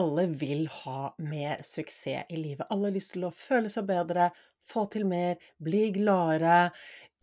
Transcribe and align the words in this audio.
Alle 0.00 0.24
vil 0.40 0.64
ha 0.72 1.10
mer 1.20 1.60
suksess 1.66 2.30
i 2.32 2.38
livet. 2.38 2.66
Alle 2.70 2.88
har 2.88 2.94
lyst 2.94 3.12
til 3.16 3.26
å 3.26 3.34
føle 3.34 3.70
seg 3.72 3.88
bedre, 3.90 4.30
få 4.70 4.86
til 4.92 5.04
mer, 5.08 5.36
bli 5.60 5.90
gladere, 5.96 6.70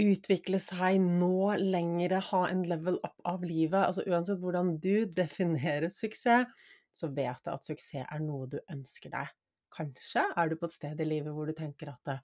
utvikle 0.01 0.59
seg, 0.61 0.99
nå 1.01 1.55
lengre, 1.61 2.19
ha 2.29 2.43
en 2.51 2.61
level 2.69 2.99
up 3.01 3.17
av 3.25 3.45
livet. 3.47 3.79
Altså 3.81 4.05
uansett 4.05 4.43
hvordan 4.43 4.75
du 4.83 5.07
definerer 5.21 5.89
suksess, 5.93 6.53
så 6.93 7.09
vet 7.13 7.45
jeg 7.45 7.53
at 7.55 7.71
suksess 7.71 8.05
er 8.05 8.21
noe 8.23 8.49
du 8.51 8.59
ønsker 8.73 9.13
deg. 9.13 9.33
Kanskje 9.73 10.23
er 10.37 10.49
du 10.49 10.57
på 10.57 10.69
et 10.69 10.77
sted 10.77 11.01
i 11.01 11.09
livet 11.09 11.33
hvor 11.35 11.49
du 11.49 11.57
tenker 11.57 11.91
at 11.93 12.15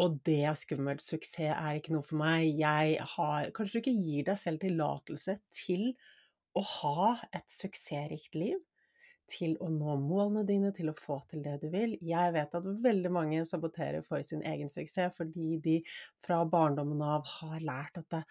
og 0.00 0.16
det 0.24 0.38
er 0.48 0.56
skummelt, 0.56 1.02
suksess 1.04 1.52
er 1.52 1.76
ikke 1.76 1.92
noe 1.92 2.04
for 2.06 2.16
meg, 2.16 2.46
jeg 2.56 2.94
har 3.12 3.50
Kanskje 3.52 3.76
du 3.76 3.80
ikke 3.82 3.98
gir 4.00 4.24
deg 4.30 4.38
selv 4.40 4.62
tillatelse 4.64 5.36
til 5.52 5.90
å 6.56 6.64
ha 6.78 7.10
et 7.36 7.44
suksessrikt 7.52 8.38
liv? 8.40 8.56
Til 9.32 9.54
å 9.62 9.68
nå 9.72 9.96
målene 10.02 10.44
dine, 10.48 10.72
til 10.76 10.90
å 10.92 10.96
få 10.96 11.18
til 11.30 11.42
det 11.44 11.56
du 11.62 11.68
vil. 11.72 11.94
Jeg 12.04 12.34
vet 12.34 12.56
at 12.58 12.68
veldig 12.84 13.12
mange 13.14 13.42
saboterer 13.48 14.04
for 14.06 14.24
sin 14.26 14.44
egen 14.48 14.70
suksess 14.72 15.16
fordi 15.16 15.58
de 15.64 15.78
fra 16.24 16.42
barndommen 16.48 17.02
av 17.06 17.26
har 17.38 17.64
lært 17.64 18.00
at 18.02 18.08
det, 18.14 18.22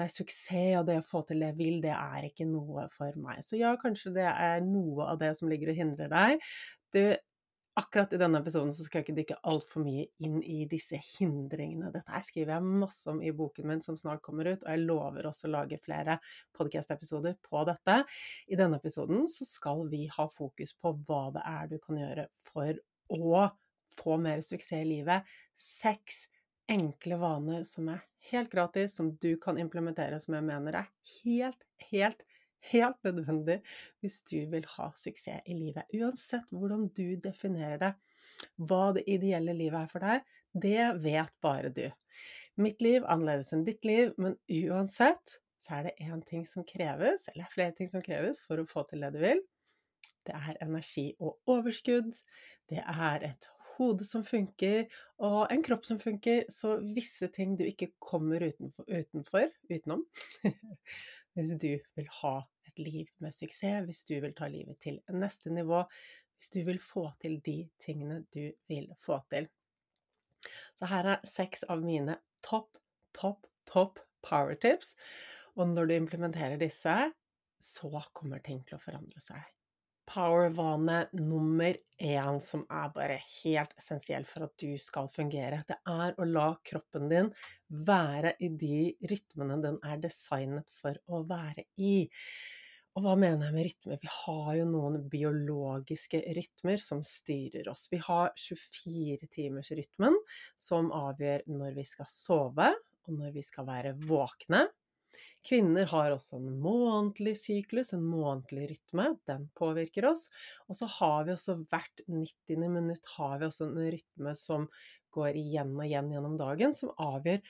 nei, 0.00 0.08
suksess 0.10 0.80
og 0.80 0.86
det 0.90 1.00
å 1.00 1.06
få 1.06 1.24
til 1.28 1.42
det 1.42 1.52
jeg 1.52 1.60
vil, 1.60 1.80
det 1.84 1.94
er 1.94 2.28
ikke 2.30 2.48
noe 2.50 2.88
for 2.94 3.16
meg. 3.22 3.44
Så 3.46 3.60
ja, 3.60 3.74
kanskje 3.80 4.14
det 4.18 4.28
er 4.30 4.62
noe 4.66 5.10
av 5.12 5.20
det 5.22 5.34
som 5.38 5.50
ligger 5.50 5.72
og 5.72 5.82
hindrer 5.82 6.12
deg. 6.12 6.46
Du, 6.94 7.02
akkurat 7.78 8.12
i 8.12 8.18
denne 8.20 8.40
episoden 8.42 8.72
så 8.74 8.84
skal 8.84 9.00
jeg 9.00 9.06
ikke 9.06 9.16
dykke 9.20 9.38
altfor 9.50 9.84
mye 9.84 10.06
inn 10.24 10.40
i 10.42 10.64
disse 10.70 10.98
hindringene. 10.98 11.92
Dette 11.94 12.12
her 12.12 12.24
skriver 12.26 12.56
jeg 12.56 12.80
masse 12.82 13.10
om 13.12 13.22
i 13.22 13.32
boken 13.36 13.68
min 13.70 13.84
som 13.84 13.98
snart 14.00 14.22
kommer 14.24 14.50
ut, 14.50 14.64
og 14.64 14.70
jeg 14.72 14.84
lover 14.84 15.28
også 15.30 15.48
å 15.48 15.54
lage 15.54 15.80
flere 15.82 16.18
podkast-episoder 16.58 17.38
på 17.46 17.64
dette. 17.68 18.00
I 18.50 18.58
denne 18.58 18.80
episoden 18.80 19.28
så 19.30 19.46
skal 19.48 19.86
vi 19.92 20.06
ha 20.12 20.26
fokus 20.32 20.74
på 20.76 20.94
hva 21.06 21.22
det 21.36 21.46
er 21.46 21.70
du 21.70 21.78
kan 21.82 22.00
gjøre 22.00 22.26
for 22.50 22.82
å 23.16 23.46
få 24.00 24.20
mer 24.22 24.44
suksess 24.46 24.82
i 24.82 24.88
livet. 24.88 25.26
Seks 25.60 26.24
enkle 26.70 27.18
vaner 27.20 27.64
som 27.66 27.88
er 27.92 28.04
helt 28.30 28.52
gratis, 28.52 28.94
som 28.96 29.14
du 29.22 29.34
kan 29.42 29.58
implementere, 29.58 30.20
som 30.22 30.36
jeg 30.36 30.46
mener 30.46 30.82
er 30.82 30.90
helt, 31.22 31.64
helt 31.90 32.22
helt 32.72 32.98
nødvendig 33.06 33.60
hvis 34.00 34.20
du 34.28 34.38
vil 34.52 34.66
ha 34.76 34.90
suksess 34.96 35.46
i 35.46 35.56
livet. 35.56 35.88
Uansett 35.96 36.52
hvordan 36.54 36.88
du 36.96 37.16
definerer 37.22 37.80
det. 37.80 37.92
Hva 38.56 38.90
det 38.96 39.04
ideelle 39.10 39.54
livet 39.56 39.82
er 39.82 39.92
for 39.92 40.04
deg, 40.04 40.26
det 40.52 40.88
vet 41.04 41.32
bare 41.44 41.72
du. 41.74 41.86
Mitt 42.60 42.82
liv 42.84 43.02
er 43.02 43.12
annerledes 43.14 43.52
enn 43.54 43.64
ditt 43.64 43.86
liv, 43.88 44.12
men 44.20 44.36
uansett 44.48 45.38
så 45.60 45.78
er 45.78 45.88
det 45.88 46.08
én 46.08 46.20
ting 46.26 46.46
som 46.48 46.64
kreves, 46.64 47.28
eller 47.32 47.48
flere 47.52 47.74
ting 47.76 47.88
som 47.88 48.02
kreves 48.04 48.40
for 48.46 48.60
å 48.60 48.68
få 48.68 48.84
til 48.88 49.04
det 49.04 49.12
du 49.14 49.20
vil. 49.22 49.42
Det 50.26 50.36
er 50.36 50.60
energi 50.64 51.10
og 51.20 51.38
overskudd. 51.50 52.12
Det 52.68 52.80
er 52.80 53.26
et 53.28 53.48
hode 53.74 54.04
som 54.04 54.24
funker, 54.26 54.88
og 55.24 55.52
en 55.52 55.64
kropp 55.64 55.86
som 55.88 56.00
funker. 56.00 56.44
Så 56.52 56.76
visse 56.96 57.30
ting 57.32 57.56
du 57.58 57.64
ikke 57.66 57.92
kommer 58.02 58.44
utenfor, 58.44 58.88
utenfor 58.88 59.48
utenom 59.70 60.04
hvis 61.36 61.54
du 61.60 61.70
vil 61.96 62.10
ha 62.20 62.34
et 62.68 62.82
liv 62.82 63.10
med 63.22 63.34
suksess, 63.34 63.84
hvis 63.86 64.02
du 64.08 64.16
vil 64.22 64.34
ta 64.36 64.48
livet 64.50 64.80
til 64.82 65.00
neste 65.14 65.52
nivå, 65.54 65.84
hvis 66.36 66.52
du 66.54 66.60
vil 66.66 66.80
få 66.82 67.06
til 67.22 67.38
de 67.44 67.58
tingene 67.82 68.22
du 68.34 68.50
vil 68.70 68.90
få 69.02 69.20
til. 69.32 69.48
Så 70.78 70.88
her 70.88 71.14
er 71.14 71.26
seks 71.28 71.66
av 71.68 71.82
mine 71.84 72.16
topp, 72.46 72.80
topp, 73.16 73.46
topp 73.68 74.00
power 74.24 74.56
tips, 74.60 74.94
og 75.56 75.72
når 75.72 75.88
du 75.88 75.96
implementerer 75.96 76.60
disse, 76.60 76.96
så 77.60 78.04
kommer 78.16 78.40
ting 78.44 78.62
til 78.64 78.78
å 78.78 78.82
forandre 78.82 79.20
seg 79.20 79.44
power-vane 80.10 81.04
nummer 81.16 81.76
én 82.02 82.40
som 82.42 82.64
er 82.66 82.90
bare 82.94 83.18
helt 83.22 83.74
essensiell 83.78 84.26
for 84.28 84.48
at 84.48 84.54
du 84.60 84.74
skal 84.82 85.08
fungere. 85.10 85.62
Det 85.68 85.78
er 85.88 86.16
å 86.18 86.26
la 86.26 86.48
kroppen 86.66 87.10
din 87.10 87.30
være 87.86 88.34
i 88.42 88.50
de 88.58 88.80
rytmene 89.10 89.60
den 89.62 89.78
er 89.86 90.02
designet 90.02 90.66
for 90.80 90.98
å 91.06 91.22
være 91.28 91.68
i. 91.78 92.08
Og 92.98 93.04
hva 93.04 93.14
mener 93.14 93.46
jeg 93.46 93.54
med 93.54 93.66
rytme? 93.68 93.98
Vi 94.02 94.10
har 94.10 94.50
jo 94.58 94.66
noen 94.66 94.98
biologiske 95.12 96.24
rytmer 96.34 96.80
som 96.82 97.04
styrer 97.06 97.70
oss. 97.70 97.86
Vi 97.92 98.00
har 98.02 98.32
24-timersrytmen 98.34 100.18
som 100.58 100.90
avgjør 100.96 101.46
når 101.54 101.78
vi 101.78 101.86
skal 101.86 102.10
sove, 102.10 102.72
og 103.06 103.14
når 103.14 103.36
vi 103.38 103.46
skal 103.46 103.68
være 103.70 103.94
våkne. 104.08 104.66
Kvinner 105.46 105.88
har 105.88 106.12
også 106.12 106.36
en 106.36 106.50
månedlig 106.60 107.32
syklus, 107.40 107.94
en 107.96 108.04
månedlig 108.04 108.68
rytme. 108.74 109.06
Den 109.28 109.48
påvirker 109.56 110.10
oss. 110.10 110.26
Og 110.68 110.76
så 110.76 110.88
har 110.98 111.24
vi 111.26 111.34
også 111.34 111.56
hvert 111.62 112.04
90. 112.06 112.68
minutt 112.68 113.08
har 113.16 113.38
vi 113.40 113.48
også 113.48 113.70
en 113.70 113.80
rytme 113.94 114.34
som 114.36 114.68
går 115.14 115.38
igjen 115.40 115.72
og 115.78 115.86
igjen 115.86 116.12
gjennom 116.12 116.36
dagen, 116.38 116.76
som 116.76 116.92
avgjør 117.00 117.40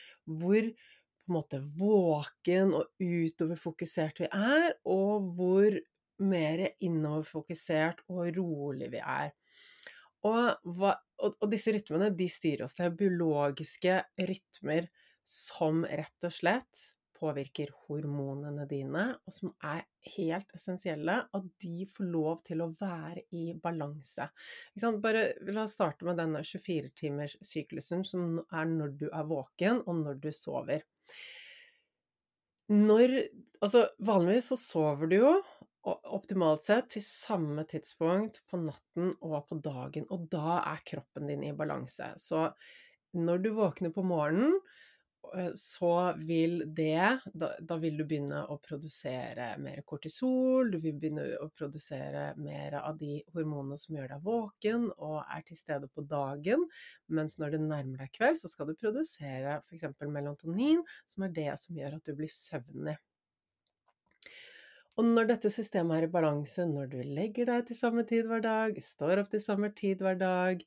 hvor 0.41 0.71
på 0.71 1.31
en 1.31 1.37
måte 1.37 1.61
våken 1.79 2.73
og 2.75 3.03
utoverfokusert 3.03 4.23
vi 4.25 4.31
er, 4.35 4.73
og 4.89 5.29
hvor 5.37 5.77
mer 6.21 6.65
innoverfokusert 6.85 8.03
og 8.13 8.31
rolig 8.37 8.91
vi 8.93 9.03
er. 9.03 9.31
Og, 10.27 10.73
hva, 10.77 10.95
og, 11.23 11.37
og, 11.39 11.47
disse 11.53 11.73
rytmene 11.73 12.11
de 12.17 12.27
styrer 12.29 12.67
oss. 12.67 12.77
Det 12.77 12.87
er 12.87 12.97
biologiske 12.99 14.01
rytmer 14.29 14.91
som 15.27 15.85
rett 15.89 16.27
og 16.27 16.35
slett 16.35 16.83
påvirker 17.21 17.73
hormonene 17.87 18.65
dine, 18.71 19.05
og 19.27 19.35
som 19.35 19.53
er 19.67 19.85
helt 20.17 20.55
essensielle, 20.57 21.17
at 21.37 21.51
de 21.63 21.85
får 21.93 22.09
lov 22.09 22.41
til 22.47 22.65
å 22.65 22.71
være 22.81 23.27
i 23.37 23.51
balanse. 23.61 24.31
Bare 25.05 25.27
la 25.51 25.67
oss 25.67 25.77
starte 25.77 26.09
med 26.09 26.19
denne 26.21 26.43
24-timers 26.47 27.37
syklusen, 27.45 28.07
som 28.09 28.41
er 28.49 28.73
når 28.73 28.97
du 29.05 29.07
er 29.11 29.29
våken, 29.29 29.85
og 29.87 30.03
når 30.05 30.21
du 30.25 30.33
sover. 30.35 30.87
Når 32.71 33.21
Altså, 33.61 33.83
vanligvis 34.01 34.47
så 34.49 34.57
sover 34.57 35.11
du 35.11 35.19
jo 35.19 35.31
optimalt 35.85 36.65
sett 36.65 36.91
til 36.95 37.03
samme 37.05 37.65
tidspunkt 37.69 38.41
på 38.49 38.61
natten 38.61 39.15
og 39.25 39.51
på 39.51 39.59
dagen, 39.65 40.07
og 40.13 40.29
da 40.33 40.61
er 40.63 40.81
kroppen 40.89 41.29
din 41.29 41.45
i 41.45 41.53
balanse. 41.57 42.13
Så 42.21 42.47
når 43.17 43.45
du 43.45 43.51
våkner 43.57 43.93
på 43.93 44.05
morgenen, 44.07 44.57
så 45.55 46.15
vil 46.19 46.63
det 46.75 47.21
da, 47.33 47.51
da, 47.61 47.77
vil 47.79 47.99
du 48.01 48.05
begynne 48.09 48.41
å 48.51 48.57
produsere 48.63 49.53
mer 49.63 49.83
kortisol, 49.87 50.71
du 50.73 50.79
vil 50.83 50.97
begynne 50.99 51.27
å 51.39 51.49
produsere 51.55 52.31
mer 52.41 52.79
av 52.81 52.99
de 52.99 53.21
hormonene 53.35 53.79
som 53.79 53.95
gjør 53.97 54.09
deg 54.15 54.25
våken 54.25 54.89
og 54.97 55.21
er 55.23 55.45
til 55.47 55.59
stede 55.59 55.91
på 55.93 56.05
dagen, 56.11 56.65
mens 57.07 57.39
når 57.39 57.55
det 57.55 57.63
nærmer 57.67 58.05
deg 58.05 58.15
kveld, 58.17 58.41
så 58.41 58.51
skal 58.51 58.71
du 58.71 58.75
produsere 58.81 59.61
f.eks. 59.61 59.87
melatonin, 60.09 60.83
som 61.11 61.27
er 61.27 61.37
det 61.37 61.53
som 61.63 61.79
gjør 61.79 62.01
at 62.01 62.11
du 62.11 62.17
blir 62.19 62.33
søvnig. 62.33 62.97
Og 64.99 65.07
når 65.07 65.31
dette 65.31 65.53
systemet 65.53 66.01
er 66.01 66.09
i 66.09 66.13
balanse, 66.13 66.67
når 66.69 66.91
du 66.93 66.99
legger 67.07 67.47
deg 67.49 67.69
til 67.69 67.79
samme 67.79 68.03
tid 68.09 68.27
hver 68.29 68.43
dag, 68.45 68.81
står 68.85 69.23
opp 69.23 69.31
til 69.33 69.45
samme 69.45 69.71
tid 69.77 70.03
hver 70.03 70.19
dag, 70.21 70.65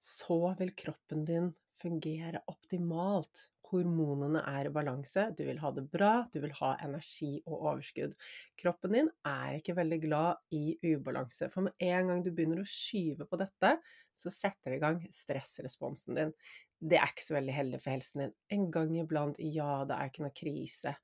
så 0.00 0.54
vil 0.60 0.70
kroppen 0.78 1.26
din 1.28 1.50
fungere 1.82 2.40
optimalt 2.48 3.48
hormonene 3.74 4.40
er 4.48 4.68
i 4.68 4.72
balanse, 4.72 5.26
du 5.36 5.42
vil 5.48 5.60
ha 5.60 5.70
det 5.74 5.84
bra, 5.92 6.12
du 6.32 6.40
vil 6.42 6.54
ha 6.60 6.72
energi 6.84 7.32
og 7.44 7.58
overskudd. 7.58 8.14
Kroppen 8.60 8.96
din 8.96 9.12
er 9.28 9.58
ikke 9.58 9.76
veldig 9.76 10.00
glad 10.06 10.56
i 10.56 10.78
ubalanse, 10.94 11.50
for 11.52 11.66
med 11.68 11.84
en 11.84 12.12
gang 12.12 12.24
du 12.24 12.32
begynner 12.32 12.62
å 12.62 12.68
skyve 12.68 13.28
på 13.28 13.40
dette, 13.40 13.76
så 14.14 14.30
setter 14.30 14.72
det 14.72 14.78
i 14.78 14.84
gang 14.84 15.00
stressresponsen 15.12 16.18
din. 16.18 16.34
Det 16.78 17.00
er 17.00 17.10
ikke 17.10 17.26
så 17.26 17.38
veldig 17.38 17.54
heldig 17.56 17.80
for 17.82 17.96
helsen 17.96 18.24
din. 18.24 18.36
En 18.54 18.68
gang 18.74 18.92
iblant, 19.00 19.40
ja, 19.42 19.82
det 19.88 19.96
er 19.96 20.12
ikke 20.12 20.26
noe 20.26 20.36
krise 20.36 20.94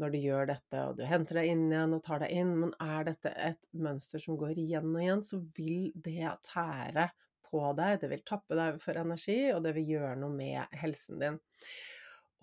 når 0.00 0.14
du 0.14 0.20
gjør 0.22 0.46
dette, 0.48 0.82
og 0.88 0.96
du 0.96 1.02
henter 1.04 1.40
deg 1.42 1.50
inn 1.52 1.66
igjen 1.68 1.92
og 1.92 2.04
tar 2.06 2.22
deg 2.22 2.32
inn, 2.32 2.54
men 2.62 2.70
er 2.80 3.10
dette 3.10 3.32
et 3.36 3.60
mønster 3.76 4.22
som 4.22 4.38
går 4.40 4.56
igjen 4.58 4.94
og 4.94 5.02
igjen, 5.02 5.24
så 5.24 5.40
vil 5.56 5.90
det 5.92 6.30
tære 6.48 7.10
på 7.50 7.62
deg, 7.76 7.98
det 8.00 8.10
vil 8.12 8.26
tappe 8.26 8.56
deg 8.58 8.80
for 8.82 9.00
energi, 9.00 9.38
og 9.54 9.64
det 9.66 9.74
vil 9.76 9.96
gjøre 9.96 10.16
noe 10.22 10.32
med 10.34 10.78
helsen 10.80 11.20
din. 11.22 11.40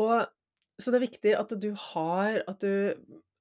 Og 0.03 0.27
så 0.77 0.93
det 0.93 0.99
er 0.99 1.07
viktig 1.07 1.31
at 1.33 1.55
du 1.57 1.71
har 1.91 2.43
At 2.47 2.61
du 2.61 2.93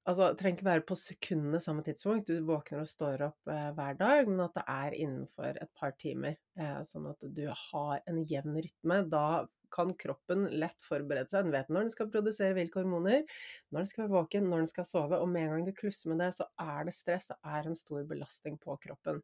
Altså, 0.07 0.29
trenger 0.39 0.55
ikke 0.55 0.65
være 0.69 0.83
på 0.87 0.95
sekundene 0.95 1.59
samme 1.59 1.83
tidspunkt, 1.83 2.29
du 2.31 2.45
våkner 2.47 2.79
og 2.79 2.87
står 2.87 3.25
opp 3.25 3.49
eh, 3.51 3.65
hver 3.75 3.97
dag, 3.99 4.29
men 4.29 4.39
at 4.45 4.53
det 4.55 4.63
er 4.71 4.93
innenfor 4.95 5.59
et 5.59 5.71
par 5.75 5.91
timer, 5.99 6.37
eh, 6.55 6.77
sånn 6.87 7.09
at 7.09 7.25
du 7.35 7.41
har 7.51 7.99
en 8.07 8.21
jevn 8.29 8.55
rytme. 8.55 9.01
Da 9.11 9.25
kan 9.73 9.91
kroppen 9.99 10.45
lett 10.61 10.83
forberede 10.85 11.31
seg. 11.31 11.47
Den 11.47 11.55
vet 11.55 11.71
når 11.71 11.85
den 11.85 11.93
skal 11.93 12.09
produsere 12.13 12.55
hvilke 12.57 12.81
hormoner, 12.81 13.23
når 13.71 13.83
den 13.83 13.89
skal 13.89 14.03
være 14.05 14.15
våken, 14.15 14.49
når 14.51 14.63
den 14.63 14.69
skal 14.71 14.87
sove. 14.89 15.19
Og 15.21 15.31
med 15.31 15.45
en 15.45 15.55
gang 15.55 15.65
du 15.67 15.73
klusser 15.77 16.11
med 16.11 16.21
det, 16.23 16.31
så 16.37 16.47
er 16.63 16.87
det 16.87 16.95
stress. 16.97 17.29
Det 17.31 17.37
er 17.53 17.69
en 17.69 17.79
stor 17.79 18.03
belastning 18.09 18.59
på 18.61 18.77
kroppen. 18.83 19.23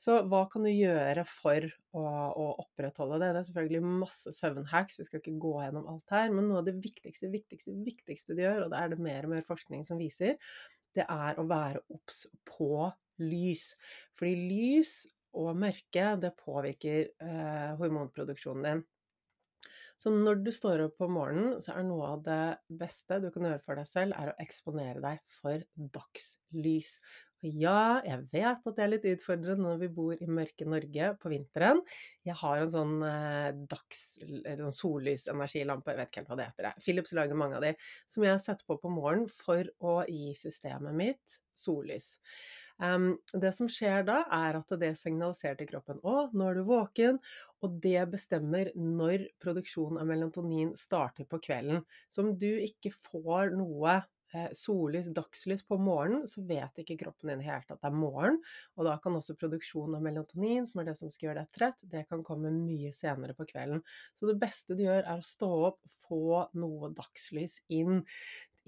Så 0.00 0.20
hva 0.30 0.44
kan 0.52 0.66
du 0.66 0.72
gjøre 0.72 1.24
for 1.28 1.68
å, 1.96 2.04
å 2.04 2.48
opprettholde 2.64 3.20
det? 3.22 3.32
Det 3.34 3.42
er 3.42 3.50
selvfølgelig 3.50 3.98
masse 4.04 4.34
søvnhacks, 4.36 5.00
vi 5.00 5.08
skal 5.08 5.22
ikke 5.22 5.38
gå 5.42 5.54
gjennom 5.64 5.90
alt 5.94 6.14
her. 6.14 6.32
Men 6.34 6.50
noe 6.50 6.62
av 6.62 6.70
det 6.70 6.78
viktigste, 6.82 7.30
viktigste, 7.32 7.76
viktigste 7.86 8.38
du 8.38 8.44
gjør, 8.44 8.66
og 8.66 8.74
det 8.74 8.82
er 8.82 8.94
det 8.94 9.02
mer 9.02 9.28
og 9.28 9.36
mer 9.36 9.46
forskning 9.46 9.86
som 9.86 10.00
viser, 10.00 10.38
det 10.96 11.04
er 11.04 11.38
å 11.38 11.46
være 11.48 11.82
obs 11.94 12.24
på 12.48 12.88
lys. 13.22 13.72
Fordi 14.18 14.34
lys 14.48 14.92
og 15.38 15.56
mørke, 15.60 16.04
det 16.22 16.36
påvirker 16.40 17.10
eh, 17.22 17.74
hormonproduksjonen 17.78 18.68
din. 18.68 18.86
Så 19.98 20.12
når 20.14 20.42
du 20.46 20.50
står 20.54 20.84
opp 20.86 20.98
på 21.00 21.08
morgenen, 21.10 21.56
så 21.62 21.74
er 21.74 21.86
noe 21.86 22.12
av 22.14 22.20
det 22.26 22.42
beste 22.80 23.18
du 23.22 23.30
kan 23.34 23.48
gjøre 23.48 23.62
for 23.64 23.80
deg 23.80 23.88
selv, 23.90 24.14
er 24.14 24.32
å 24.32 24.36
eksponere 24.44 25.02
deg 25.02 25.22
for 25.40 25.64
dagslys. 25.96 26.98
Og 27.38 27.54
ja, 27.54 28.00
jeg 28.02 28.24
vet 28.32 28.64
at 28.66 28.76
det 28.76 28.82
er 28.82 28.90
litt 28.90 29.04
utfordrende 29.12 29.62
når 29.62 29.82
vi 29.84 29.88
bor 29.94 30.14
i 30.18 30.26
mørke 30.26 30.66
Norge 30.66 31.10
på 31.22 31.30
vinteren. 31.30 31.82
Jeg 32.26 32.34
har 32.40 32.62
en 32.64 32.72
sånn 32.72 32.96
eh, 33.06 33.50
dags- 33.70 34.18
sånn 34.18 34.74
sollysenergilampe, 34.74 35.94
jeg 35.94 36.00
vet 36.00 36.10
ikke 36.10 36.22
helt 36.24 36.32
hva 36.32 36.38
det 36.40 36.48
heter. 36.50 36.70
Philips 36.82 37.14
lager 37.14 37.38
mange 37.38 37.60
av 37.60 37.66
de, 37.66 37.74
som 38.10 38.26
jeg 38.26 38.42
setter 38.42 38.66
på 38.66 38.80
på 38.82 38.90
morgenen 38.90 39.30
for 39.30 39.70
å 39.86 40.00
gi 40.10 40.32
systemet 40.38 40.98
mitt 40.98 41.38
sollys. 41.54 42.16
Det 42.78 43.50
som 43.56 43.66
skjer 43.70 44.04
da, 44.06 44.20
er 44.30 44.60
at 44.60 44.74
det 44.78 44.92
signaliserer 45.00 45.56
til 45.58 45.70
kroppen 45.72 45.98
å, 46.06 46.28
nå 46.30 46.50
er 46.50 46.60
du 46.60 46.66
våken, 46.68 47.18
og 47.64 47.80
det 47.82 48.04
bestemmer 48.12 48.70
når 48.78 49.26
produksjonen 49.42 49.98
av 49.98 50.06
melatonin 50.06 50.70
starter 50.78 51.26
på 51.26 51.40
kvelden. 51.42 51.82
Så 52.06 52.22
om 52.22 52.36
du 52.38 52.52
ikke 52.62 52.92
får 52.94 53.56
noe 53.58 53.96
eh, 53.98 54.46
sollys, 54.54 55.08
dagslys 55.10 55.64
på 55.66 55.80
morgenen, 55.82 56.22
så 56.30 56.44
vet 56.46 56.78
ikke 56.84 57.00
kroppen 57.00 57.32
din 57.32 57.42
helt 57.48 57.66
at 57.74 57.80
det 57.80 57.90
er 57.90 57.96
morgen. 57.98 58.38
Og 58.78 58.86
da 58.86 58.94
kan 59.02 59.18
også 59.18 59.34
produksjonen 59.40 59.98
av 59.98 60.04
melatonin, 60.06 60.68
som 60.70 60.78
er 60.78 60.92
det 60.92 60.94
som 61.00 61.10
skal 61.10 61.32
gjøre 61.32 61.42
deg 61.42 61.58
trett, 61.58 61.82
det 61.90 62.04
kan 62.06 62.22
komme 62.26 62.54
mye 62.54 62.92
senere 62.94 63.34
på 63.34 63.48
kvelden. 63.50 63.82
Så 64.14 64.30
det 64.30 64.38
beste 64.38 64.78
du 64.78 64.84
gjør, 64.86 65.02
er 65.02 65.18
å 65.18 65.26
stå 65.26 65.50
opp, 65.72 65.82
få 66.06 66.44
noe 66.54 66.92
dagslys 66.94 67.58
inn 67.74 68.04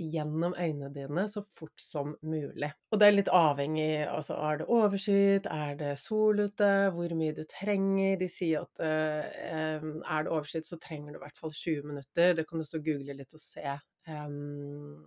gjennom 0.00 0.54
øynene 0.57 0.90
dine 0.95 1.26
så 1.28 1.42
fort 1.45 1.83
som 1.83 2.14
mulig. 2.23 2.71
Og 2.90 3.00
det 3.00 3.09
er 3.09 3.16
litt 3.16 3.33
avhengig, 3.35 4.07
altså 4.09 4.38
er 4.40 4.61
det 4.61 4.69
overskyet, 4.73 5.49
er 5.50 5.76
det 5.80 5.92
sol 6.00 6.40
ute, 6.47 6.71
hvor 6.95 7.14
mye 7.19 7.37
du 7.37 7.42
trenger. 7.50 8.16
De 8.21 8.28
sier 8.30 8.64
at 8.64 8.83
uh, 8.83 9.90
er 10.00 10.26
det 10.26 10.33
overskyet, 10.33 10.69
så 10.69 10.80
trenger 10.83 11.12
du 11.12 11.21
i 11.21 11.25
hvert 11.25 11.40
fall 11.40 11.54
20 11.54 11.90
minutter. 11.92 12.35
Det 12.38 12.47
kan 12.49 12.62
du 12.62 12.69
så 12.69 12.83
google 12.85 13.19
litt 13.19 13.37
og 13.37 13.42
se. 13.42 13.76
Um, 14.09 15.04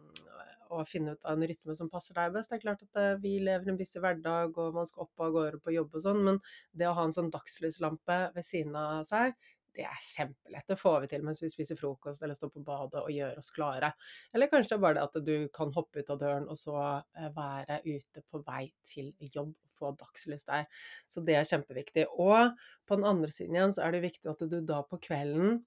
og 0.73 0.87
finne 0.89 1.13
ut 1.13 1.25
av 1.27 1.35
en 1.35 1.47
rytme 1.49 1.75
som 1.77 1.89
passer 1.91 2.17
deg 2.17 2.33
best. 2.33 2.51
Det 2.51 2.59
er 2.59 2.63
klart 2.63 2.85
at 2.85 3.01
uh, 3.01 3.21
vi 3.21 3.35
lever 3.43 3.69
en 3.69 3.79
busy 3.79 4.01
hverdag, 4.01 4.55
og 4.57 4.77
man 4.77 4.89
skal 4.89 5.07
opp 5.07 5.25
av 5.25 5.33
gårde 5.35 5.61
på 5.63 5.75
jobb 5.75 5.99
og 5.99 6.05
sånn, 6.05 6.23
men 6.27 6.39
det 6.77 6.89
å 6.89 6.95
ha 6.97 7.07
en 7.07 7.15
sånn 7.15 7.33
dagslyslampe 7.33 8.19
ved 8.35 8.47
siden 8.47 8.77
av 8.79 9.03
seg, 9.09 9.37
det 9.75 9.85
er 9.89 10.05
kjempelett. 10.05 10.67
Det 10.69 10.77
får 10.79 10.99
vi 11.03 11.09
til 11.11 11.25
mens 11.25 11.41
vi 11.43 11.49
spiser 11.51 11.79
frokost 11.79 12.23
eller 12.23 12.37
står 12.37 12.53
på 12.53 12.63
badet 12.65 13.01
og 13.01 13.11
gjør 13.13 13.41
oss 13.41 13.51
klare. 13.55 13.91
Eller 14.33 14.51
kanskje 14.51 14.73
det 14.73 14.77
er 14.77 14.85
bare 14.85 14.97
det 14.99 15.05
at 15.07 15.27
du 15.27 15.49
kan 15.55 15.73
hoppe 15.75 16.03
ut 16.03 16.13
av 16.13 16.21
døren 16.21 16.47
og 16.51 16.59
så 16.59 16.77
eh, 17.17 17.29
være 17.35 17.81
ute 17.87 18.23
på 18.29 18.43
vei 18.45 18.67
til 18.87 19.11
jobb 19.19 19.53
og 19.53 19.77
få 19.77 19.93
dagslys 19.99 20.47
der. 20.49 20.67
Så 21.09 21.25
det 21.25 21.37
er 21.39 21.49
kjempeviktig. 21.49 22.07
Og 22.21 22.53
på 22.87 22.99
den 22.99 23.07
andre 23.09 23.31
siden 23.33 23.57
igjen 23.57 23.75
så 23.75 23.87
er 23.87 23.95
det 23.95 24.05
viktig 24.07 24.33
at 24.33 24.45
du 24.49 24.59
da 24.61 24.83
på 24.87 25.01
kvelden 25.03 25.63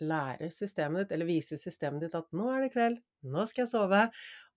lærer 0.00 0.52
systemet 0.52 1.04
ditt, 1.04 1.16
eller 1.16 1.28
viser 1.28 1.60
systemet 1.60 2.06
ditt 2.06 2.16
at 2.16 2.30
nå 2.36 2.46
er 2.54 2.64
det 2.64 2.72
kveld, 2.74 2.96
nå 3.28 3.44
skal 3.48 3.66
jeg 3.66 3.72
sove. 3.74 4.06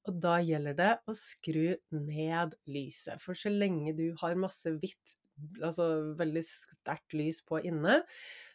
Og 0.04 0.16
da 0.24 0.38
gjelder 0.44 0.76
det 0.76 0.94
å 1.08 1.16
skru 1.16 1.76
ned 1.96 2.56
lyset. 2.68 3.22
For 3.24 3.40
så 3.40 3.52
lenge 3.54 3.96
du 3.96 4.10
har 4.20 4.40
masse 4.40 4.72
hvitt, 4.82 5.16
altså 5.64 6.16
veldig 6.20 6.44
sterkt 6.44 7.16
lys 7.16 7.40
på 7.48 7.62
inne, 7.64 8.02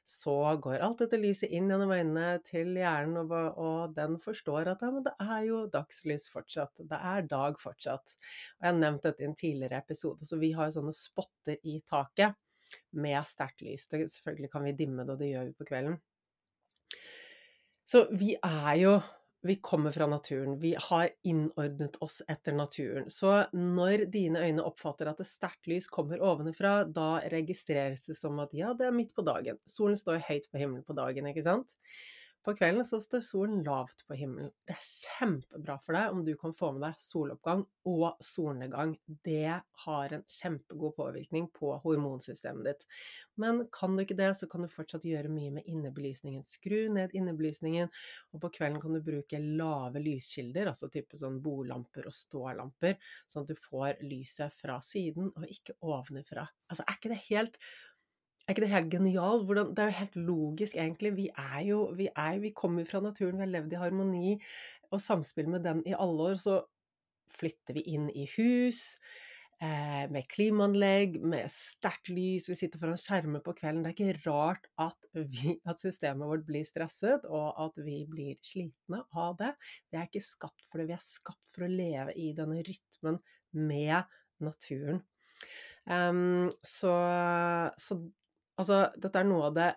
så 0.08 0.34
går 0.64 0.80
alt 0.80 1.02
dette 1.02 1.18
lyset 1.20 1.52
inn 1.52 1.68
gjennom 1.68 1.90
øynene 1.92 2.38
til 2.46 2.70
hjernen, 2.78 3.18
og, 3.20 3.58
og 3.60 3.96
den 3.96 4.16
forstår 4.22 4.70
at 4.72 4.84
ja, 4.84 4.88
det 5.04 5.12
er 5.20 5.42
jo 5.44 5.58
dagslys 5.72 6.30
fortsatt. 6.32 6.80
Det 6.80 7.00
er 7.10 7.26
dag 7.28 7.58
fortsatt. 7.60 8.14
Og 8.56 8.64
jeg 8.64 8.70
har 8.70 8.78
nevnt 8.78 9.04
dette 9.04 9.26
i 9.26 9.28
en 9.28 9.36
tidligere 9.36 9.82
episode, 9.84 10.24
så 10.24 10.40
vi 10.40 10.54
har 10.56 10.72
sånne 10.72 10.96
spotter 10.96 11.60
i 11.60 11.76
taket 11.84 12.38
med 12.96 13.20
sterkt 13.28 13.66
lys. 13.66 13.84
Det, 13.92 14.06
selvfølgelig 14.14 14.52
kan 14.54 14.64
vi 14.64 14.74
dimme 14.80 15.04
det, 15.04 15.12
og 15.12 15.20
det 15.20 15.28
gjør 15.28 15.50
vi 15.50 15.56
på 15.60 15.68
kvelden. 15.68 16.00
Så 17.88 18.06
vi 18.16 18.34
er 18.40 18.74
jo 18.80 18.96
vi 19.46 19.56
kommer 19.62 19.90
fra 19.94 20.06
naturen, 20.06 20.58
vi 20.58 20.74
har 20.80 21.08
innordnet 21.22 21.96
oss 22.02 22.20
etter 22.28 22.52
naturen. 22.52 23.06
Så 23.10 23.44
når 23.52 24.08
dine 24.10 24.42
øyne 24.42 24.64
oppfatter 24.66 25.10
at 25.10 25.20
et 25.22 25.30
sterkt 25.30 25.70
lys 25.70 25.86
kommer 25.92 26.22
ovenfra, 26.24 26.80
da 26.84 27.20
registreres 27.30 28.08
det 28.10 28.18
som 28.18 28.40
at 28.42 28.54
ja, 28.56 28.72
det 28.74 28.88
er 28.88 28.96
midt 28.96 29.14
på 29.14 29.22
dagen. 29.26 29.60
Solen 29.70 29.98
står 29.98 30.24
høyt 30.26 30.50
på 30.50 30.58
himmelen 30.58 30.86
på 30.86 30.96
dagen, 30.98 31.30
ikke 31.30 31.46
sant? 31.46 31.76
På 32.48 32.54
kvelden 32.56 32.84
så 32.84 32.96
står 33.00 33.20
solen 33.20 33.58
lavt 33.62 34.06
på 34.08 34.16
himmelen. 34.16 34.48
Det 34.64 34.72
er 34.72 34.84
kjempebra 34.88 35.74
for 35.84 35.92
deg 35.92 36.14
om 36.14 36.22
du 36.24 36.30
kan 36.40 36.54
få 36.56 36.70
med 36.72 36.80
deg 36.86 37.02
soloppgang 37.04 37.66
og 37.90 38.22
solnedgang. 38.24 38.94
Det 39.04 39.58
har 39.82 40.14
en 40.16 40.22
kjempegod 40.32 40.94
påvirkning 40.96 41.50
på 41.52 41.74
hormonsystemet 41.82 42.64
ditt. 42.70 42.86
Men 43.36 43.60
kan 43.68 43.92
du 43.92 44.06
ikke 44.06 44.16
det, 44.16 44.30
så 44.38 44.48
kan 44.48 44.64
du 44.64 44.70
fortsatt 44.72 45.04
gjøre 45.04 45.28
mye 45.28 45.58
med 45.58 45.68
innebelysningen. 45.68 46.40
Skru 46.48 46.88
ned 46.94 47.12
innebelysningen, 47.20 47.92
og 48.32 48.40
på 48.46 48.52
kvelden 48.56 48.80
kan 48.80 48.96
du 48.96 49.02
bruke 49.04 49.42
lave 49.44 50.00
lyskilder, 50.00 50.72
altså 50.72 50.88
type 50.88 51.20
sånn 51.20 51.42
bolamper 51.44 52.08
og 52.08 52.16
stålamper, 52.16 52.96
sånn 53.28 53.44
at 53.44 53.52
du 53.52 53.60
får 53.60 54.00
lyset 54.08 54.56
fra 54.56 54.80
siden 54.80 55.34
og 55.34 55.44
ikke 55.52 55.76
ovenfra. 55.84 56.48
Altså, 56.72 56.88
er 56.88 56.96
ikke 56.96 57.12
det 57.12 57.22
helt 57.28 57.60
er 58.48 58.56
ikke 58.56 58.64
det 58.64 58.72
helt 58.72 58.90
genialt? 58.92 59.48
Det 59.76 59.82
er 59.82 59.90
jo 59.90 59.98
helt 59.98 60.18
logisk, 60.30 60.76
egentlig. 60.80 61.14
Vi 61.18 61.28
er 61.36 61.60
jo 61.68 61.82
vi, 61.98 62.08
er, 62.08 62.40
vi 62.40 62.54
kommer 62.56 62.88
fra 62.88 63.02
naturen, 63.04 63.36
vi 63.36 63.44
har 63.44 63.52
levd 63.52 63.74
i 63.76 63.80
harmoni 63.82 64.34
og 64.88 65.02
samspill 65.04 65.50
med 65.52 65.66
den 65.68 65.82
i 65.84 65.92
alle 65.92 66.30
år. 66.32 66.38
Så 66.40 66.62
flytter 67.28 67.76
vi 67.76 67.84
inn 67.92 68.06
i 68.16 68.24
hus 68.38 68.96
eh, 69.60 70.04
med 70.08 70.28
klimaanlegg, 70.32 71.18
med 71.20 71.50
sterkt 71.52 72.08
lys, 72.12 72.48
vi 72.48 72.56
sitter 72.56 72.80
foran 72.80 73.00
skjermer 73.00 73.44
på 73.44 73.52
kvelden. 73.58 73.84
Det 73.84 73.92
er 73.92 73.98
ikke 73.98 74.30
rart 74.30 74.68
at, 74.80 75.10
vi, 75.12 75.58
at 75.68 75.82
systemet 75.82 76.30
vårt 76.30 76.46
blir 76.48 76.66
stresset, 76.66 77.28
og 77.28 77.52
at 77.66 77.80
vi 77.84 78.00
blir 78.08 78.38
slitne 78.46 79.02
av 79.12 79.36
det. 79.42 79.52
Vi 79.90 80.00
er 80.00 80.08
ikke 80.08 80.24
skapt 80.24 80.64
for 80.70 80.80
det, 80.80 80.88
vi 80.88 80.96
er 80.96 81.04
skapt 81.04 81.44
for 81.52 81.66
å 81.66 81.72
leve 81.72 82.16
i 82.16 82.32
denne 82.36 82.62
rytmen 82.64 83.20
med 83.58 84.08
naturen. 84.44 85.02
Um, 85.88 86.50
så, 86.60 86.92
så 87.80 87.96
Altså, 88.58 88.88
dette 88.98 89.20
er 89.20 89.28
noe 89.28 89.50
av 89.50 89.58
det 89.58 89.68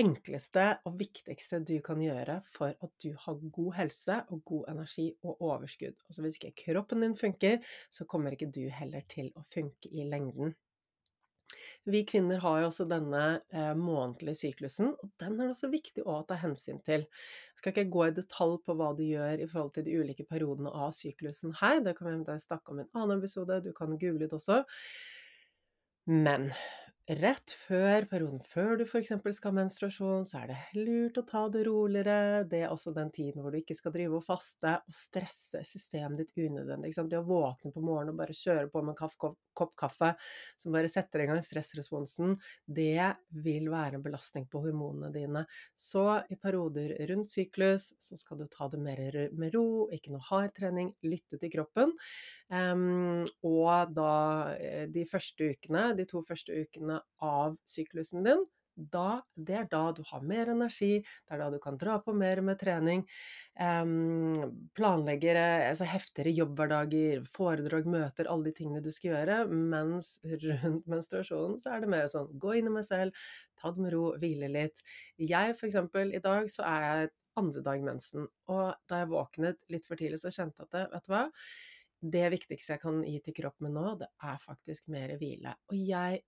enkleste 0.00 0.64
og 0.88 0.96
viktigste 0.98 1.60
du 1.62 1.76
kan 1.84 2.00
gjøre 2.02 2.40
for 2.48 2.74
at 2.74 2.92
du 3.02 3.12
har 3.20 3.38
god 3.54 3.76
helse 3.78 4.18
og 4.34 4.42
god 4.50 4.72
energi 4.72 5.06
og 5.22 5.38
overskudd. 5.38 6.02
Altså 6.08 6.24
hvis 6.24 6.40
ikke 6.40 6.56
kroppen 6.64 7.04
din 7.04 7.16
funker, 7.18 7.60
så 7.90 8.06
kommer 8.10 8.34
ikke 8.34 8.50
du 8.54 8.64
heller 8.74 9.06
til 9.10 9.30
å 9.38 9.44
funke 9.46 9.92
i 9.92 10.06
lengden. 10.10 10.54
Vi 11.84 12.00
kvinner 12.08 12.40
har 12.40 12.62
jo 12.62 12.68
også 12.70 12.86
denne 12.88 13.22
eh, 13.52 13.74
månedlige 13.76 14.38
syklusen, 14.40 14.94
og 14.96 15.10
den 15.20 15.34
er 15.36 15.44
det 15.44 15.52
også 15.52 15.68
viktig 15.72 16.04
å 16.08 16.16
ta 16.26 16.38
hensyn 16.40 16.80
til. 16.86 17.04
Jeg 17.04 17.60
skal 17.60 17.74
ikke 17.74 17.92
gå 17.92 18.06
i 18.06 18.14
detalj 18.16 18.56
på 18.64 18.76
hva 18.78 18.88
du 18.96 19.02
gjør 19.04 19.42
i 19.44 19.48
forhold 19.50 19.74
til 19.76 19.84
de 19.86 19.98
ulike 20.00 20.24
periodene 20.28 20.72
av 20.72 20.94
syklusen 20.96 21.52
her, 21.60 21.82
det 21.84 21.94
kan 21.98 22.08
vi 22.08 22.38
snakke 22.40 22.72
om 22.72 22.80
i 22.80 22.86
en 22.86 23.02
annen 23.02 23.20
episode, 23.20 23.60
du 23.66 23.74
kan 23.76 23.92
google 24.00 24.24
det 24.24 24.32
også. 24.32 24.62
Men 26.08 26.48
rett 27.04 27.52
før 27.52 28.06
perioden 28.08 28.40
før 28.48 28.78
du 28.80 28.84
f.eks. 28.86 29.10
skal 29.36 29.50
ha 29.50 29.56
menstruasjon, 29.58 30.24
så 30.24 30.40
er 30.40 30.52
det 30.52 30.84
lurt 30.86 31.18
å 31.20 31.24
ta 31.28 31.42
det 31.52 31.66
roligere. 31.68 32.44
Det 32.48 32.62
er 32.64 32.72
også 32.72 32.94
den 32.96 33.10
tiden 33.12 33.44
hvor 33.44 33.52
du 33.52 33.58
ikke 33.60 33.76
skal 33.76 33.92
drive 33.92 34.16
og 34.16 34.24
faste 34.24 34.78
og 34.80 34.96
stresse 34.96 35.60
systemet 35.68 36.22
ditt 36.22 36.32
unødvendig. 36.38 36.94
Det 37.10 37.20
å 37.20 37.26
våkne 37.28 37.74
på 37.74 37.82
morgenen 37.84 38.14
og 38.14 38.22
bare 38.22 38.36
kjøre 38.36 38.70
på 38.72 38.82
med 38.82 38.94
en 38.94 39.00
kopp, 39.02 39.36
kopp 39.52 39.74
kaffe 39.78 40.14
som 40.60 40.72
bare 40.74 40.88
setter 40.90 41.24
i 41.24 41.28
gang 41.28 41.42
stressresponsen, 41.44 42.38
det 42.64 43.10
vil 43.44 43.68
være 43.72 43.98
en 43.98 44.06
belastning 44.06 44.48
på 44.48 44.64
hormonene 44.64 45.12
dine. 45.12 45.44
Så 45.76 46.06
i 46.32 46.40
perioder 46.40 46.96
rundt 47.10 47.28
syklus 47.32 47.90
så 48.00 48.16
skal 48.16 48.40
du 48.40 48.48
ta 48.48 48.70
det 48.72 48.80
mer 48.80 49.20
med 49.36 49.52
ro, 49.54 49.90
ikke 49.92 50.14
noe 50.14 50.24
hard 50.30 50.56
trening, 50.56 50.94
lytte 51.04 51.36
til 51.42 51.52
kroppen. 51.52 51.92
Um, 52.48 53.24
og 53.44 53.94
da 53.96 54.10
eh, 54.60 54.84
de 54.92 55.04
første 55.08 55.48
ukene, 55.54 55.88
de 55.98 56.04
to 56.08 56.20
første 56.24 56.54
ukene 56.54 56.93
av 57.24 57.56
syklusen 57.68 58.26
din, 58.26 58.44
da, 58.74 59.22
det 59.38 59.54
er 59.54 59.66
da 59.70 59.82
du 59.94 60.00
har 60.08 60.22
mer 60.26 60.50
energi, 60.50 60.98
det 60.98 61.34
er 61.34 61.40
da 61.40 61.48
du 61.52 61.58
kan 61.62 61.76
dra 61.78 62.00
på 62.02 62.14
mer 62.16 62.40
med 62.42 62.58
trening. 62.58 63.04
Um, 63.54 64.64
planlegger 64.74 65.38
altså 65.38 65.86
heftigere 65.88 66.34
jobbhverdager, 66.34 67.22
foredrag, 67.30 67.86
møter, 67.90 68.28
alle 68.30 68.50
de 68.50 68.54
tingene 68.58 68.82
du 68.82 68.90
skal 68.94 69.12
gjøre. 69.12 69.40
Mens 69.50 70.16
rundt 70.24 70.88
menstruasjonen 70.90 71.60
så 71.62 71.74
er 71.74 71.84
det 71.84 71.92
mer 71.94 72.08
sånn 72.10 72.32
gå 72.40 72.56
inn 72.58 72.70
i 72.70 72.74
meg 72.74 72.86
selv, 72.88 73.26
ta 73.60 73.70
det 73.74 73.84
med 73.84 73.94
ro, 73.94 74.08
hvile 74.18 74.50
litt. 74.50 74.82
Jeg 75.22 75.54
eksempel, 75.54 76.10
i 76.14 76.22
dag 76.24 76.50
så 76.50 76.66
er 76.66 76.88
jeg 76.88 77.14
andre 77.38 77.62
dag 77.66 77.82
mensen, 77.82 78.26
og 78.50 78.74
da 78.90 79.00
jeg 79.00 79.10
våknet 79.10 79.62
litt 79.72 79.86
for 79.88 79.98
tidlig, 79.98 80.20
så 80.22 80.30
kjente 80.34 80.62
jeg 80.62 80.86
at 80.86 80.92
vet 80.92 81.06
du 81.06 81.14
hva 81.14 81.24
det 82.04 82.24
viktigste 82.34 82.74
jeg 82.74 82.82
kan 82.82 83.00
gi 83.06 83.16
til 83.24 83.36
kroppen 83.38 83.68
min 83.68 83.78
nå, 83.78 83.94
det 84.00 84.10
er 84.28 84.40
faktisk 84.42 84.90
mer 84.92 85.14
hvile. 85.20 85.54
Og 85.70 85.76
jeg, 85.78 86.20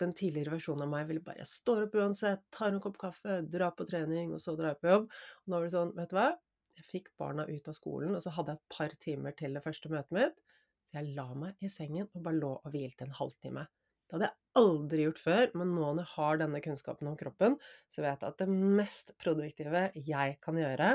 den 0.00 0.14
tidligere 0.16 0.54
versjonen 0.54 0.86
av 0.86 0.92
meg, 0.92 1.08
ville 1.08 1.24
bare 1.24 1.42
jeg 1.42 1.50
står 1.50 1.86
opp 1.86 1.98
uansett, 2.00 2.44
tar 2.54 2.70
en 2.70 2.80
kopp 2.82 2.96
kaffe, 3.00 3.40
drar 3.48 3.74
på 3.76 3.86
trening, 3.88 4.32
og 4.32 4.40
så 4.42 4.56
drar 4.58 4.78
på 4.80 4.90
jobb. 4.90 5.10
Og 5.42 5.52
nå 5.52 5.58
var 5.58 5.68
det 5.68 5.74
sånn, 5.74 5.92
vet 5.98 6.12
du 6.12 6.16
hva, 6.18 6.30
jeg 6.78 6.88
fikk 6.88 7.12
barna 7.20 7.46
ut 7.48 7.68
av 7.68 7.76
skolen, 7.76 8.16
og 8.16 8.24
så 8.24 8.32
hadde 8.36 8.54
jeg 8.54 8.62
et 8.62 8.76
par 8.76 8.96
timer 9.04 9.36
til 9.38 9.58
det 9.58 9.64
første 9.64 9.92
møtet 9.92 10.16
mitt. 10.16 10.42
Så 10.88 10.98
jeg 11.00 11.14
la 11.16 11.28
meg 11.38 11.64
i 11.64 11.70
sengen 11.72 12.08
og 12.08 12.24
bare 12.24 12.40
lå 12.40 12.52
og 12.58 12.72
hvilte 12.72 13.06
en 13.06 13.16
halvtime. 13.16 13.66
Det 14.12 14.18
hadde 14.18 14.28
jeg 14.28 14.60
aldri 14.60 15.04
gjort 15.06 15.20
før, 15.22 15.52
men 15.56 15.70
nå 15.72 15.84
når 15.84 16.02
jeg 16.02 16.12
har 16.12 16.40
denne 16.42 16.60
kunnskapen 16.64 17.08
om 17.08 17.14
kroppen, 17.16 17.54
så 17.88 18.02
vet 18.04 18.20
jeg 18.20 18.34
at 18.34 18.42
det 18.42 18.56
mest 18.80 19.14
produktive 19.22 19.84
jeg 19.96 20.34
kan 20.44 20.58
gjøre 20.60 20.90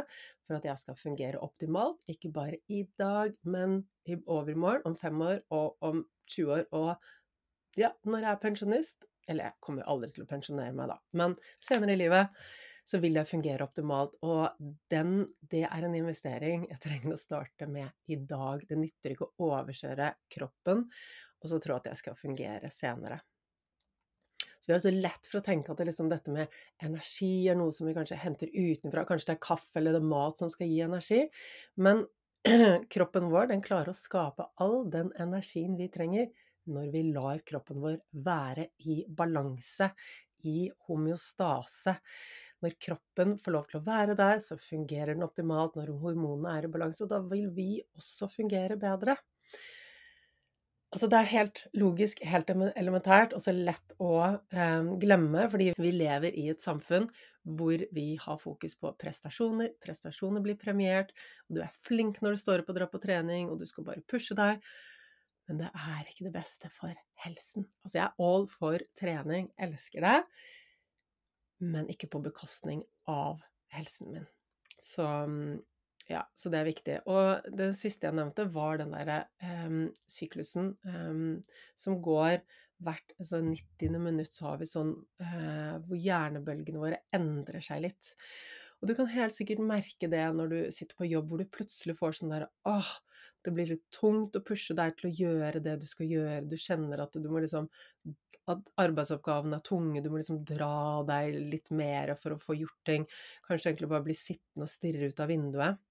for 0.46 0.60
at 0.60 0.68
jeg 0.70 0.82
skal 0.84 1.00
fungere 1.00 1.42
optimalt, 1.42 1.98
ikke 2.13 2.30
bare 2.36 2.60
i 2.70 2.84
dag, 3.01 3.34
men 3.42 3.80
i 4.06 4.20
overmorgen, 4.22 4.86
om 4.86 4.96
fem 5.01 5.24
år 5.25 5.42
og 5.50 5.82
om 5.89 6.04
20 6.30 6.54
år 6.54 6.68
og 6.77 7.10
ja, 7.77 7.91
når 8.07 8.24
jeg 8.24 8.31
er 8.31 8.41
pensjonist, 8.41 9.05
eller 9.27 9.50
jeg 9.50 9.60
kommer 9.63 9.89
aldri 9.91 10.10
til 10.13 10.24
å 10.24 10.29
pensjonere 10.29 10.75
meg 10.75 10.89
da, 10.91 10.98
men 11.19 11.36
senere 11.63 11.96
i 11.96 12.00
livet, 12.00 12.41
så 12.88 13.01
vil 13.03 13.17
jeg 13.19 13.27
fungere 13.27 13.65
optimalt. 13.65 14.13
Og 14.24 14.69
den, 14.91 15.17
det 15.51 15.65
er 15.67 15.84
en 15.84 15.96
investering 15.98 16.63
jeg 16.69 16.79
trenger 16.86 17.17
å 17.17 17.19
starte 17.19 17.67
med 17.67 17.91
i 18.07 18.15
dag. 18.15 18.63
Det 18.63 18.77
nytter 18.79 19.12
ikke 19.12 19.27
å 19.27 19.50
overkjøre 19.50 20.13
kroppen 20.31 20.86
og 21.38 21.51
så 21.51 21.60
tro 21.62 21.75
at 21.77 21.89
jeg 21.91 22.00
skal 22.00 22.17
fungere 22.17 22.72
senere. 22.74 23.19
Så 24.57 24.72
vi 24.72 24.75
har 24.75 24.81
så 24.84 24.91
lett 24.91 25.27
for 25.29 25.39
å 25.39 25.46
tenke 25.46 25.72
at 25.72 25.79
det 25.79 25.88
liksom 25.88 26.10
dette 26.12 26.34
med 26.34 26.53
energi 26.84 27.48
er 27.48 27.55
noe 27.60 27.72
som 27.75 27.88
vi 27.88 27.96
kanskje 27.96 28.17
henter 28.19 28.50
utenfra. 28.51 29.05
Kanskje 29.07 29.29
det 29.29 29.36
er 29.38 29.46
kaffe 29.46 29.79
eller 29.79 29.96
det 29.96 30.01
er 30.01 30.10
mat 30.10 30.41
som 30.41 30.51
skal 30.51 30.72
gi 30.72 30.81
energi. 30.84 31.22
Men 31.79 32.03
kroppen 32.93 33.29
vår 33.31 33.51
den 33.51 33.63
klarer 33.63 33.93
å 33.93 33.98
skape 33.98 34.50
all 34.63 34.81
den 34.91 35.13
energien 35.22 35.77
vi 35.79 35.88
trenger 35.93 36.31
når 36.72 36.92
vi 36.94 37.04
lar 37.12 37.44
kroppen 37.48 37.80
vår 37.84 38.00
være 38.28 38.70
i 38.90 39.02
balanse, 39.08 39.92
i 40.48 40.68
homeostase. 40.88 41.98
Når 42.64 42.78
kroppen 42.82 43.36
får 43.42 43.54
lov 43.54 43.66
til 43.70 43.80
å 43.80 43.86
være 43.86 44.16
der, 44.18 44.40
så 44.42 44.58
fungerer 44.62 45.14
den 45.14 45.26
optimalt. 45.26 45.78
Når 45.78 45.94
hormonene 46.02 46.56
er 46.58 46.68
i 46.68 46.72
balanse, 46.74 47.10
da 47.10 47.22
vil 47.26 47.50
vi 47.54 47.72
også 47.98 48.30
fungere 48.34 48.80
bedre. 48.82 49.18
Altså 50.96 51.10
det 51.12 51.18
er 51.20 51.32
helt 51.34 51.60
logisk, 51.76 52.22
helt 52.24 52.50
elementært, 52.50 53.34
og 53.36 53.44
så 53.44 53.52
lett 53.52 53.96
å 54.00 54.14
eh, 54.24 54.92
glemme, 55.02 55.44
fordi 55.52 55.74
vi 55.76 55.90
lever 55.92 56.38
i 56.40 56.46
et 56.54 56.64
samfunn 56.64 57.10
hvor 57.58 57.84
vi 57.96 58.08
har 58.22 58.40
fokus 58.40 58.76
på 58.80 58.94
prestasjoner. 59.00 59.74
Prestasjoner 59.84 60.44
blir 60.44 60.56
premiert, 60.60 61.12
og 61.48 61.58
du 61.58 61.62
er 61.66 61.76
flink 61.84 62.22
når 62.24 62.36
du 62.36 62.42
står 62.42 62.64
opp 62.64 62.72
og 62.72 62.80
drar 62.80 62.92
på 62.92 63.02
trening, 63.04 63.52
og 63.52 63.60
du 63.60 63.68
skal 63.68 63.88
bare 63.88 64.04
pushe 64.08 64.36
deg. 64.38 64.64
Men 65.48 65.62
det 65.63 65.70
er 65.72 66.10
ikke 66.10 66.27
det 66.27 66.36
beste 66.36 66.70
for 66.74 66.94
helsen. 67.24 67.68
Altså, 67.84 67.98
jeg 67.98 68.06
er 68.06 68.27
all 68.27 68.48
for 68.51 68.84
trening, 69.00 69.50
elsker 69.63 70.04
det, 70.04 70.18
men 71.63 71.88
ikke 71.92 72.10
på 72.12 72.22
bekostning 72.25 72.84
av 73.10 73.39
helsen 73.74 74.12
min. 74.13 74.27
Så 74.77 75.08
ja, 76.08 76.22
så 76.38 76.51
det 76.51 76.60
er 76.60 76.70
viktig. 76.70 77.00
Og 77.12 77.50
det 77.58 77.72
siste 77.80 78.08
jeg 78.08 78.16
nevnte, 78.16 78.48
var 78.54 78.80
den 78.80 78.94
derre 78.96 79.24
um, 79.44 79.88
syklusen 80.08 80.72
um, 80.88 81.39
som 81.80 81.98
går 82.04 82.39
hvert 82.86 83.16
altså 83.18 83.42
90. 83.42 83.98
minutt, 84.00 84.32
så 84.32 84.51
har 84.51 84.62
vi 84.62 84.70
sånn 84.70 84.94
uh, 84.94 85.75
hvor 85.88 85.98
hjernebølgene 86.00 86.84
våre 86.84 87.01
endrer 87.16 87.63
seg 87.66 87.84
litt. 87.88 88.13
Og 88.81 88.89
du 88.89 88.93
kan 88.98 89.10
helt 89.10 89.34
sikkert 89.34 89.63
merke 89.65 90.10
det 90.12 90.24
når 90.38 90.51
du 90.51 90.57
sitter 90.74 90.98
på 91.00 91.07
jobb 91.10 91.31
hvor 91.31 91.41
du 91.41 91.50
plutselig 91.50 91.96
får 91.98 92.19
sånn 92.19 92.34
der 92.36 92.46
åh, 92.69 92.91
det 93.46 93.53
blir 93.55 93.72
litt 93.72 93.86
tungt 93.93 94.38
å 94.38 94.43
pushe 94.46 94.75
deg 94.77 94.93
til 94.98 95.10
å 95.10 95.15
gjøre 95.22 95.62
det 95.65 95.77
du 95.81 95.88
skal 95.89 96.10
gjøre. 96.12 96.43
Du 96.46 96.57
kjenner 96.62 97.01
at 97.05 97.17
du 97.17 97.29
må 97.31 97.41
liksom 97.43 97.69
At 98.48 98.69
arbeidsoppgavene 98.79 99.57
er 99.60 99.63
tunge, 99.67 100.00
du 100.00 100.07
må 100.07 100.22
liksom 100.22 100.38
dra 100.48 101.03
deg 101.10 101.34
litt 101.51 101.67
mer 101.75 102.13
for 102.15 102.31
å 102.31 102.39
få 102.39 102.55
gjort 102.55 102.77
ting. 102.88 103.03
Kanskje 103.43 103.74
egentlig 103.74 103.89
bare 103.91 104.05
bli 104.05 104.15
sittende 104.15 104.67
og 104.69 104.72
stirre 104.72 105.10
ut 105.12 105.19
av 105.19 105.27
vinduet. 105.34 105.81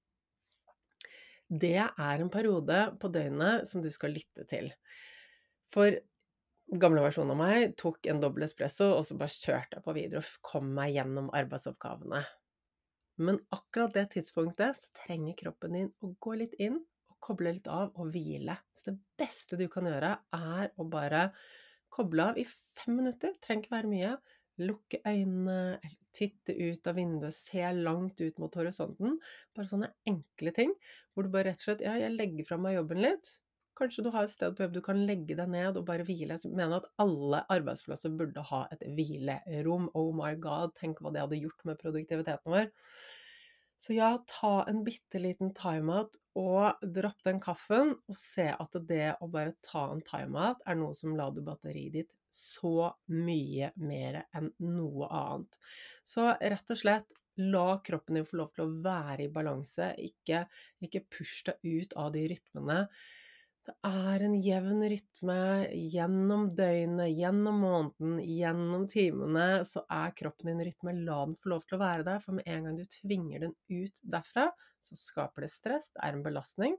Det 1.64 1.76
er 1.84 2.22
en 2.22 2.30
periode 2.32 2.78
på 3.02 3.10
døgnet 3.12 3.68
som 3.68 3.82
du 3.84 3.90
skal 3.92 4.16
lytte 4.16 4.46
til. 4.50 4.70
For 5.70 5.98
gamle 6.82 7.04
versjonen 7.04 7.34
av 7.36 7.38
meg 7.42 7.76
tok 7.82 8.08
en 8.10 8.22
dobbel 8.24 8.46
espresso, 8.48 8.88
og 8.96 9.04
så 9.06 9.18
bare 9.20 9.36
kjørte 9.36 9.78
jeg 9.78 9.84
på 9.84 9.94
videre 10.00 10.24
og 10.24 10.48
kom 10.48 10.72
meg 10.80 10.96
gjennom 10.96 11.28
arbeidsoppgavene. 11.36 12.24
Men 13.16 13.38
akkurat 13.54 13.94
det 13.96 14.10
tidspunktet 14.16 14.76
så 14.76 14.92
trenger 15.04 15.36
kroppen 15.38 15.76
din 15.76 15.92
å 16.04 16.12
gå 16.20 16.34
litt 16.36 16.56
inn 16.60 16.78
og 17.08 17.18
koble 17.24 17.54
litt 17.56 17.68
av 17.72 17.94
og 17.96 18.10
hvile. 18.12 18.58
Så 18.76 18.90
det 18.90 18.98
beste 19.18 19.58
du 19.60 19.66
kan 19.72 19.88
gjøre, 19.88 20.12
er 20.36 20.72
å 20.76 20.88
bare 20.90 21.30
koble 21.92 22.30
av 22.32 22.40
i 22.40 22.44
fem 22.46 22.98
minutter. 22.98 23.36
Trenger 23.40 23.64
ikke 23.64 23.76
være 23.76 23.92
mye. 23.92 24.12
Lukke 24.60 25.00
øynene, 25.04 25.80
titte 26.16 26.54
ut 26.56 26.86
av 26.88 26.96
vinduet, 26.96 27.36
se 27.36 27.64
langt 27.76 28.20
ut 28.20 28.38
mot 28.40 28.54
horisonten. 28.56 29.18
Bare 29.56 29.68
sånne 29.68 29.90
enkle 30.08 30.52
ting 30.56 30.72
hvor 31.12 31.26
du 31.26 31.32
bare 31.32 31.50
rett 31.50 31.60
og 31.60 31.68
slett 31.70 31.84
Ja, 31.84 31.96
jeg 32.00 32.14
legger 32.16 32.48
fra 32.48 32.60
meg 32.60 32.78
jobben 32.78 33.02
litt. 33.04 33.34
Kanskje 33.76 34.06
du 34.06 34.10
har 34.14 34.24
et 34.24 34.32
sted 34.32 34.54
på 34.56 34.64
jobb 34.64 34.76
du 34.76 34.80
kan 34.84 35.02
legge 35.08 35.36
deg 35.36 35.50
ned 35.52 35.76
og 35.76 35.84
bare 35.88 36.06
hvile. 36.08 36.38
Jeg 36.40 36.56
mener 36.56 36.78
at 36.78 36.88
alle 37.02 37.42
arbeidsplasser 37.52 38.14
burde 38.16 38.44
ha 38.50 38.62
et 38.72 38.86
hvilerom. 38.96 39.90
Oh 39.98 40.14
my 40.16 40.32
god, 40.40 40.72
tenk 40.78 41.02
hva 41.02 41.12
det 41.12 41.24
hadde 41.26 41.42
gjort 41.42 41.66
med 41.68 41.80
produktiviteten 41.82 42.54
vår. 42.54 42.70
Så 43.76 43.92
ja, 43.92 44.14
ta 44.24 44.64
en 44.70 44.80
bitte 44.86 45.20
liten 45.20 45.52
timeout 45.56 46.16
og 46.40 46.86
dropp 46.96 47.20
den 47.26 47.42
kaffen, 47.44 47.92
og 48.08 48.16
se 48.16 48.48
at 48.54 48.78
det 48.88 49.18
å 49.20 49.28
bare 49.28 49.52
ta 49.66 49.90
en 49.92 50.00
timeout 50.04 50.64
er 50.64 50.78
noe 50.80 50.96
som 50.96 51.12
lader 51.18 51.44
batteriet 51.44 51.98
ditt 51.98 52.14
så 52.32 52.90
mye 53.12 53.70
mer 53.76 54.22
enn 54.36 54.48
noe 54.64 55.08
annet. 55.12 55.60
Så 56.04 56.30
rett 56.40 56.72
og 56.72 56.80
slett 56.80 57.12
La 57.36 57.80
kroppen 57.84 58.16
din 58.16 58.24
få 58.24 58.38
lov 58.40 58.54
til 58.56 58.64
å 58.64 58.74
være 58.80 59.26
i 59.26 59.32
balanse, 59.32 59.90
ikke, 60.00 60.46
ikke 60.80 61.02
push 61.12 61.42
deg 61.44 61.60
ut 61.68 61.92
av 62.00 62.14
de 62.14 62.22
rytmene. 62.32 62.78
Det 63.66 63.74
er 63.82 64.22
en 64.22 64.34
jevn 64.38 64.84
rytme 64.92 65.36
gjennom 65.90 66.44
døgnet, 66.54 67.10
gjennom 67.18 67.56
måneden, 67.64 68.20
gjennom 68.22 68.84
timene. 68.90 69.46
Så 69.66 69.82
er 69.90 70.14
kroppen 70.14 70.52
din 70.52 70.62
rytme. 70.68 70.94
La 71.08 71.24
den 71.26 71.34
få 71.40 71.50
lov 71.50 71.64
til 71.66 71.74
å 71.74 71.80
være 71.82 72.06
der, 72.06 72.22
for 72.22 72.38
med 72.38 72.46
en 72.46 72.68
gang 72.68 72.78
du 72.78 72.84
tvinger 73.00 73.42
den 73.42 73.56
ut 73.72 73.98
derfra, 74.06 74.46
så 74.78 74.98
skaper 75.00 75.46
det 75.46 75.50
stress, 75.50 75.90
det 75.96 76.04
er 76.06 76.14
en 76.14 76.22
belastning. 76.22 76.76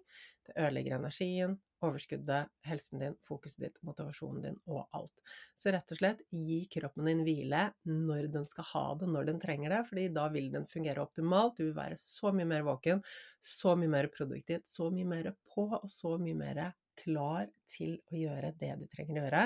Det 0.48 0.56
ødelegger 0.56 0.96
energien, 1.02 1.58
overskuddet, 1.86 2.50
helsen 2.66 3.02
din, 3.02 3.16
fokuset 3.24 3.62
ditt, 3.66 3.78
motivasjonen 3.86 4.44
din 4.44 4.58
og 4.66 4.86
alt. 4.98 5.14
Så 5.58 5.72
rett 5.74 5.94
og 5.94 6.00
slett 6.00 6.24
gi 6.34 6.64
kroppen 6.74 7.10
din 7.10 7.24
hvile 7.28 7.68
når 7.88 8.32
den 8.34 8.48
skal 8.50 8.70
ha 8.72 8.86
det, 9.02 9.10
når 9.14 9.30
den 9.32 9.42
trenger 9.44 9.76
det, 9.76 9.84
fordi 9.90 10.08
da 10.16 10.28
vil 10.34 10.50
den 10.54 10.68
fungere 10.70 11.04
optimalt. 11.06 11.58
Du 11.60 11.68
vil 11.68 11.78
være 11.78 12.00
så 12.02 12.34
mye 12.36 12.50
mer 12.50 12.66
våken, 12.68 13.04
så 13.44 13.76
mye 13.80 13.94
mer 13.94 14.12
produktiv, 14.14 14.64
så 14.66 14.90
mye 14.94 15.08
mer 15.08 15.34
på 15.54 15.70
og 15.78 15.90
så 15.92 16.18
mye 16.22 16.38
mer 16.38 16.64
klar 16.98 17.50
til 17.70 18.00
å 18.10 18.18
gjøre 18.18 18.56
det 18.58 18.74
du 18.80 18.88
trenger 18.90 19.20
å 19.20 19.26
gjøre 19.26 19.44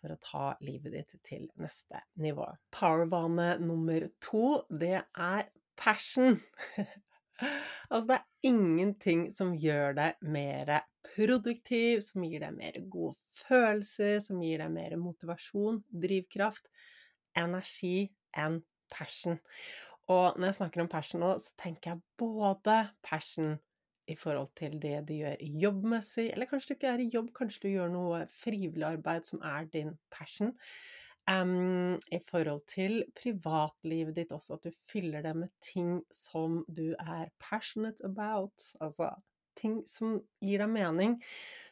for 0.00 0.14
å 0.14 0.20
ta 0.24 0.46
livet 0.64 0.96
ditt 0.96 1.14
til 1.26 1.46
neste 1.60 2.02
nivå. 2.20 2.46
Powerbane 2.74 3.54
nummer 3.62 4.06
to, 4.24 4.60
det 4.68 4.98
er 5.00 5.48
passion. 5.80 6.40
Altså, 7.90 8.06
det 8.12 8.16
er 8.18 8.50
ingenting 8.50 9.26
som 9.36 9.52
gjør 9.58 9.96
deg 9.98 10.20
mer 10.22 10.74
produktiv, 11.10 12.02
som 12.04 12.24
gir 12.26 12.44
deg 12.44 12.54
mer 12.56 12.76
gode 12.92 13.16
følelser, 13.46 14.20
som 14.24 14.42
gir 14.44 14.62
deg 14.62 14.72
mer 14.74 14.96
motivasjon, 15.00 15.80
drivkraft, 15.90 16.68
energi 17.38 18.10
enn 18.38 18.60
passion. 18.92 19.40
Og 20.10 20.38
når 20.38 20.50
jeg 20.50 20.58
snakker 20.60 20.84
om 20.84 20.90
passion 20.90 21.22
nå, 21.22 21.34
så 21.38 21.52
tenker 21.60 21.92
jeg 21.92 22.04
både 22.18 22.78
passion 23.06 23.58
i 24.10 24.16
forhold 24.18 24.50
til 24.58 24.74
det 24.82 24.96
du 25.06 25.14
gjør 25.14 25.36
jobbmessig, 25.64 26.30
eller 26.32 26.48
kanskje 26.50 26.72
du 26.72 26.78
ikke 26.78 26.94
er 26.94 27.02
i 27.04 27.10
jobb, 27.12 27.30
kanskje 27.36 27.62
du 27.66 27.68
gjør 27.74 27.92
noe 27.92 28.24
frivillig 28.32 28.86
arbeid 28.88 29.28
som 29.28 29.42
er 29.46 29.68
din 29.70 29.94
passion. 30.10 30.50
Um, 31.28 31.98
I 32.10 32.18
forhold 32.24 32.64
til 32.70 33.02
privatlivet 33.14 34.16
ditt 34.16 34.32
også, 34.34 34.56
at 34.56 34.66
du 34.66 34.74
fyller 34.74 35.22
det 35.26 35.34
med 35.36 35.52
ting 35.62 36.00
som 36.14 36.62
du 36.68 36.94
er 36.98 37.28
passionate 37.42 38.02
about. 38.06 38.72
Altså 38.80 39.12
ting 39.60 39.80
som 39.86 40.18
gir 40.42 40.62
deg 40.62 40.70
mening, 40.72 41.16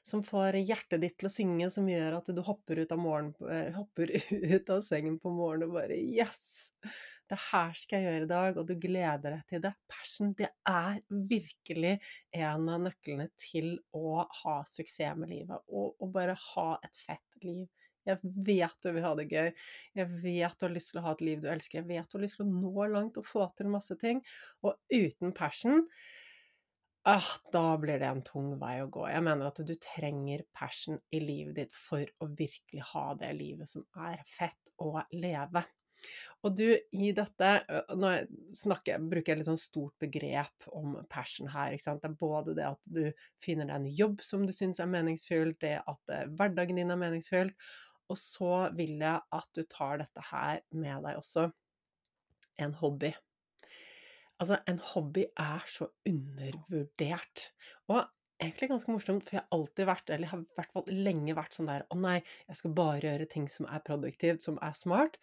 som 0.06 0.22
får 0.24 0.60
hjertet 0.60 1.02
ditt 1.02 1.16
til 1.20 1.28
å 1.28 1.32
synge, 1.32 1.70
som 1.72 1.88
gjør 1.88 2.18
at 2.20 2.30
du 2.34 2.40
hopper 2.44 2.82
ut 2.82 2.92
av, 2.94 3.00
morgen, 3.00 3.32
eh, 3.48 3.70
hopper 3.76 4.12
ut 4.54 4.72
av 4.74 4.82
sengen 4.84 5.18
på 5.22 5.32
morgenen 5.32 5.70
og 5.70 5.78
bare 5.80 5.98
Yes! 5.98 6.70
Det 7.28 7.36
her 7.50 7.74
skal 7.76 8.00
jeg 8.00 8.08
gjøre 8.08 8.24
i 8.24 8.30
dag, 8.30 8.56
og 8.56 8.68
du 8.68 8.72
gleder 8.80 9.34
deg 9.34 9.40
til 9.50 9.60
det. 9.60 9.74
Passion, 9.90 10.30
det 10.38 10.48
er 10.68 11.02
virkelig 11.28 11.98
en 12.32 12.70
av 12.72 12.86
nøklene 12.86 13.26
til 13.36 13.74
å 13.92 14.22
ha 14.42 14.54
suksess 14.68 15.18
med 15.18 15.34
livet, 15.34 15.60
og, 15.68 15.98
og 16.00 16.14
bare 16.14 16.38
ha 16.54 16.70
et 16.86 16.96
fett 16.96 17.44
liv. 17.44 17.66
Jeg 18.08 18.20
vet 18.22 18.78
du 18.84 18.90
vil 18.94 19.04
ha 19.04 19.12
det 19.18 19.28
gøy. 19.30 19.50
Jeg 19.98 20.12
vet 20.22 20.56
du 20.58 20.66
har 20.66 20.74
lyst 20.74 20.94
til 20.94 21.02
å 21.02 21.06
ha 21.08 21.16
et 21.16 21.26
liv 21.26 21.42
du 21.42 21.50
elsker. 21.52 21.82
Jeg 21.82 21.88
vet 21.90 22.08
du 22.08 22.18
har 22.18 22.24
lyst 22.24 22.40
til 22.40 22.48
å 22.48 22.52
nå 22.52 22.88
langt 22.94 23.20
og 23.20 23.28
få 23.28 23.50
til 23.58 23.70
masse 23.72 23.98
ting. 24.00 24.22
Og 24.64 24.78
uten 24.92 25.36
passion 25.36 25.84
ah, 27.08 27.30
da 27.52 27.76
blir 27.80 28.00
det 28.00 28.08
en 28.08 28.22
tung 28.26 28.52
vei 28.60 28.78
å 28.82 28.90
gå. 28.92 29.06
Jeg 29.08 29.24
mener 29.24 29.48
at 29.48 29.62
du 29.64 29.74
trenger 29.80 30.44
passion 30.56 30.98
i 31.14 31.22
livet 31.22 31.56
ditt 31.56 31.74
for 31.76 32.04
å 32.20 32.28
virkelig 32.28 32.84
ha 32.92 33.08
det 33.20 33.32
livet 33.38 33.70
som 33.70 33.86
er 34.08 34.20
fett 34.28 34.74
å 34.84 34.92
leve. 35.16 35.64
Og 36.46 36.54
du, 36.54 36.66
i 36.94 37.10
dette 37.16 37.48
Nå 37.98 38.12
snakker, 38.58 39.00
bruker 39.10 39.32
jeg 39.32 39.40
litt 39.40 39.48
sånn 39.48 39.58
stort 39.58 39.96
begrep 40.02 40.68
om 40.70 40.94
passion 41.10 41.50
her. 41.50 41.74
ikke 41.74 41.86
sant? 41.88 42.04
Det 42.04 42.12
er 42.12 42.20
både 42.20 42.54
det 42.54 42.68
at 42.68 42.86
du 42.86 43.02
finner 43.42 43.66
deg 43.66 43.80
en 43.80 43.90
jobb 44.02 44.22
som 44.22 44.46
du 44.46 44.54
syns 44.54 44.78
er 44.78 44.90
meningsfylt, 44.92 45.58
det 45.64 45.80
at 45.80 46.14
hverdagen 46.38 46.78
din 46.78 46.94
er 46.94 47.00
meningsfylt, 47.00 47.56
og 48.08 48.18
så 48.20 48.68
vil 48.76 48.96
jeg 49.00 49.20
at 49.38 49.48
du 49.56 49.64
tar 49.68 50.00
dette 50.02 50.24
her 50.30 50.62
med 50.74 51.04
deg 51.06 51.18
også. 51.20 51.48
En 52.58 52.74
hobby. 52.80 53.12
Altså, 54.38 54.60
en 54.70 54.78
hobby 54.92 55.26
er 55.38 55.66
så 55.70 55.88
undervurdert. 56.06 57.48
Og 57.90 58.00
egentlig 58.42 58.70
ganske 58.70 58.92
morsomt, 58.92 59.26
for 59.26 59.36
jeg 59.36 59.44
har 59.44 59.58
alltid 59.58 59.88
vært, 59.88 60.12
eller 60.14 60.32
har 60.32 60.42
i 60.42 60.56
hvert 60.58 60.74
fall 60.76 60.88
lenge 61.08 61.34
vært 61.38 61.58
sånn 61.58 61.70
der 61.70 61.84
Å 61.90 61.98
nei, 61.98 62.18
jeg 62.46 62.60
skal 62.60 62.74
bare 62.78 63.04
gjøre 63.04 63.28
ting 63.30 63.48
som 63.50 63.68
er 63.70 63.84
produktivt, 63.86 64.44
som 64.46 64.58
er 64.64 64.76
smart. 64.78 65.18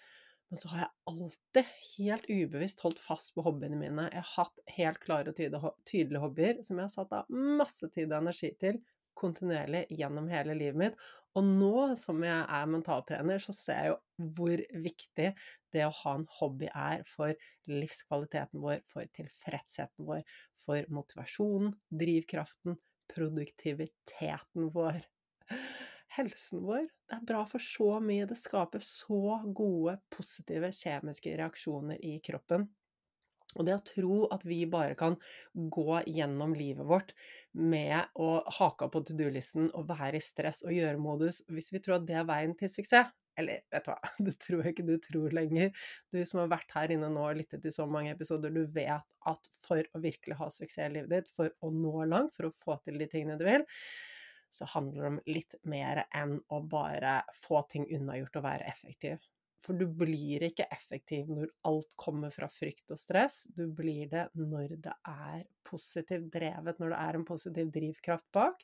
Men 0.52 0.62
så 0.62 0.70
har 0.72 0.82
jeg 0.84 0.92
alltid, 1.12 1.70
helt 1.96 2.28
ubevisst, 2.30 2.84
holdt 2.86 3.00
fast 3.02 3.32
på 3.36 3.44
hobbyene 3.48 3.80
mine. 3.80 4.10
Jeg 4.14 4.22
har 4.22 4.34
hatt 4.46 4.76
helt 4.76 5.00
klare 5.04 5.32
og 5.32 5.40
tydelige 5.88 6.22
hobbyer 6.22 6.62
som 6.64 6.78
jeg 6.78 6.86
har 6.86 6.94
satt 6.94 7.16
av 7.18 7.32
masse 7.32 7.90
tid 7.96 8.12
og 8.12 8.20
energi 8.20 8.52
til 8.62 8.78
kontinuerlig 9.18 9.86
gjennom 9.96 10.28
hele 10.30 10.58
livet 10.60 10.82
mitt. 10.82 11.00
Og 11.36 11.44
nå 11.44 11.72
som 12.00 12.22
jeg 12.24 12.44
er 12.58 12.68
mentaltrener, 12.72 13.42
så 13.44 13.54
ser 13.56 13.80
jeg 13.82 13.92
jo 13.92 14.30
hvor 14.38 14.62
viktig 14.86 15.32
det 15.76 15.84
å 15.84 15.96
ha 15.98 16.14
en 16.16 16.28
hobby 16.38 16.70
er 16.72 17.04
for 17.10 17.36
livskvaliteten 17.68 18.64
vår, 18.64 18.80
for 18.88 19.08
tilfredsheten 19.18 20.08
vår, 20.08 20.24
for 20.64 20.88
motivasjonen, 20.96 21.74
drivkraften, 21.92 22.80
produktiviteten 23.12 24.72
vår. 24.76 25.04
Helsen 26.16 26.64
vår. 26.64 26.88
Det 27.10 27.18
er 27.18 27.28
bra 27.28 27.44
for 27.50 27.64
så 27.64 27.98
mye. 28.00 28.28
Det 28.30 28.40
skaper 28.40 28.84
så 28.86 29.42
gode, 29.52 29.98
positive 30.16 30.72
kjemiske 30.72 31.36
reaksjoner 31.36 32.00
i 32.00 32.16
kroppen. 32.24 32.70
Og 33.56 33.68
det 33.68 33.76
å 33.78 33.84
tro 33.88 34.22
at 34.36 34.46
vi 34.48 34.62
bare 34.70 34.96
kan 35.00 35.18
gå 35.54 36.00
gjennom 36.12 36.56
livet 36.58 36.88
vårt 36.88 37.14
med 37.56 38.12
å 38.20 38.40
hake 38.60 38.90
på 38.92 39.04
to 39.08 39.16
do-listen 39.18 39.70
og 39.74 39.88
være 39.92 40.20
i 40.20 40.24
stress 40.24 40.64
og 40.66 40.76
gjøre-modus, 40.76 41.44
hvis 41.52 41.72
vi 41.74 41.82
tror 41.84 42.00
at 42.00 42.10
det 42.10 42.20
er 42.20 42.28
veien 42.28 42.56
til 42.60 42.72
suksess 42.72 43.14
Eller 43.36 43.66
vet 43.72 43.84
du 43.84 43.92
hva, 43.92 43.98
det 44.28 44.34
tror 44.40 44.62
jeg 44.64 44.74
ikke 44.76 44.88
du 44.88 44.96
tror 45.04 45.34
lenger. 45.36 45.72
Du 46.16 46.22
som 46.24 46.40
har 46.40 46.52
vært 46.54 46.72
her 46.72 46.94
inne 46.96 47.10
nå 47.12 47.26
og 47.28 47.40
lyttet 47.40 47.66
til 47.66 47.74
så 47.76 47.84
mange 47.84 48.14
episoder, 48.14 48.54
du 48.56 48.64
vet 48.72 49.16
at 49.28 49.50
for 49.66 49.84
å 49.92 50.00
virkelig 50.04 50.38
ha 50.40 50.48
suksess 50.48 50.88
i 50.88 50.94
livet 50.94 51.12
ditt, 51.12 51.32
for 51.36 51.52
å 51.60 51.72
nå 51.76 52.08
langt, 52.08 52.36
for 52.38 52.48
å 52.48 52.56
få 52.56 52.78
til 52.86 53.02
de 53.02 53.10
tingene 53.12 53.36
du 53.40 53.44
vil, 53.48 53.68
så 54.56 54.68
handler 54.72 55.02
det 55.02 55.10
om 55.10 55.22
litt 55.28 55.58
mer 55.68 56.06
enn 56.16 56.38
å 56.48 56.62
bare 56.72 57.18
få 57.44 57.66
ting 57.72 57.90
unnagjort 57.92 58.40
og 58.40 58.48
være 58.48 58.72
effektiv. 58.72 59.20
For 59.66 59.78
du 59.78 59.88
blir 59.90 60.44
ikke 60.46 60.68
effektiv 60.74 61.30
når 61.34 61.50
alt 61.66 61.90
kommer 61.98 62.34
fra 62.34 62.48
frykt 62.52 62.92
og 62.94 63.00
stress. 63.02 63.44
Du 63.50 63.66
blir 63.74 64.10
det 64.12 64.28
når 64.38 64.76
det 64.86 64.94
er 65.10 65.42
positivt 65.66 66.28
drevet, 66.36 66.78
når 66.82 66.94
det 66.94 67.00
er 67.02 67.18
en 67.18 67.26
positiv 67.26 67.72
drivkraft 67.74 68.28
bak. 68.36 68.62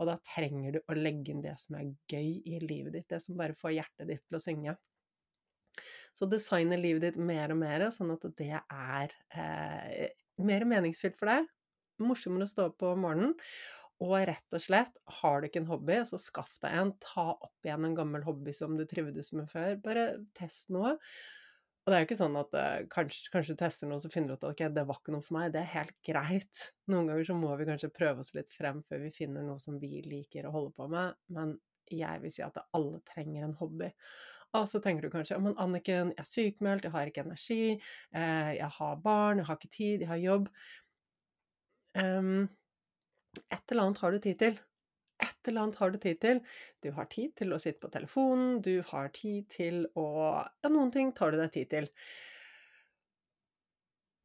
Og 0.00 0.10
da 0.10 0.16
trenger 0.26 0.74
du 0.74 0.80
å 0.82 0.98
legge 0.98 1.34
inn 1.34 1.44
det 1.44 1.54
som 1.62 1.78
er 1.78 1.92
gøy 2.10 2.40
i 2.42 2.62
livet 2.64 2.96
ditt, 2.98 3.08
det 3.12 3.22
som 3.22 3.38
bare 3.38 3.54
får 3.58 3.76
hjertet 3.78 4.10
ditt 4.10 4.26
til 4.26 4.40
å 4.40 4.42
synge. 4.42 4.76
Så 6.16 6.26
designe 6.26 6.78
livet 6.80 7.06
ditt 7.06 7.20
mer 7.22 7.54
og 7.54 7.60
mer, 7.62 7.86
sånn 7.94 8.10
at 8.16 8.26
det 8.40 8.56
er 8.58 9.14
eh, 9.30 10.10
mer 10.42 10.66
meningsfylt 10.66 11.18
for 11.20 11.30
deg. 11.30 11.46
Morsommere 12.00 12.48
å 12.48 12.50
stå 12.50 12.70
opp 12.70 12.80
på 12.82 12.94
morgenen. 12.98 13.36
Og 14.00 14.14
rett 14.30 14.56
og 14.56 14.62
slett, 14.64 14.94
har 15.20 15.40
du 15.40 15.48
ikke 15.48 15.60
en 15.60 15.68
hobby, 15.68 15.98
så 16.08 16.16
skaff 16.20 16.54
deg 16.62 16.72
en. 16.72 16.94
Ta 17.04 17.26
opp 17.34 17.66
igjen 17.66 17.84
en 17.84 17.98
gammel 17.98 18.24
hobby 18.24 18.54
som 18.56 18.78
du 18.78 18.86
trivdes 18.88 19.34
med 19.36 19.50
før. 19.50 19.76
Bare 19.84 20.06
test 20.36 20.72
noe. 20.72 20.94
Og 21.80 21.92
det 21.92 21.96
er 21.96 22.02
jo 22.02 22.06
ikke 22.08 22.18
sånn 22.18 22.36
at 22.40 22.56
uh, 22.56 22.86
kanskje, 22.92 23.30
kanskje, 23.32 23.56
du 23.56 23.60
tester 23.60 23.88
noe, 23.88 24.00
så 24.00 24.10
finner 24.12 24.32
du 24.32 24.36
ut 24.36 24.44
at 24.44 24.50
ok, 24.52 24.62
det 24.76 24.84
var 24.88 25.00
ikke 25.00 25.14
noe 25.14 25.24
for 25.24 25.36
meg. 25.36 25.52
Det 25.52 25.62
er 25.62 25.72
helt 25.74 25.96
greit. 26.06 26.64
Noen 26.92 27.08
ganger 27.10 27.28
så 27.28 27.36
må 27.36 27.52
vi 27.60 27.68
kanskje 27.68 27.92
prøve 27.92 28.24
oss 28.24 28.32
litt 28.36 28.52
frem 28.52 28.80
før 28.88 29.04
vi 29.04 29.12
finner 29.16 29.44
noe 29.44 29.60
som 29.60 29.76
vi 29.80 30.00
liker 30.06 30.48
å 30.48 30.54
holde 30.54 30.74
på 30.76 30.88
med. 30.92 31.16
Men 31.36 31.56
jeg 31.90 32.22
vil 32.22 32.32
si 32.32 32.44
at 32.46 32.60
alle 32.76 33.00
trenger 33.08 33.48
en 33.48 33.56
hobby. 33.58 33.90
Og 34.58 34.66
så 34.70 34.80
tenker 34.82 35.06
du 35.06 35.12
kanskje 35.12 35.38
men 35.42 35.56
Anniken, 35.62 36.12
jeg 36.14 36.22
er 36.24 36.28
sykmeldt, 36.28 36.86
jeg 36.86 36.94
har 36.94 37.10
ikke 37.10 37.24
energi, 37.26 37.64
eh, 38.14 38.52
jeg 38.58 38.70
har 38.76 39.02
barn, 39.04 39.42
jeg 39.42 39.46
har 39.46 39.58
ikke 39.58 39.74
tid, 39.76 40.04
jeg 40.04 40.10
har 40.10 40.22
jobb. 40.22 40.48
Um, 41.98 42.48
et 43.38 43.72
eller 43.72 43.86
annet 43.86 44.02
har 44.02 44.12
du 44.12 44.18
tid 44.22 44.38
til. 44.40 44.58
Et 45.20 45.48
eller 45.50 45.66
annet 45.66 45.78
har 45.80 45.92
du 45.92 46.00
tid 46.00 46.20
til. 46.22 46.40
Du 46.82 46.90
har 46.96 47.08
tid 47.12 47.36
til 47.36 47.52
å 47.52 47.60
sitte 47.60 47.82
på 47.82 47.92
telefonen, 47.92 48.58
du 48.64 48.80
har 48.90 49.12
tid 49.16 49.48
til 49.52 49.86
å 49.98 50.08
Ja, 50.64 50.72
noen 50.72 50.92
ting 50.94 51.12
tar 51.16 51.32
du 51.32 51.40
deg 51.40 51.52
tid 51.56 51.72
til. 51.74 51.90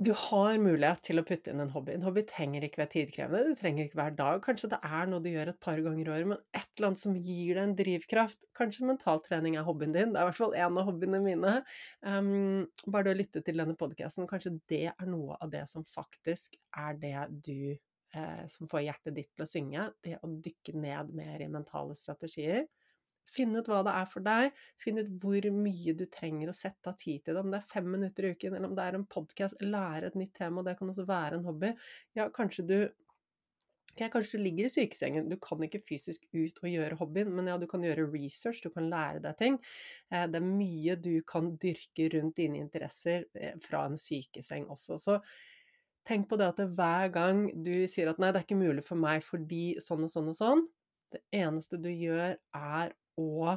Du 0.03 0.09
har 0.11 0.57
mulighet 0.59 0.99
til 1.07 1.21
å 1.21 1.23
putte 1.23 1.53
inn 1.53 1.61
en 1.63 1.69
hobby. 1.71 1.93
En 1.95 2.03
hobby 2.03 2.25
trenger 2.27 2.65
ikke 2.67 2.81
være 2.81 2.91
tidkrevende, 2.97 3.53
det 3.53 3.59
trenger 3.61 3.85
ikke 3.85 3.99
hver 4.01 4.17
dag. 4.17 4.41
Kanskje 4.43 4.69
det 4.73 4.79
er 4.83 5.07
noe 5.07 5.23
du 5.23 5.29
gjør 5.31 5.53
et 5.53 5.61
par 5.63 5.79
ganger 5.85 6.01
i 6.03 6.11
året, 6.11 6.29
men 6.33 6.41
et 6.51 6.67
eller 6.75 6.89
annet 6.89 6.99
som 6.99 7.15
gir 7.15 7.55
deg 7.55 7.61
en 7.61 7.77
drivkraft. 7.79 8.43
Kanskje 8.59 8.89
mentaltrening 8.89 9.55
er 9.55 9.63
hobbyen 9.67 9.95
din. 9.95 10.11
Det 10.11 10.19
er 10.19 10.27
i 10.27 10.31
hvert 10.33 10.41
fall 10.41 10.57
en 10.59 10.81
av 10.81 10.89
hobbyene 10.89 11.23
mine. 11.23 11.55
Um, 12.03 12.67
bare 12.91 13.07
det 13.07 13.15
å 13.15 13.21
lytte 13.21 13.43
til 13.47 13.63
denne 13.63 13.77
podkasten, 13.79 14.27
kanskje 14.27 14.57
det 14.67 14.83
er 14.91 15.07
noe 15.07 15.39
av 15.39 15.55
det 15.55 15.63
som 15.71 15.87
faktisk 15.87 16.59
er 16.75 16.99
det 16.99 17.15
du 17.47 17.79
eh, 18.15 18.45
som 18.51 18.71
får 18.71 18.88
hjertet 18.88 19.17
ditt 19.17 19.32
til 19.36 19.45
å 19.45 19.49
synge, 19.49 19.86
det 20.06 20.17
å 20.23 20.32
dykke 20.47 20.75
ned 20.80 21.13
mer 21.17 21.43
i 21.43 21.51
mentale 21.51 21.95
strategier. 21.97 22.65
Finn 23.36 23.56
ut 23.58 23.67
hva 23.67 23.82
det 23.86 23.93
er 23.97 24.10
for 24.10 24.25
deg, 24.25 24.58
finn 24.82 25.01
ut 25.01 25.13
hvor 25.21 25.47
mye 25.51 25.95
du 25.97 26.06
trenger 26.12 26.51
å 26.51 26.56
sette 26.56 26.91
av 26.91 26.99
tid 27.01 27.23
til 27.25 27.36
det. 27.36 27.41
Om 27.41 27.56
det 27.56 27.62
er 27.62 27.71
fem 27.71 27.88
minutter 27.89 28.28
i 28.28 28.36
uken, 28.36 28.54
eller 28.54 28.69
om 28.69 28.75
det 28.78 28.86
er 28.86 28.99
en 28.99 29.08
podkast, 29.10 29.63
lære 29.65 30.12
et 30.12 30.19
nytt 30.19 30.36
tema, 30.38 30.63
det 30.65 30.78
kan 30.80 30.91
også 30.91 31.08
være 31.10 31.39
en 31.39 31.49
hobby. 31.49 31.73
Ja, 32.17 32.30
kanskje 32.34 32.67
du 32.69 32.78
Okay, 33.95 34.10
kanskje 34.12 34.36
du 34.36 34.43
ligger 34.43 34.65
i 34.67 34.69
sykesengen, 34.73 35.30
du 35.32 35.38
kan 35.39 35.62
ikke 35.63 35.80
fysisk 35.80 36.25
ut 36.36 36.58
og 36.60 36.67
gjøre 36.67 36.97
hobbyen, 36.99 37.30
men 37.32 37.47
ja, 37.47 37.54
du 37.56 37.63
kan 37.71 37.84
gjøre 37.86 38.10
research, 38.12 38.60
du 38.60 38.67
kan 38.73 38.89
lære 38.91 39.21
deg 39.23 39.38
ting. 39.39 39.56
Eh, 40.12 40.25
det 40.28 40.41
er 40.41 40.47
mye 40.49 40.97
du 40.99 41.13
kan 41.23 41.54
dyrke 41.63 42.10
rundt 42.12 42.36
dine 42.41 42.60
interesser 42.60 43.23
eh, 43.39 43.54
fra 43.63 43.86
en 43.88 43.95
sykeseng 43.95 44.67
også. 44.73 44.97
Så 44.99 45.15
Tenk 46.05 46.27
på 46.29 46.37
det 46.37 46.47
at 46.51 46.59
hver 46.77 47.09
gang 47.13 47.47
du 47.65 47.73
sier 47.89 48.11
at 48.11 48.19
'nei, 48.21 48.29
det 48.31 48.41
er 48.41 48.45
ikke 48.45 48.59
mulig 48.59 48.83
for 48.85 48.99
meg 49.01 49.23
fordi 49.25 49.63
sånn 49.81 50.05
og 50.05 50.11
sånn 50.13 50.29
og 50.29 50.37
sånn', 50.37 50.65
det 51.15 51.21
eneste 51.33 51.79
du 51.81 51.89
gjør, 51.89 52.35
er 52.53 52.93
å 53.17 53.55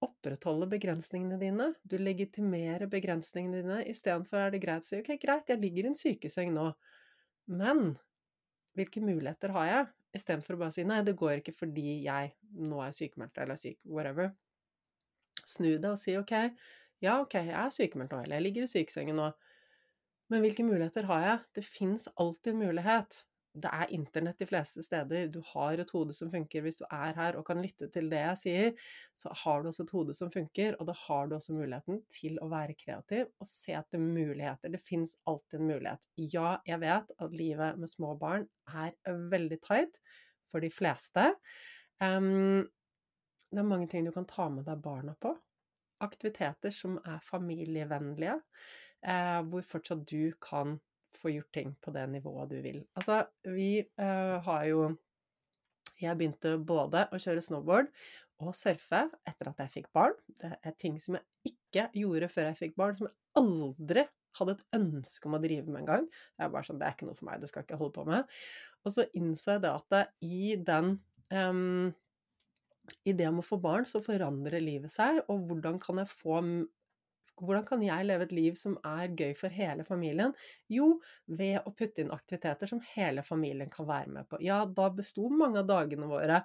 opprettholde 0.00 0.68
begrensningene 0.72 1.36
dine. 1.40 1.66
Du 1.84 1.98
legitimerer 2.00 2.88
begrensningene 2.88 3.60
dine. 3.60 3.80
Istedenfor 3.92 4.40
er 4.46 4.54
det 4.54 4.62
greit 4.64 4.86
å 4.86 4.88
si 4.88 5.00
'ok, 5.00 5.18
greit, 5.20 5.48
jeg 5.52 5.60
ligger 5.60 5.84
i 5.84 5.92
en 5.92 5.98
sykeseng 6.00 6.54
nå', 6.54 6.72
men 7.48 7.98
hvilke 8.76 9.02
muligheter 9.04 9.50
har 9.56 9.66
jeg? 9.66 9.88
Istedenfor 10.16 10.56
å 10.56 10.58
bare 10.64 10.72
si 10.72 10.84
'nei, 10.84 11.02
det 11.04 11.16
går 11.16 11.40
ikke 11.42 11.56
fordi 11.56 12.02
jeg 12.04 12.32
nå 12.56 12.80
er 12.86 12.92
sykemeldt 12.96 13.38
eller 13.38 13.52
er 13.58 13.62
syk', 13.66 13.80
whatever. 13.84 14.32
Snu 15.44 15.76
det 15.78 15.90
og 15.90 15.98
si 15.98 16.16
'ok, 16.16 16.32
ja, 17.02 17.20
ok, 17.20 17.34
jeg 17.34 17.56
er 17.64 17.70
sykemeldt 17.70 18.12
nå', 18.12 18.22
eller 18.24 18.36
'jeg 18.36 18.42
ligger 18.48 18.62
i 18.62 18.72
sykesengen 18.74 19.16
nå'. 19.16 19.32
Men 20.30 20.44
hvilke 20.44 20.64
muligheter 20.66 21.08
har 21.10 21.26
jeg? 21.26 21.42
Det 21.58 21.66
fins 21.66 22.06
alltid 22.14 22.54
en 22.54 22.64
mulighet. 22.68 23.24
Det 23.50 23.70
er 23.74 23.90
internett 23.90 24.38
de 24.38 24.46
fleste 24.46 24.82
steder. 24.86 25.26
Du 25.34 25.40
har 25.48 25.80
et 25.82 25.90
hode 25.90 26.14
som 26.14 26.30
funker. 26.30 26.62
Hvis 26.62 26.78
du 26.78 26.84
er 26.86 27.16
her 27.16 27.38
og 27.38 27.48
kan 27.48 27.58
lytte 27.58 27.88
til 27.90 28.06
det 28.12 28.20
jeg 28.20 28.38
sier, 28.38 28.84
så 29.18 29.32
har 29.42 29.62
du 29.62 29.70
også 29.72 29.88
et 29.88 29.94
hode 29.96 30.14
som 30.14 30.30
funker, 30.30 30.76
og 30.78 30.86
da 30.86 30.94
har 31.00 31.26
du 31.26 31.34
også 31.34 31.56
muligheten 31.56 31.98
til 32.14 32.38
å 32.38 32.46
være 32.52 32.76
kreativ 32.78 33.26
og 33.26 33.48
se 33.50 33.74
etter 33.74 34.02
muligheter. 34.02 34.70
Det 34.70 34.82
fins 34.86 35.16
alltid 35.26 35.58
en 35.58 35.72
mulighet. 35.72 36.06
Ja, 36.30 36.52
jeg 36.68 36.82
vet 36.84 37.10
at 37.18 37.34
livet 37.42 37.80
med 37.82 37.90
små 37.90 38.14
barn 38.20 38.46
er 38.70 38.94
veldig 39.34 39.58
tight 39.66 39.98
for 40.52 40.62
de 40.62 40.70
fleste. 40.70 41.32
Um, 41.98 42.68
det 43.50 43.64
er 43.64 43.66
mange 43.66 43.90
ting 43.90 44.06
du 44.06 44.14
kan 44.14 44.30
ta 44.30 44.46
med 44.52 44.68
deg 44.70 44.78
barna 44.84 45.16
på. 45.18 45.34
Aktiviteter 46.06 46.70
som 46.72 47.00
er 47.02 47.18
familievennlige 47.26 48.38
hvor 49.00 49.64
fortsatt 49.64 50.02
du 50.10 50.32
kan 50.44 50.74
få 51.20 51.30
gjort 51.34 51.52
ting 51.52 51.74
på 51.82 51.92
det 51.94 52.06
nivået 52.10 52.50
du 52.50 52.58
vil. 52.64 52.80
Altså, 52.96 53.24
vi 53.44 53.78
eh, 53.80 54.36
har 54.46 54.64
jo 54.70 54.96
Jeg 56.00 56.16
begynte 56.16 56.54
både 56.64 57.02
å 57.12 57.18
kjøre 57.20 57.42
snowboard 57.44 57.90
og 58.40 58.54
surfe 58.56 59.02
etter 59.28 59.50
at 59.50 59.58
jeg 59.60 59.72
fikk 59.74 59.90
barn. 59.92 60.14
Det 60.40 60.54
er 60.64 60.76
ting 60.80 60.94
som 61.02 61.18
jeg 61.18 61.52
ikke 61.52 61.90
gjorde 62.00 62.30
før 62.32 62.48
jeg 62.48 62.56
fikk 62.56 62.78
barn, 62.80 62.96
som 62.96 63.10
jeg 63.10 63.16
aldri 63.36 64.06
hadde 64.38 64.54
et 64.56 64.78
ønske 64.78 65.28
om 65.28 65.36
å 65.36 65.42
drive 65.42 65.68
med 65.68 65.82
en 65.82 65.90
gang. 65.90 66.06
Jeg 66.40 66.54
bare 66.54 66.64
sånn, 66.64 66.78
Det 66.80 66.86
er 66.88 66.96
ikke 66.96 67.10
noe 67.10 67.18
for 67.18 67.28
meg, 67.28 67.42
det 67.42 67.50
skal 67.50 67.60
jeg 67.60 67.68
ikke 67.68 67.80
holde 67.82 67.96
på 67.98 68.06
med. 68.08 68.38
Og 68.80 68.94
så 68.94 69.04
innså 69.20 69.58
jeg 69.58 69.64
det 69.66 69.74
at 69.74 69.92
det, 69.92 70.02
i 70.24 70.56
den 70.70 70.90
um, 71.36 71.92
I 73.04 73.12
det 73.20 73.28
om 73.28 73.42
å 73.42 73.46
få 73.46 73.60
barn, 73.60 73.84
så 73.84 74.00
forandrer 74.00 74.64
livet 74.64 74.94
seg, 74.94 75.20
og 75.28 75.44
hvordan 75.50 75.76
kan 75.82 76.00
jeg 76.00 76.08
få 76.14 76.40
hvordan 77.40 77.66
kan 77.68 77.82
jeg 77.84 78.06
leve 78.06 78.26
et 78.26 78.34
liv 78.36 78.58
som 78.58 78.76
er 78.86 79.14
gøy 79.16 79.32
for 79.38 79.52
hele 79.54 79.84
familien? 79.86 80.34
Jo, 80.70 80.92
ved 81.26 81.60
å 81.64 81.72
putte 81.76 82.04
inn 82.04 82.12
aktiviteter 82.14 82.70
som 82.70 82.82
hele 82.92 83.24
familien 83.26 83.70
kan 83.72 83.88
være 83.88 84.14
med 84.14 84.28
på. 84.30 84.40
Ja, 84.44 84.62
da 84.66 84.90
besto 84.94 85.28
mange 85.32 85.62
av 85.62 85.68
dagene 85.70 86.08
våre 86.10 86.42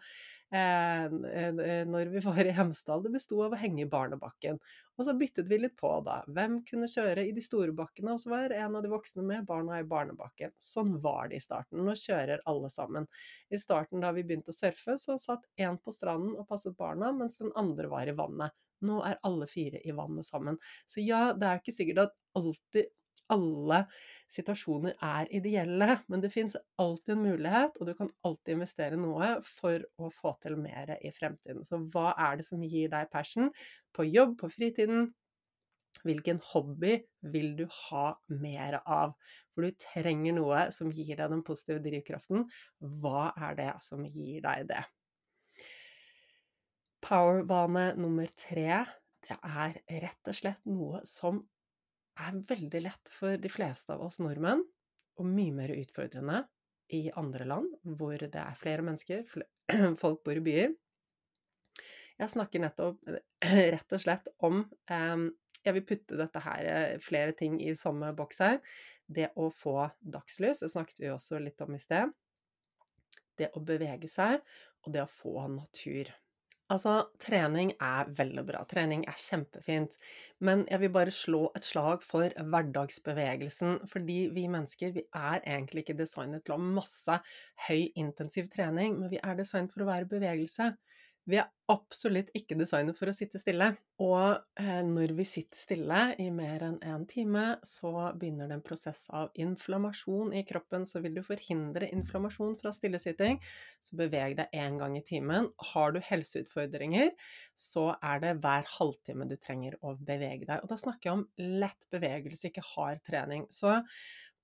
eh, 0.56 1.06
eh 1.06 1.86
når 1.90 2.12
vi 2.14 2.24
var 2.30 2.42
i 2.46 2.56
Hemsedal, 2.56 3.04
det 3.04 3.14
besto 3.16 3.42
av 3.44 3.56
å 3.56 3.60
henge 3.60 3.84
i 3.84 3.90
barnebakken. 3.90 4.60
Og 4.96 5.08
så 5.08 5.16
byttet 5.18 5.50
vi 5.52 5.60
litt 5.60 5.76
på, 5.80 5.92
da. 6.06 6.22
Hvem 6.32 6.62
kunne 6.70 6.90
kjøre 6.92 7.26
i 7.28 7.34
de 7.36 7.44
store 7.44 7.76
bakkene, 7.76 8.16
og 8.16 8.22
så 8.24 8.32
var 8.32 8.56
en 8.56 8.78
av 8.80 8.86
de 8.86 8.92
voksne 8.94 9.26
med 9.28 9.48
barna 9.50 9.82
i 9.82 9.88
barnebakken. 9.88 10.56
Sånn 10.62 10.96
var 11.04 11.32
det 11.32 11.42
i 11.42 11.44
starten. 11.44 11.84
Nå 11.84 11.98
kjører 12.00 12.44
alle 12.48 12.72
sammen. 12.72 13.10
I 13.52 13.60
starten 13.60 14.04
da 14.04 14.14
vi 14.16 14.24
begynte 14.24 14.56
å 14.56 14.60
surfe, 14.60 14.98
så 15.02 15.20
satt 15.22 15.44
én 15.60 15.80
på 15.82 15.94
stranden 15.96 16.38
og 16.40 16.48
passet 16.48 16.78
barna, 16.80 17.12
mens 17.16 17.42
den 17.42 17.52
andre 17.60 17.92
var 17.92 18.08
i 18.08 18.16
vannet. 18.16 18.56
Nå 18.86 19.00
er 19.08 19.22
alle 19.28 19.48
fire 19.52 19.82
i 19.84 19.96
vannet 19.96 20.28
sammen. 20.28 20.60
Så 20.90 21.04
ja, 21.04 21.32
det 21.34 21.50
er 21.50 21.64
ikke 21.64 21.76
sikkert 21.76 22.06
at 22.08 22.16
alltid 22.38 22.94
alle 23.34 23.80
situasjoner 24.30 24.94
er 25.02 25.32
ideelle, 25.34 25.96
men 26.14 26.22
det 26.22 26.30
fins 26.34 26.54
alltid 26.82 27.16
en 27.16 27.24
mulighet, 27.26 27.80
og 27.80 27.90
du 27.90 27.96
kan 27.98 28.12
alltid 28.28 28.54
investere 28.54 29.00
noe 29.02 29.32
for 29.48 29.82
å 29.98 30.12
få 30.14 30.36
til 30.44 30.60
mer 30.62 30.94
i 31.00 31.10
fremtiden. 31.16 31.66
Så 31.66 31.80
hva 31.94 32.12
er 32.28 32.38
det 32.38 32.46
som 32.46 32.62
gir 32.62 32.92
deg 32.94 33.10
passion 33.14 33.50
på 33.98 34.06
jobb, 34.12 34.38
på 34.44 34.52
fritiden, 34.54 35.10
Hvilken 36.06 36.38
hobby 36.52 37.00
vil 37.34 37.56
du 37.58 37.64
ha 37.90 38.12
mer 38.30 38.78
av? 38.86 39.16
For 39.54 39.66
du 39.66 39.78
trenger 39.82 40.36
noe 40.38 40.68
som 40.76 40.92
gir 40.94 41.16
deg 41.18 41.32
den 41.32 41.42
positive 41.48 41.82
drivkraften. 41.82 42.46
Hva 43.02 43.32
er 43.48 43.58
det 43.58 43.72
som 43.82 44.04
gir 44.06 44.44
deg 44.46 44.68
det? 44.70 44.84
Power-vane 47.06 47.92
nummer 48.02 48.32
tre, 48.34 48.80
det 49.22 49.36
er 49.46 49.76
rett 50.02 50.30
og 50.32 50.38
slett 50.38 50.64
noe 50.66 51.04
som 51.06 51.44
er 52.18 52.40
veldig 52.50 52.82
lett 52.82 53.12
for 53.14 53.38
de 53.38 53.52
fleste 53.52 53.94
av 53.94 54.02
oss 54.08 54.18
nordmenn, 54.24 54.64
og 55.20 55.30
mye 55.30 55.54
mer 55.54 55.74
utfordrende 55.76 56.40
i 56.98 57.04
andre 57.14 57.46
land 57.46 57.70
hvor 58.00 58.18
det 58.18 58.42
er 58.42 58.58
flere 58.58 58.88
mennesker, 58.88 59.22
folk 60.02 60.24
bor 60.26 60.42
i 60.42 60.44
byer. 60.50 60.74
Jeg 62.18 62.34
snakker 62.34 62.66
nettopp 62.66 63.06
rett 63.76 63.96
og 63.96 64.02
slett 64.02 64.34
om 64.48 64.64
eh, 64.90 65.30
Jeg 65.66 65.78
vil 65.78 65.88
putte 65.94 66.18
dette 66.18 66.42
her, 66.42 66.66
eh, 66.74 67.00
flere 67.02 67.38
ting 67.38 67.62
i 67.62 67.78
samme 67.78 68.16
boks 68.18 68.42
her. 68.42 68.60
Det 69.06 69.30
å 69.38 69.52
få 69.54 69.92
dagslys, 70.02 70.66
det 70.66 70.74
snakket 70.74 71.06
vi 71.06 71.14
også 71.14 71.38
litt 71.42 71.62
om 71.62 71.78
i 71.78 71.82
sted. 71.82 72.10
Det 73.38 73.54
å 73.54 73.62
bevege 73.62 74.10
seg, 74.10 74.42
og 74.86 74.94
det 74.94 75.06
å 75.06 75.12
få 75.12 75.42
natur. 75.54 76.10
Altså, 76.74 76.92
trening 77.22 77.72
er 77.86 78.08
veldig 78.18 78.44
bra. 78.48 78.64
Trening 78.70 79.04
er 79.10 79.20
kjempefint. 79.22 79.94
Men 80.48 80.64
jeg 80.72 80.82
vil 80.82 80.92
bare 80.96 81.14
slå 81.14 81.42
et 81.58 81.68
slag 81.68 82.02
for 82.06 82.34
hverdagsbevegelsen, 82.54 83.84
fordi 83.92 84.18
vi 84.34 84.48
mennesker, 84.50 84.96
vi 84.96 85.04
er 85.14 85.44
egentlig 85.44 85.84
ikke 85.86 85.98
designet 86.00 86.42
til 86.46 86.56
å 86.56 86.58
ha 86.58 86.72
masse 86.80 87.20
høy 87.68 87.86
intensiv 88.02 88.50
trening, 88.56 88.98
men 88.98 89.14
vi 89.14 89.22
er 89.22 89.38
designet 89.38 89.76
for 89.76 89.86
å 89.86 89.92
være 89.92 90.10
bevegelse. 90.16 90.72
Vi 91.26 91.40
er 91.42 91.48
absolutt 91.72 92.28
ikke 92.38 92.54
designet 92.60 92.98
for 92.98 93.10
å 93.10 93.14
sitte 93.16 93.40
stille. 93.42 93.72
Og 94.04 94.36
eh, 94.62 94.82
når 94.86 95.16
vi 95.18 95.26
sitter 95.26 95.58
stille 95.58 96.02
i 96.22 96.28
mer 96.34 96.62
enn 96.68 96.76
én 96.84 96.94
en 97.00 97.06
time, 97.10 97.46
så 97.66 97.92
begynner 98.14 98.52
det 98.52 98.60
en 98.60 98.66
prosess 98.66 99.08
av 99.10 99.32
inflammasjon 99.42 100.36
i 100.38 100.44
kroppen. 100.46 100.86
Så 100.86 101.02
vil 101.02 101.18
du 101.18 101.24
forhindre 101.26 101.90
inflammasjon 101.96 102.54
fra 102.62 102.74
stillesitting, 102.76 103.40
så 103.82 103.98
beveg 103.98 104.38
deg 104.38 104.54
én 104.54 104.78
gang 104.82 105.00
i 105.00 105.04
timen. 105.08 105.50
Har 105.72 105.96
du 105.96 106.02
helseutfordringer, 106.06 107.10
så 107.58 107.88
er 107.98 108.22
det 108.22 108.36
hver 108.46 108.70
halvtime 108.78 109.26
du 109.30 109.36
trenger 109.42 109.80
å 109.82 109.96
bevege 109.98 110.46
deg. 110.46 110.62
Og 110.62 110.70
da 110.70 110.78
snakker 110.78 111.10
jeg 111.10 111.18
om 111.18 111.58
lett 111.66 111.90
bevegelse, 111.94 112.52
ikke 112.52 112.70
hard 112.76 113.02
trening. 113.10 113.50
Så 113.50 113.80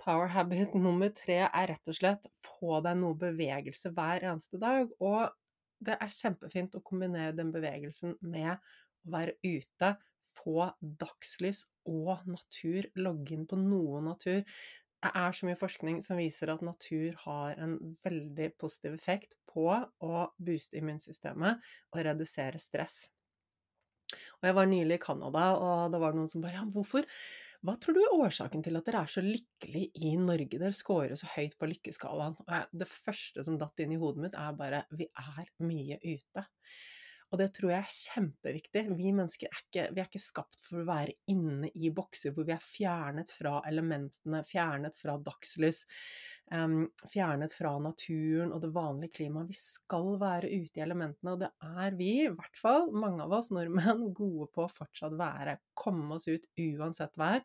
Power 0.02 0.32
habit 0.34 0.74
nummer 0.74 1.12
tre 1.14 1.44
er 1.46 1.68
rett 1.70 1.90
og 1.92 1.94
slett 1.94 2.24
få 2.42 2.80
deg 2.82 2.98
noe 2.98 3.14
bevegelse 3.22 3.92
hver 3.94 4.24
eneste 4.32 4.58
dag. 4.58 4.90
Og 4.98 5.30
det 5.82 5.98
er 5.98 6.14
kjempefint 6.14 6.78
å 6.78 6.84
kombinere 6.86 7.36
den 7.38 7.52
bevegelsen 7.54 8.16
med 8.22 8.54
å 8.54 9.16
være 9.16 9.36
ute, 9.44 9.96
få 10.32 10.70
dagslys 10.80 11.66
og 11.90 12.24
natur, 12.30 12.88
logge 13.02 13.36
inn 13.36 13.48
på 13.50 13.60
noe 13.60 14.04
natur. 14.06 14.44
Det 15.02 15.12
er 15.18 15.34
så 15.34 15.48
mye 15.48 15.58
forskning 15.58 15.98
som 16.06 16.20
viser 16.22 16.52
at 16.54 16.62
natur 16.62 17.16
har 17.24 17.58
en 17.58 17.74
veldig 18.06 18.52
positiv 18.62 18.94
effekt 19.00 19.34
på 19.50 19.66
å 19.74 20.28
booste 20.38 20.78
immunsystemet 20.78 21.72
og 21.92 22.04
redusere 22.06 22.62
stress. 22.62 23.08
Og 24.42 24.50
jeg 24.50 24.58
var 24.58 24.70
nylig 24.70 25.00
i 25.00 25.02
Canada, 25.02 25.46
og 25.58 25.94
det 25.94 26.02
var 26.04 26.14
noen 26.16 26.30
som 26.30 26.44
bare 26.44 26.60
Ja, 26.60 26.66
hvorfor 26.68 27.08
Hva 27.62 27.76
tror 27.78 27.94
du 27.94 28.00
er 28.02 28.16
årsaken 28.26 28.64
til 28.66 28.78
at 28.80 28.88
dere 28.88 29.04
er 29.06 29.12
så 29.14 29.22
lykkelige 29.22 30.08
i 30.08 30.16
Norge? 30.18 30.58
Dere 30.58 30.74
scorer 30.74 31.14
så 31.20 31.28
høyt 31.36 31.54
på 31.62 31.70
lykkeskalaen. 31.70 32.34
Og 32.42 32.72
det 32.82 32.88
første 32.90 33.46
som 33.46 33.60
datt 33.62 33.84
inn 33.84 33.94
i 33.94 34.00
hodet 34.02 34.24
mitt, 34.24 34.38
er 34.38 34.58
bare 34.58 34.82
Vi 34.98 35.06
er 35.06 35.52
mye 35.62 36.00
ute. 36.02 36.46
Og 37.32 37.40
det 37.40 37.52
tror 37.56 37.72
jeg 37.72 37.86
er 37.86 37.94
kjempeviktig. 37.96 38.84
Vi 38.98 39.14
mennesker 39.16 39.48
er 39.48 39.62
ikke, 39.62 39.86
vi 39.94 40.02
er 40.02 40.10
ikke 40.10 40.24
skapt 40.24 40.58
for 40.66 40.82
å 40.82 40.88
være 40.90 41.14
inne 41.32 41.70
i 41.78 41.94
bokser 41.96 42.34
hvor 42.36 42.50
vi 42.50 42.56
er 42.58 42.66
fjernet 42.66 43.30
fra 43.32 43.62
elementene, 43.70 44.42
fjernet 44.50 44.98
fra 44.98 45.16
dagslys, 45.22 45.86
um, 46.56 46.86
fjernet 47.12 47.54
fra 47.56 47.72
naturen 47.82 48.52
og 48.54 48.62
det 48.64 48.72
vanlige 48.76 49.16
klimaet. 49.18 49.50
Vi 49.52 49.58
skal 49.58 50.16
være 50.22 50.50
ute 50.52 50.80
i 50.80 50.84
elementene, 50.84 51.34
og 51.34 51.42
det 51.44 51.50
er 51.66 51.98
vi, 51.98 52.10
i 52.26 52.32
hvert 52.32 52.60
fall 52.60 52.90
mange 52.94 53.24
av 53.26 53.36
oss 53.38 53.52
nordmenn, 53.56 54.10
gode 54.22 54.50
på 54.54 54.66
å 54.66 54.72
fortsatt 54.72 55.18
være. 55.20 55.58
Komme 55.78 56.18
oss 56.18 56.28
ut 56.30 56.48
uansett 56.60 57.18
vær. 57.20 57.42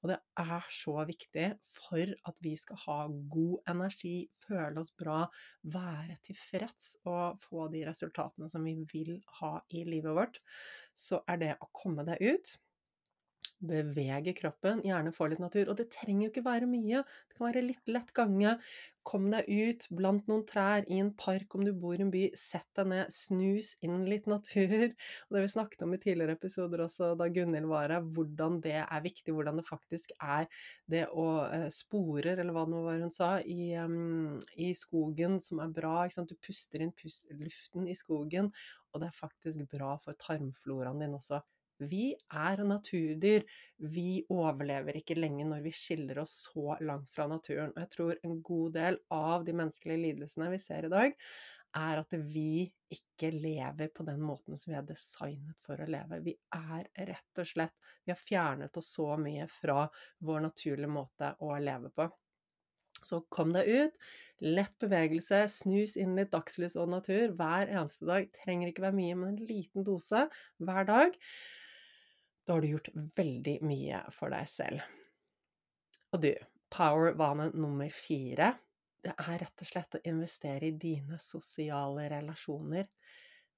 Og 0.00 0.12
det 0.12 0.18
er 0.40 0.70
så 0.72 0.96
viktig 1.08 1.48
for 1.66 2.14
at 2.30 2.40
vi 2.44 2.54
skal 2.60 2.80
ha 2.86 2.98
god 3.34 3.72
energi, 3.74 4.14
føle 4.46 4.80
oss 4.80 4.94
bra, 4.96 5.24
være 5.74 6.16
tilfreds 6.24 6.94
og 7.10 7.40
få 7.42 7.68
de 7.74 7.84
resultatene 7.88 8.48
som 8.48 8.64
vi 8.64 8.78
vil 8.92 9.18
ha 9.40 9.58
i 9.76 9.84
livet 9.88 10.16
vårt. 10.16 10.40
Så 10.96 11.20
er 11.28 11.40
det 11.42 11.54
å 11.60 11.68
komme 11.76 12.06
deg 12.08 12.22
ut 12.32 12.56
Bevege 13.60 14.32
kroppen, 14.32 14.78
gjerne 14.86 15.10
få 15.12 15.26
litt 15.28 15.40
natur. 15.42 15.68
Og 15.68 15.76
det 15.76 15.90
trenger 15.92 16.26
jo 16.26 16.30
ikke 16.30 16.46
være 16.46 16.68
mye. 16.70 17.02
Det 17.28 17.36
kan 17.36 17.46
være 17.50 17.62
litt 17.66 17.90
lett 17.92 18.12
gange. 18.16 18.54
Kom 19.04 19.26
deg 19.32 19.48
ut 19.48 19.84
blant 19.96 20.26
noen 20.30 20.46
trær, 20.48 20.86
i 20.88 21.00
en 21.00 21.10
park 21.16 21.56
om 21.56 21.64
du 21.66 21.72
bor 21.76 21.96
i 21.98 22.04
en 22.04 22.12
by. 22.12 22.22
Sett 22.40 22.68
deg 22.78 22.88
ned, 22.92 23.12
snus 23.12 23.74
inn 23.84 24.06
litt 24.08 24.30
natur. 24.30 24.94
Og 25.28 25.36
det 25.36 25.44
vi 25.44 25.52
snakket 25.52 25.84
om 25.84 25.92
i 25.92 26.00
tidligere 26.00 26.38
episoder 26.38 26.86
også, 26.86 27.12
da 27.20 27.28
Gunhild 27.28 27.68
var 27.68 27.92
her, 27.92 28.08
hvordan 28.16 28.58
det 28.64 28.78
er 28.80 29.04
viktig, 29.04 29.36
hvordan 29.36 29.60
det 29.60 29.68
faktisk 29.68 30.16
er 30.16 30.48
det 30.88 31.06
å 31.12 31.28
eh, 31.50 31.68
sporer, 31.74 32.40
eller 32.40 32.56
hva 32.56 32.64
det 32.64 32.82
var 32.88 33.04
hun 33.04 33.14
sa, 33.14 33.30
i, 33.44 33.74
um, 33.76 34.40
i 34.56 34.72
skogen 34.78 35.36
som 35.44 35.60
er 35.64 35.76
bra. 35.76 35.98
Du 36.08 36.36
puster 36.40 36.80
inn 36.80 36.96
pust, 36.96 37.28
luften 37.36 37.88
i 37.88 37.96
skogen, 37.98 38.52
og 38.92 39.02
det 39.02 39.10
er 39.10 39.20
faktisk 39.20 39.68
bra 39.72 39.96
for 40.00 40.16
tarmfloraen 40.16 41.04
din 41.04 41.16
også. 41.20 41.44
Vi 41.80 42.10
er 42.36 42.60
naturdyr. 42.66 43.46
Vi 43.92 44.22
overlever 44.28 44.98
ikke 45.00 45.16
lenge 45.16 45.46
når 45.48 45.62
vi 45.64 45.72
skiller 45.74 46.20
oss 46.22 46.34
så 46.50 46.76
langt 46.84 47.08
fra 47.14 47.26
naturen. 47.30 47.72
Og 47.72 47.80
jeg 47.84 47.92
tror 47.94 48.20
en 48.26 48.36
god 48.44 48.76
del 48.76 49.00
av 49.16 49.46
de 49.46 49.56
menneskelige 49.56 50.04
lidelsene 50.04 50.50
vi 50.52 50.60
ser 50.60 50.88
i 50.88 50.92
dag, 50.92 51.16
er 51.78 52.00
at 52.02 52.14
vi 52.32 52.66
ikke 52.90 53.30
lever 53.30 53.92
på 53.94 54.02
den 54.06 54.18
måten 54.26 54.58
som 54.58 54.72
vi 54.72 54.78
er 54.80 54.88
designet 54.88 55.58
for 55.64 55.80
å 55.80 55.86
leve. 55.88 56.18
Vi 56.24 56.34
er 56.56 56.88
rett 57.12 57.42
og 57.42 57.46
slett 57.46 57.76
Vi 58.04 58.10
har 58.10 58.18
fjernet 58.18 58.76
oss 58.76 58.90
så 58.96 59.14
mye 59.20 59.46
fra 59.50 59.84
vår 60.26 60.42
naturlige 60.48 60.90
måte 60.90 61.34
å 61.46 61.54
leve 61.62 61.92
på. 61.94 62.08
Så 63.06 63.22
kom 63.32 63.54
deg 63.54 63.68
ut. 63.70 63.94
Lett 64.44 64.74
bevegelse, 64.82 65.44
snus 65.52 65.94
inn 66.00 66.18
litt 66.18 66.32
dagslys 66.34 66.76
og 66.80 66.90
natur 66.92 67.32
hver 67.38 67.70
eneste 67.70 68.08
dag. 68.08 68.28
Trenger 68.42 68.72
ikke 68.72 68.84
være 68.88 68.98
mye, 68.98 69.16
men 69.16 69.32
en 69.36 69.48
liten 69.48 69.86
dose 69.86 70.26
hver 70.60 70.88
dag 70.88 71.16
da 72.46 72.56
har 72.56 72.64
du 72.64 72.72
gjort 72.72 72.90
veldig 73.16 73.58
mye 73.66 74.00
for 74.16 74.32
deg 74.34 74.48
selv. 74.50 74.82
Og 76.14 76.24
du, 76.24 76.32
power-vane 76.74 77.50
nummer 77.54 77.92
fire, 77.94 78.52
det 79.04 79.14
er 79.16 79.40
rett 79.44 79.64
og 79.64 79.68
slett 79.68 79.96
å 79.96 80.04
investere 80.10 80.68
i 80.68 80.76
dine 80.76 81.18
sosiale 81.22 82.08
relasjoner. 82.12 82.88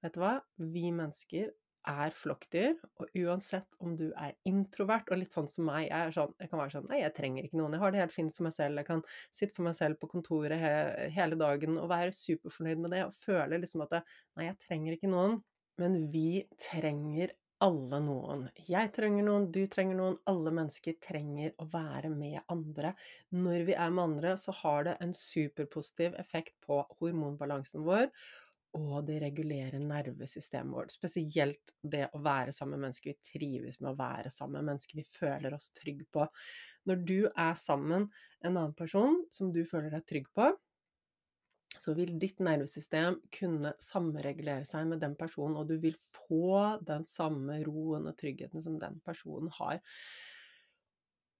Vet 0.03 0.15
du 0.15 0.21
hva? 0.23 0.37
Vi 0.57 0.89
mennesker 0.93 1.51
er 1.89 2.13
flokkdyr, 2.15 2.77
og 3.01 3.17
uansett 3.19 3.67
om 3.83 3.95
du 3.99 4.05
er 4.15 4.37
introvert 4.47 5.09
og 5.11 5.19
litt 5.19 5.35
sånn 5.35 5.49
som 5.51 5.67
meg, 5.67 5.89
jeg, 5.89 6.13
sånn, 6.15 6.35
jeg 6.39 6.51
kan 6.51 6.61
være 6.61 6.75
sånn 6.77 6.85
Nei, 6.87 7.01
jeg 7.01 7.15
trenger 7.17 7.47
ikke 7.47 7.59
noen, 7.59 7.75
jeg 7.75 7.83
har 7.83 7.93
det 7.93 8.01
helt 8.03 8.15
fint 8.15 8.35
for 8.37 8.47
meg 8.47 8.55
selv, 8.55 8.79
jeg 8.79 8.87
kan 8.87 9.03
sitte 9.35 9.57
for 9.57 9.67
meg 9.67 9.75
selv 9.75 9.99
på 9.99 10.09
kontoret 10.13 10.61
he 10.61 11.09
hele 11.17 11.39
dagen 11.39 11.75
og 11.81 11.89
være 11.91 12.15
superfornøyd 12.15 12.85
med 12.85 12.95
det 12.95 13.01
og 13.09 13.17
føle 13.17 13.59
liksom 13.59 13.83
at 13.83 13.99
Nei, 13.99 14.47
jeg 14.47 14.59
trenger 14.63 14.95
ikke 14.95 15.11
noen. 15.11 15.41
Men 15.81 16.03
vi 16.13 16.43
trenger 16.61 17.33
alle 17.63 17.99
noen. 18.03 18.47
Jeg 18.67 18.91
trenger 18.95 19.25
noen, 19.27 19.49
du 19.55 19.61
trenger 19.71 19.97
noen, 19.99 20.17
alle 20.29 20.51
mennesker 20.55 20.97
trenger 21.03 21.53
å 21.61 21.67
være 21.71 22.11
med 22.11 22.41
andre. 22.51 22.93
Når 23.35 23.67
vi 23.69 23.75
er 23.75 23.93
med 23.93 24.03
andre, 24.03 24.33
så 24.39 24.55
har 24.63 24.89
det 24.89 24.97
en 25.03 25.13
superpositiv 25.17 26.17
effekt 26.19 26.57
på 26.65 26.81
hormonbalansen 26.99 27.85
vår, 27.87 28.09
og 28.73 29.05
det 29.05 29.19
regulerer 29.21 29.81
nervesystemet 29.81 30.73
vårt. 30.73 30.93
Spesielt 30.95 31.73
det 31.85 32.07
å 32.17 32.21
være 32.25 32.53
sammen 32.55 32.79
med 32.79 32.87
mennesker 32.87 33.11
vi 33.11 33.31
trives 33.31 33.79
med 33.79 33.91
å 33.91 33.99
være 33.99 34.33
sammen 34.33 34.59
med, 34.59 34.71
mennesker 34.71 34.99
vi 34.99 35.05
føler 35.07 35.55
oss 35.55 35.69
trygge 35.77 36.07
på. 36.11 36.25
Når 36.89 37.03
du 37.05 37.19
er 37.29 37.53
sammen 37.59 38.09
en 38.41 38.55
annen 38.57 38.73
person 38.77 39.21
som 39.31 39.53
du 39.53 39.61
føler 39.69 39.93
deg 39.93 40.07
trygg 40.09 40.31
på, 40.35 40.49
så 41.81 41.95
vil 41.97 42.13
ditt 42.19 42.41
nervesystem 42.43 43.17
kunne 43.33 43.73
samregulere 43.81 44.67
seg 44.67 44.87
med 44.89 45.01
den 45.03 45.15
personen, 45.19 45.57
og 45.59 45.69
du 45.69 45.77
vil 45.81 45.97
få 45.97 46.77
den 46.85 47.05
samme 47.07 47.59
roen 47.65 48.09
og 48.09 48.17
tryggheten 48.19 48.63
som 48.63 48.77
den 48.81 48.99
personen 49.05 49.51
har. 49.59 49.81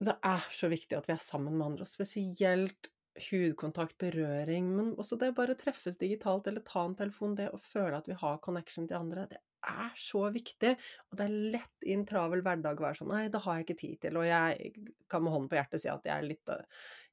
Det 0.03 0.17
er 0.25 0.49
så 0.51 0.69
viktig 0.71 0.97
at 0.97 1.07
vi 1.07 1.15
er 1.15 1.23
sammen 1.23 1.55
med 1.57 1.67
andre, 1.71 1.87
og 1.87 1.91
spesielt 1.91 2.89
hudkontakt, 3.29 3.97
berøring, 4.01 4.71
men 4.73 4.93
også 4.97 5.19
det 5.21 5.35
bare 5.37 5.55
treffes 5.59 5.99
digitalt 6.01 6.47
eller 6.49 6.65
ta 6.65 6.85
en 6.87 6.97
telefon, 6.97 7.35
det 7.37 7.51
å 7.53 7.61
føle 7.61 7.99
at 7.99 8.09
vi 8.09 8.17
har 8.17 8.41
connection 8.43 8.89
til 8.89 8.99
andre, 8.99 9.27
det 9.29 9.41
er 9.69 9.93
så 9.99 10.23
viktig. 10.33 10.73
Og 11.09 11.17
det 11.19 11.25
er 11.25 11.37
lett 11.55 11.87
i 11.87 11.95
en 11.95 12.05
travel 12.07 12.43
hverdag 12.45 12.79
å 12.79 12.85
være 12.85 12.99
sånn 12.99 13.11
Nei, 13.13 13.23
det 13.31 13.41
har 13.45 13.59
jeg 13.59 13.67
ikke 13.67 13.79
tid 13.79 14.01
til. 14.05 14.19
Og 14.19 14.27
jeg 14.27 14.73
kan 15.11 15.23
med 15.23 15.35
hånden 15.35 15.49
på 15.51 15.59
hjertet 15.59 15.83
si 15.83 15.91
at 15.91 16.09
jeg 16.09 16.15
er 16.15 16.27
litt 16.27 16.53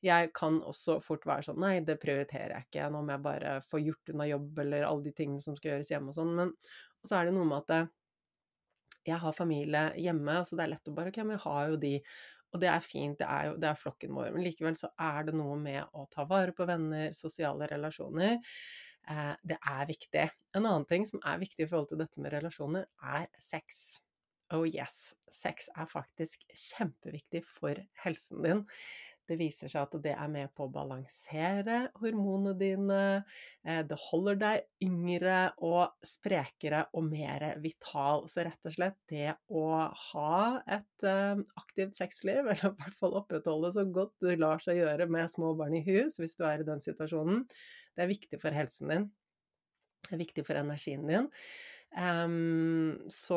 Jeg 0.06 0.32
kan 0.36 0.60
også 0.72 0.98
fort 1.04 1.26
være 1.28 1.48
sånn 1.50 1.62
Nei, 1.62 1.76
det 1.86 2.00
prioriterer 2.02 2.56
jeg 2.56 2.68
ikke. 2.68 2.90
Nå 2.92 3.04
må 3.04 3.16
jeg 3.16 3.26
bare 3.28 3.54
få 3.66 3.82
gjort 3.84 4.14
unna 4.14 4.28
jobb 4.30 4.64
eller 4.64 4.88
alle 4.88 5.08
de 5.08 5.14
tingene 5.22 5.44
som 5.44 5.56
skal 5.58 5.74
gjøres 5.74 5.94
hjemme 5.94 6.12
og 6.12 6.18
sånn. 6.18 6.34
Men 6.38 6.52
så 7.06 7.20
er 7.20 7.28
det 7.28 7.36
noe 7.36 7.48
med 7.48 7.62
at 7.64 7.90
jeg 9.08 9.16
har 9.22 9.32
familie 9.32 9.86
hjemme, 9.96 10.42
så 10.44 10.56
det 10.58 10.66
er 10.66 10.74
lett 10.74 10.90
å 10.90 10.94
bare 10.96 11.12
Ok, 11.12 11.22
men 11.24 11.38
jeg 11.38 11.44
har 11.46 11.72
jo 11.72 11.80
de. 11.80 11.94
Og 12.50 12.60
det 12.62 12.68
er 12.68 12.82
fint, 12.82 13.16
det 13.20 13.26
er 13.30 13.48
jo 13.48 13.56
det 13.62 13.68
er 13.70 13.78
flokken 13.78 14.14
vår. 14.16 14.32
Men 14.34 14.44
likevel 14.44 14.76
så 14.78 14.90
er 15.00 15.28
det 15.28 15.36
noe 15.38 15.56
med 15.60 15.84
å 15.94 16.06
ta 16.10 16.26
vare 16.28 16.54
på 16.56 16.66
venner, 16.68 17.14
sosiale 17.16 17.68
relasjoner. 17.70 18.40
Eh, 19.08 19.34
det 19.42 19.58
er 19.58 19.88
viktig. 19.88 20.28
En 20.56 20.66
annen 20.66 20.86
ting 20.90 21.06
som 21.08 21.22
er 21.24 21.40
viktig 21.40 21.66
i 21.66 21.70
forhold 21.70 21.90
til 21.92 22.02
dette 22.02 22.22
med 22.22 22.34
relasjoner, 22.34 22.88
er 23.00 23.28
sex. 23.40 24.00
Oh 24.50 24.66
yes, 24.66 25.14
sex 25.30 25.70
er 25.78 25.86
faktisk 25.86 26.42
kjempeviktig 26.50 27.44
for 27.46 27.78
helsen 28.02 28.42
din. 28.42 28.64
Det 29.30 29.36
viser 29.38 29.70
seg 29.70 29.84
at 29.84 29.92
det 30.02 30.12
er 30.18 30.30
med 30.32 30.50
på 30.58 30.64
å 30.66 30.72
balansere 30.74 31.84
hormonene 32.00 32.56
dine. 32.58 33.02
Eh, 33.62 33.82
det 33.86 33.98
holder 34.08 34.40
deg 34.40 34.64
yngre 34.82 35.36
og 35.62 35.94
sprekere 36.02 36.82
og 36.98 37.06
mer 37.12 37.44
vital. 37.62 38.26
Så 38.30 38.42
rett 38.48 38.66
og 38.66 38.74
slett 38.74 38.98
det 39.12 39.36
å 39.46 39.66
ha 40.10 40.40
et 40.66 41.06
eh, 41.06 41.44
aktivt 41.62 41.94
sexliv, 42.00 42.42
eller 42.42 42.72
i 42.72 42.80
hvert 42.80 42.98
fall 42.98 43.14
opprettholde 43.22 43.70
så 43.76 43.86
godt 43.86 44.16
det 44.26 44.40
lar 44.42 44.62
seg 44.64 44.82
gjøre 44.82 45.06
med 45.14 45.30
små 45.30 45.54
barn 45.58 45.78
i 45.78 45.84
hus, 45.86 46.18
hvis 46.18 46.34
du 46.34 46.42
er 46.48 46.64
i 46.64 46.66
den 46.66 46.82
situasjonen, 46.82 47.44
det 47.96 48.04
er 48.04 48.12
viktig 48.12 48.40
for 48.42 48.54
helsen 48.54 48.92
din. 48.92 49.10
Det 50.06 50.16
er 50.16 50.22
viktig 50.24 50.46
for 50.46 50.58
energien 50.58 51.06
din. 51.08 51.28
Um, 51.90 53.00
så 53.10 53.36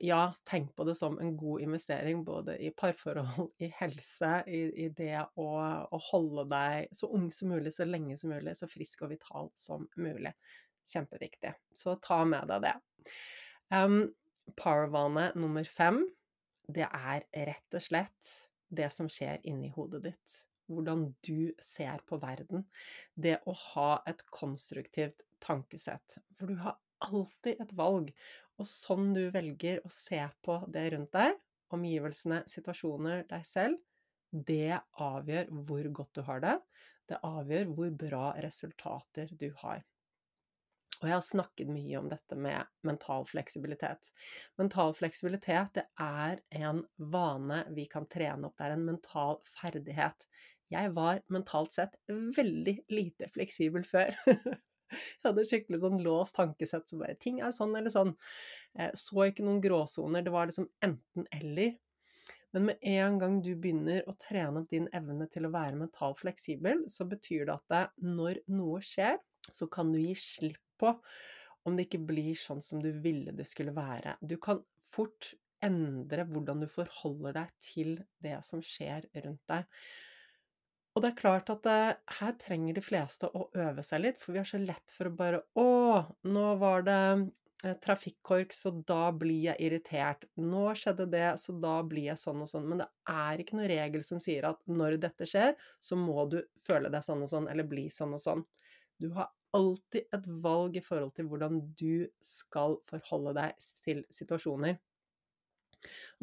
ja, 0.00 0.20
tenk 0.48 0.70
på 0.76 0.86
det 0.88 0.94
som 0.96 1.18
en 1.20 1.34
god 1.36 1.60
investering 1.60 2.22
både 2.24 2.54
i 2.64 2.70
parforhold, 2.72 3.50
i 3.60 3.68
helse, 3.76 4.30
i, 4.48 4.62
i 4.84 4.88
det 4.88 5.18
å, 5.36 5.48
å, 5.84 6.00
holde 6.08 6.46
deg 6.48 6.96
så 6.96 7.10
ung 7.12 7.28
som 7.34 7.52
mulig, 7.52 7.74
så 7.76 7.84
lenge 7.84 8.16
som 8.16 8.32
mulig, 8.32 8.56
så 8.56 8.70
frisk 8.70 9.04
og 9.04 9.12
vital 9.12 9.52
som 9.58 9.84
mulig. 10.00 10.32
Kjempeviktig. 10.88 11.52
Så 11.76 11.98
ta 12.00 12.22
med 12.24 12.48
deg 12.48 12.64
det. 12.64 12.74
Um, 13.74 14.00
Powervane 14.56 15.28
nummer 15.36 15.68
fem, 15.68 16.06
det 16.72 16.88
er 16.88 17.26
rett 17.36 17.76
og 17.76 17.84
slett 17.84 18.36
det 18.72 18.88
som 18.92 19.12
skjer 19.12 19.44
inni 19.48 19.68
hodet 19.76 20.06
ditt. 20.08 20.38
Hvordan 20.68 21.06
du 21.24 21.54
ser 21.62 22.02
på 22.08 22.18
verden. 22.22 22.66
Det 23.14 23.38
å 23.48 23.54
ha 23.72 23.90
et 24.08 24.22
konstruktivt 24.34 25.24
tankesett. 25.44 26.18
For 26.36 26.50
du 26.50 26.60
har 26.60 26.78
alltid 27.08 27.60
et 27.62 27.74
valg. 27.78 28.12
Og 28.58 28.66
sånn 28.68 29.12
du 29.14 29.28
velger 29.34 29.82
å 29.86 29.92
se 29.92 30.20
på 30.44 30.60
det 30.72 30.88
rundt 30.94 31.12
deg, 31.14 31.36
omgivelsene, 31.74 32.42
situasjoner, 32.50 33.24
deg 33.30 33.44
selv, 33.46 33.78
det 34.30 34.80
avgjør 35.00 35.52
hvor 35.68 35.92
godt 36.00 36.18
du 36.18 36.24
har 36.26 36.42
det. 36.44 36.56
Det 37.08 37.20
avgjør 37.24 37.70
hvor 37.76 37.94
bra 38.02 38.24
resultater 38.44 39.30
du 39.40 39.48
har. 39.62 39.84
Og 40.98 41.06
jeg 41.06 41.14
har 41.14 41.22
snakket 41.22 41.70
mye 41.70 41.98
om 42.00 42.08
dette 42.10 42.36
med 42.36 42.66
mental 42.86 43.26
fleksibilitet. 43.28 44.10
Mental 44.58 44.90
fleksibilitet 44.98 45.76
det 45.78 45.84
er 46.02 46.40
en 46.58 46.82
vane 46.96 47.62
vi 47.76 47.86
kan 47.90 48.08
trene 48.10 48.48
opp. 48.48 48.56
Det 48.58 48.66
er 48.66 48.74
en 48.74 48.86
mental 48.88 49.38
ferdighet. 49.54 50.26
Jeg 50.72 50.92
var 50.96 51.22
mentalt 51.32 51.74
sett 51.74 51.96
veldig 52.08 52.76
lite 52.92 53.30
fleksibel 53.34 53.86
før. 53.88 54.16
Jeg 54.88 55.20
hadde 55.26 55.44
skikkelig 55.44 55.82
sånn 55.82 55.98
låst 56.00 56.32
tankesett 56.38 56.88
som 56.88 57.02
bare 57.02 57.18
Ting 57.20 57.42
er 57.44 57.52
sånn 57.52 57.74
eller 57.76 57.92
sånn. 57.92 58.14
Jeg 58.78 58.96
så 58.96 59.26
ikke 59.28 59.44
noen 59.44 59.60
gråsoner. 59.64 60.24
Det 60.24 60.32
var 60.32 60.48
liksom 60.48 60.68
enten-eller. 60.84 61.74
Men 62.56 62.70
med 62.70 62.86
en 62.88 63.18
gang 63.20 63.34
du 63.44 63.50
begynner 63.52 64.06
å 64.08 64.14
trene 64.16 64.62
opp 64.62 64.70
din 64.72 64.88
evne 64.96 65.26
til 65.28 65.44
å 65.44 65.52
være 65.52 65.76
mentalt 65.76 66.22
fleksibel, 66.22 66.86
så 66.88 67.04
betyr 67.08 67.44
det 67.50 67.58
at 67.58 67.98
når 68.00 68.40
noe 68.48 68.80
skjer, 68.84 69.18
så 69.52 69.68
kan 69.72 69.92
du 69.92 70.00
gi 70.00 70.14
slipp 70.16 70.64
på 70.80 70.94
om 71.68 71.76
det 71.76 71.88
ikke 71.88 72.06
blir 72.08 72.32
sånn 72.38 72.62
som 72.64 72.80
du 72.80 72.88
ville 73.04 73.34
det 73.36 73.44
skulle 73.48 73.74
være. 73.76 74.16
Du 74.24 74.38
kan 74.40 74.62
fort 74.88 75.34
endre 75.64 76.24
hvordan 76.28 76.62
du 76.62 76.68
forholder 76.70 77.34
deg 77.42 77.54
til 77.60 77.96
det 78.24 78.38
som 78.46 78.62
skjer 78.64 79.08
rundt 79.24 79.42
deg. 79.50 79.66
Og 80.98 81.02
det 81.04 81.12
er 81.12 81.20
klart 81.20 81.50
at 81.52 81.66
uh, 81.70 81.96
her 82.18 82.32
trenger 82.42 82.74
de 82.74 82.82
fleste 82.82 83.28
å 83.30 83.44
øve 83.54 83.84
seg 83.86 84.00
litt, 84.02 84.16
for 84.18 84.34
vi 84.34 84.40
har 84.40 84.48
så 84.48 84.58
lett 84.58 84.90
for 84.90 85.06
å 85.06 85.12
bare 85.14 85.44
Å, 85.54 85.66
nå 86.26 86.46
var 86.58 86.82
det 86.88 87.02
eh, 87.62 87.76
trafikkork, 87.84 88.50
så 88.50 88.72
da 88.82 89.12
blir 89.14 89.44
jeg 89.44 89.62
irritert. 89.62 90.26
Nå 90.42 90.64
skjedde 90.74 91.06
det, 91.12 91.28
så 91.38 91.54
da 91.62 91.76
blir 91.86 92.08
jeg 92.08 92.18
sånn 92.18 92.42
og 92.42 92.50
sånn. 92.50 92.66
Men 92.66 92.82
det 92.82 92.88
er 93.14 93.44
ikke 93.44 93.60
noen 93.60 93.70
regel 93.70 94.02
som 94.08 94.18
sier 94.24 94.48
at 94.50 94.58
når 94.66 94.98
dette 95.06 95.30
skjer, 95.30 95.54
så 95.78 96.00
må 96.02 96.26
du 96.34 96.40
føle 96.66 96.90
deg 96.90 97.06
sånn 97.06 97.22
og 97.22 97.30
sånn, 97.30 97.46
eller 97.54 97.70
bli 97.70 97.86
sånn 97.94 98.18
og 98.18 98.24
sånn. 98.24 98.42
Du 98.98 99.12
har 99.14 99.30
alltid 99.54 100.10
et 100.18 100.28
valg 100.42 100.82
i 100.82 100.82
forhold 100.82 101.14
til 101.14 101.30
hvordan 101.30 101.62
du 101.78 102.10
skal 102.18 102.74
forholde 102.90 103.38
deg 103.38 103.70
til 103.86 104.02
situasjoner. 104.18 104.82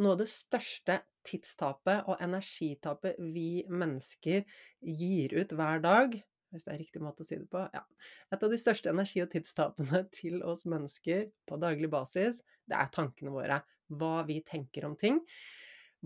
Noe 0.04 0.18
av 0.18 0.20
det 0.20 0.28
største 0.36 1.00
tidstapet 1.28 2.08
og 2.10 2.22
energitapet 2.24 3.20
vi 3.34 3.66
mennesker 3.70 4.46
gir 4.80 5.36
ut 5.36 5.54
hver 5.58 5.84
dag, 5.84 6.16
hvis 6.56 6.66
det 6.66 6.74
er 6.74 6.80
riktig 6.80 7.02
måte 7.04 7.26
å 7.26 7.28
si 7.28 7.38
det 7.40 7.50
på 7.52 7.66
ja. 7.74 7.84
Et 8.32 8.44
av 8.46 8.52
de 8.52 8.60
største 8.60 8.92
energi- 8.92 9.24
og 9.24 9.32
tidstapene 9.34 10.06
til 10.20 10.42
oss 10.48 10.66
mennesker 10.70 11.28
på 11.50 11.60
daglig 11.62 11.92
basis, 11.92 12.42
det 12.70 12.80
er 12.80 12.92
tankene 12.96 13.34
våre. 13.34 13.62
Hva 13.92 14.24
vi 14.28 14.40
tenker 14.46 14.88
om 14.88 14.96
ting. 14.98 15.20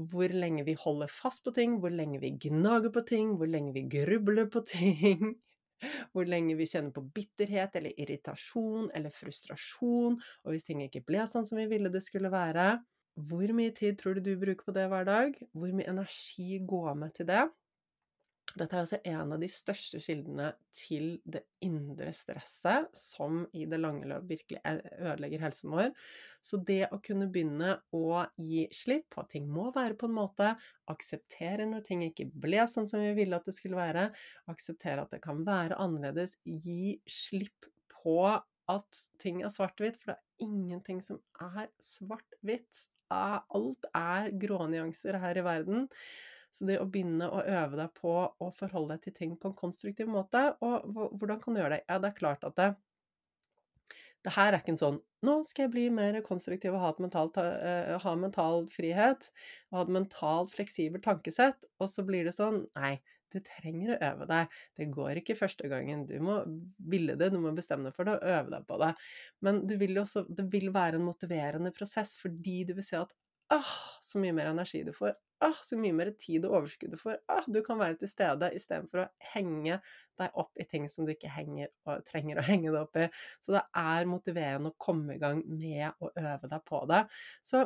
Hvor 0.10 0.32
lenge 0.32 0.64
vi 0.68 0.76
holder 0.80 1.12
fast 1.12 1.44
på 1.46 1.54
ting, 1.56 1.78
hvor 1.84 1.94
lenge 1.94 2.22
vi 2.24 2.34
gnager 2.48 2.92
på 2.96 3.04
ting, 3.08 3.36
hvor 3.38 3.52
lenge 3.52 3.76
vi 3.76 3.86
grubler 3.92 4.50
på 4.52 4.64
ting. 4.68 5.36
Hvor 6.12 6.28
lenge 6.28 6.58
vi 6.60 6.66
kjenner 6.68 6.92
på 6.92 7.06
bitterhet 7.16 7.78
eller 7.80 7.94
irritasjon 8.04 8.90
eller 8.92 9.14
frustrasjon, 9.16 10.18
og 10.44 10.50
hvis 10.52 10.66
ting 10.68 10.82
ikke 10.84 11.06
ble 11.08 11.24
sånn 11.24 11.46
som 11.48 11.56
vi 11.56 11.70
ville 11.72 11.88
det 11.94 12.02
skulle 12.04 12.28
være. 12.34 12.66
Hvor 13.28 13.52
mye 13.56 13.72
tid 13.76 13.98
tror 14.00 14.16
du 14.16 14.30
du 14.30 14.36
bruker 14.40 14.70
på 14.70 14.76
det 14.76 14.86
hver 14.92 15.08
dag? 15.08 15.34
Hvor 15.52 15.72
mye 15.76 15.90
energi 15.92 16.62
går 16.68 16.94
med 16.96 17.18
til 17.18 17.28
det? 17.28 17.48
Dette 18.58 18.74
er 18.74 18.82
altså 18.82 18.98
en 19.06 19.34
av 19.36 19.42
de 19.42 19.48
største 19.52 20.00
kildene 20.02 20.48
til 20.74 21.20
det 21.30 21.44
indre 21.66 22.10
stresset, 22.16 22.88
som 22.98 23.44
i 23.54 23.68
det 23.70 23.78
lange 23.78 24.08
løp 24.10 24.26
virkelig 24.32 24.62
ødelegger 24.66 25.44
helsen 25.44 25.76
vår. 25.76 25.92
Så 26.42 26.58
det 26.66 26.88
å 26.90 26.98
kunne 27.06 27.28
begynne 27.30 27.76
å 27.94 28.24
gi 28.42 28.66
slipp 28.74 29.12
på 29.14 29.22
at 29.22 29.32
ting 29.36 29.46
må 29.54 29.68
være 29.76 30.00
på 30.00 30.10
en 30.10 30.18
måte, 30.18 30.56
akseptere 30.90 31.68
når 31.70 31.86
ting 31.86 32.06
ikke 32.08 32.30
ble 32.34 32.66
sånn 32.72 32.90
som 32.90 33.04
vi 33.04 33.14
ville 33.20 33.38
at 33.38 33.46
det 33.46 33.54
skulle 33.58 33.78
være, 33.78 34.10
akseptere 34.50 35.06
at 35.06 35.14
det 35.14 35.22
kan 35.26 35.44
være 35.46 35.78
annerledes, 35.78 36.40
gi 36.44 36.96
slipp 37.06 37.70
på 38.00 38.22
at 38.70 39.04
ting 39.22 39.44
er 39.44 39.54
svart-hvitt, 39.54 40.00
for 40.02 40.14
det 40.14 40.18
er 40.18 40.48
ingenting 40.48 41.04
som 41.06 41.22
er 41.44 41.70
svart-hvitt 41.84 42.88
alt 43.12 43.88
er 43.98 44.30
grånyanser 44.42 45.18
her 45.22 45.40
i 45.40 45.46
verden. 45.46 45.88
Så 46.52 46.66
det 46.66 46.80
å 46.82 46.88
begynne 46.90 47.28
å 47.30 47.42
øve 47.46 47.78
deg 47.78 47.92
på 47.98 48.14
å 48.26 48.50
forholde 48.58 48.96
deg 48.96 49.04
til 49.06 49.16
ting 49.20 49.34
på 49.38 49.52
en 49.52 49.58
konstruktiv 49.60 50.08
måte 50.10 50.40
Og 50.66 50.88
hvordan 51.22 51.38
kan 51.44 51.54
du 51.54 51.60
gjøre 51.62 51.76
det? 51.78 51.84
Ja, 51.86 52.00
det 52.02 52.10
er 52.10 52.18
klart 52.18 52.48
at 52.48 52.56
det, 52.58 52.72
det 54.26 54.34
her 54.36 54.52
er 54.54 54.60
ikke 54.62 54.74
en 54.76 54.82
sånn 54.82 54.98
'Nå 55.26 55.34
skal 55.48 55.66
jeg 55.66 55.72
bli 55.74 55.86
mer 55.92 56.16
konstruktiv 56.24 56.74
og 56.78 56.80
ha, 56.84 56.90
mentalt, 57.04 57.38
uh, 57.38 57.98
ha 58.00 58.14
mental 58.16 58.66
frihet' 58.72 59.30
og 59.70 59.78
ha 59.78 59.82
et 59.84 59.92
mentalt 59.98 60.54
fleksibelt 60.54 61.04
tankesett, 61.04 61.66
og 61.80 61.90
så 61.92 62.06
blir 62.08 62.24
det 62.28 62.36
sånn 62.38 62.62
Nei, 62.80 62.94
du 63.34 63.40
trenger 63.46 63.94
å 63.96 64.00
øve 64.10 64.28
deg. 64.30 64.60
Det 64.78 64.90
går 64.94 65.22
ikke 65.22 65.38
første 65.40 65.70
gangen. 65.72 66.06
Du 66.10 66.18
må 66.24 66.42
ville 66.92 67.18
det, 67.20 67.32
du 67.34 67.40
må 67.42 67.54
bestemme 67.58 67.90
deg 67.90 67.98
for 67.98 68.10
det 68.10 68.18
og 68.18 68.28
øve 68.36 68.54
deg 68.56 68.68
på 68.70 68.80
det. 68.84 68.92
Men 69.46 69.64
vil 69.80 70.02
også, 70.02 70.26
det 70.30 70.50
vil 70.54 70.72
være 70.76 71.00
en 71.00 71.08
motiverende 71.08 71.74
prosess 71.76 72.16
fordi 72.20 72.64
du 72.70 72.76
vil 72.78 72.86
se 72.86 73.02
at 73.02 73.16
åh, 73.54 73.74
så 74.02 74.22
mye 74.22 74.36
mer 74.36 74.52
energi 74.52 74.84
du 74.86 74.94
får. 74.94 75.16
Åh, 75.46 75.60
så 75.64 75.78
mye 75.80 75.96
mer 75.96 76.12
tid 76.20 76.44
og 76.46 76.58
overskudd 76.58 76.92
du 76.94 77.00
får. 77.00 77.20
Åh, 77.32 77.46
du 77.48 77.62
kan 77.66 77.80
være 77.80 77.96
til 78.02 78.12
stede 78.12 78.52
istedenfor 78.58 79.06
å 79.06 79.10
henge 79.32 79.78
deg 80.20 80.40
opp 80.42 80.60
i 80.60 80.66
ting 80.68 80.90
som 80.92 81.08
du 81.08 81.14
ikke 81.14 81.32
henger 81.32 81.72
trenger 82.10 82.42
å 82.42 82.46
henge 82.50 82.74
deg 82.74 82.82
opp 82.82 83.00
i. 83.00 83.08
Så 83.40 83.56
det 83.56 83.64
er 83.80 84.10
motiverende 84.12 84.74
å 84.74 84.80
komme 84.82 85.16
i 85.16 85.22
gang 85.22 85.42
med 85.48 85.96
å 86.04 86.12
øve 86.12 86.52
deg 86.52 86.66
på 86.68 86.84
det. 86.92 87.06
Så 87.46 87.64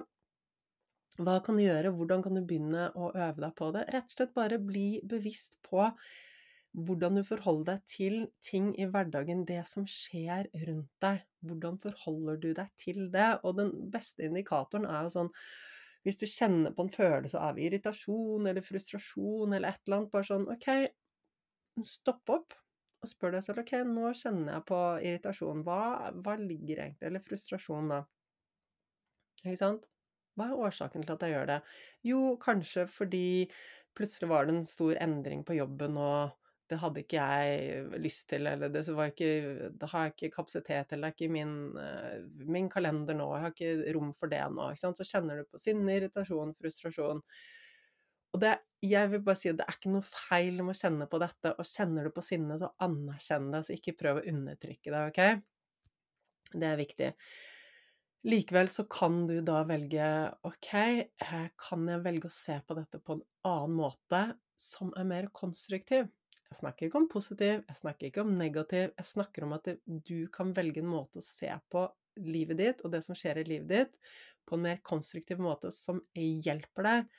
hva 1.22 1.38
kan 1.46 1.58
du 1.58 1.64
gjøre, 1.64 1.92
hvordan 1.94 2.24
kan 2.26 2.38
du 2.38 2.42
begynne 2.42 2.88
å 2.98 3.12
øve 3.12 3.44
deg 3.44 3.52
på 3.58 3.70
det? 3.76 3.84
Rett 3.94 4.08
og 4.10 4.16
slett 4.16 4.38
bare 4.38 4.58
bli 4.62 4.88
bevisst 5.06 5.60
på 5.66 5.86
hvordan 6.74 7.20
du 7.20 7.22
forholder 7.28 7.76
deg 7.76 7.84
til 7.86 8.16
ting 8.42 8.72
i 8.82 8.88
hverdagen, 8.90 9.44
det 9.46 9.60
som 9.70 9.86
skjer 9.90 10.50
rundt 10.66 10.90
deg. 11.06 11.22
Hvordan 11.46 11.78
forholder 11.82 12.40
du 12.42 12.50
deg 12.58 12.72
til 12.82 13.06
det? 13.14 13.30
Og 13.46 13.60
den 13.60 13.70
beste 13.94 14.26
indikatoren 14.26 14.90
er 14.90 15.06
jo 15.06 15.14
sånn 15.20 15.32
hvis 16.04 16.20
du 16.20 16.26
kjenner 16.28 16.74
på 16.76 16.84
en 16.84 16.92
følelse 16.92 17.40
av 17.40 17.60
irritasjon 17.62 18.50
eller 18.50 18.66
frustrasjon 18.66 19.54
eller 19.54 19.70
et 19.70 19.86
eller 19.86 20.02
annet, 20.02 20.12
bare 20.12 20.28
sånn 20.28 20.50
OK, 20.52 20.68
stopp 21.88 22.34
opp 22.34 22.58
og 23.04 23.12
spør 23.12 23.38
deg 23.38 23.46
selv 23.46 23.64
OK, 23.64 23.72
nå 23.88 24.12
kjenner 24.18 24.58
jeg 24.58 24.66
på 24.68 24.82
irritasjon. 25.06 25.64
Hva, 25.68 26.12
hva 26.26 26.36
ligger 26.42 26.88
egentlig 26.88 27.08
Eller 27.08 27.24
frustrasjon, 27.24 27.94
da. 27.94 28.04
Ikke 29.44 29.60
sant? 29.60 29.88
Hva 30.38 30.50
er 30.50 30.62
årsaken 30.68 31.06
til 31.06 31.16
at 31.16 31.26
jeg 31.26 31.36
gjør 31.36 31.50
det? 31.52 31.60
Jo, 32.10 32.22
kanskje 32.42 32.88
fordi 32.90 33.26
plutselig 33.98 34.30
var 34.32 34.48
det 34.48 34.56
en 34.58 34.66
stor 34.66 34.98
endring 35.04 35.44
på 35.46 35.58
jobben, 35.58 35.98
og 36.02 36.34
det 36.72 36.80
hadde 36.82 37.04
ikke 37.04 37.22
jeg 37.22 38.00
lyst 38.02 38.26
til, 38.32 38.48
eller 38.50 38.72
det, 38.72 38.86
ikke, 38.88 39.32
det 39.78 39.90
har 39.92 40.06
jeg 40.08 40.14
ikke 40.16 40.36
kapasitet 40.38 40.90
til, 40.90 41.04
det 41.04 41.10
er 41.10 41.16
ikke 41.16 41.34
min, 41.34 41.56
uh, 41.78 42.48
min, 42.50 42.70
kalender 42.72 43.18
nå, 43.18 43.28
jeg 43.36 43.44
har 43.44 43.54
ikke 43.54 43.96
rom 43.98 44.14
for 44.18 44.32
det 44.32 44.42
nå. 44.56 44.70
Så 44.80 45.06
kjenner 45.06 45.42
du 45.42 45.50
på 45.52 45.62
sinne, 45.62 45.98
irritasjon, 46.00 46.56
frustrasjon. 46.58 47.22
Og 48.34 48.42
det, 48.42 48.56
jeg 48.82 49.12
vil 49.12 49.22
bare 49.24 49.38
si 49.38 49.52
at 49.52 49.60
det 49.60 49.68
er 49.68 49.78
ikke 49.78 49.94
noe 49.94 50.08
feil 50.08 50.62
med 50.64 50.74
å 50.74 50.80
kjenne 50.80 51.10
på 51.12 51.22
dette, 51.22 51.54
og 51.54 51.70
kjenner 51.70 52.08
du 52.08 52.16
på 52.16 52.26
sinne, 52.26 52.58
så 52.60 52.72
anerkjenn 52.82 53.52
det, 53.54 53.66
så 53.68 53.76
ikke 53.76 53.98
prøv 54.00 54.22
å 54.22 54.28
undertrykke 54.34 54.96
det, 54.96 55.04
OK? 55.12 55.22
Det 56.54 56.70
er 56.70 56.80
viktig. 56.80 57.12
Likevel 58.24 58.70
så 58.72 58.84
kan 58.88 59.28
du 59.28 59.42
da 59.44 59.64
velge 59.68 60.06
OK, 60.48 60.74
eh, 60.74 61.48
kan 61.60 61.88
jeg 61.92 62.04
velge 62.06 62.30
å 62.30 62.34
se 62.34 62.56
på 62.64 62.78
dette 62.78 63.02
på 63.04 63.18
en 63.18 63.24
annen 63.50 63.76
måte 63.76 64.22
som 64.60 64.94
er 65.00 65.08
mer 65.10 65.28
konstruktiv? 65.36 66.08
Jeg 66.48 66.60
snakker 66.62 66.88
ikke 66.88 67.02
om 67.02 67.10
positiv, 67.12 67.66
jeg 67.68 67.80
snakker 67.80 68.08
ikke 68.08 68.24
om 68.24 68.32
negativ, 68.40 68.94
jeg 68.96 69.10
snakker 69.10 69.48
om 69.48 69.58
at 69.58 69.68
du 70.08 70.30
kan 70.32 70.54
velge 70.56 70.84
en 70.84 70.92
måte 70.94 71.20
å 71.20 71.26
se 71.26 71.50
på 71.74 71.84
livet 72.24 72.62
ditt 72.62 72.84
og 72.86 72.94
det 72.94 73.02
som 73.04 73.18
skjer 73.18 73.42
i 73.42 73.46
livet 73.56 73.72
ditt, 73.74 74.00
på 74.48 74.56
en 74.56 74.66
mer 74.70 74.80
konstruktiv 74.86 75.42
måte 75.44 75.74
som 75.74 76.00
hjelper 76.16 76.88
deg. 76.88 77.14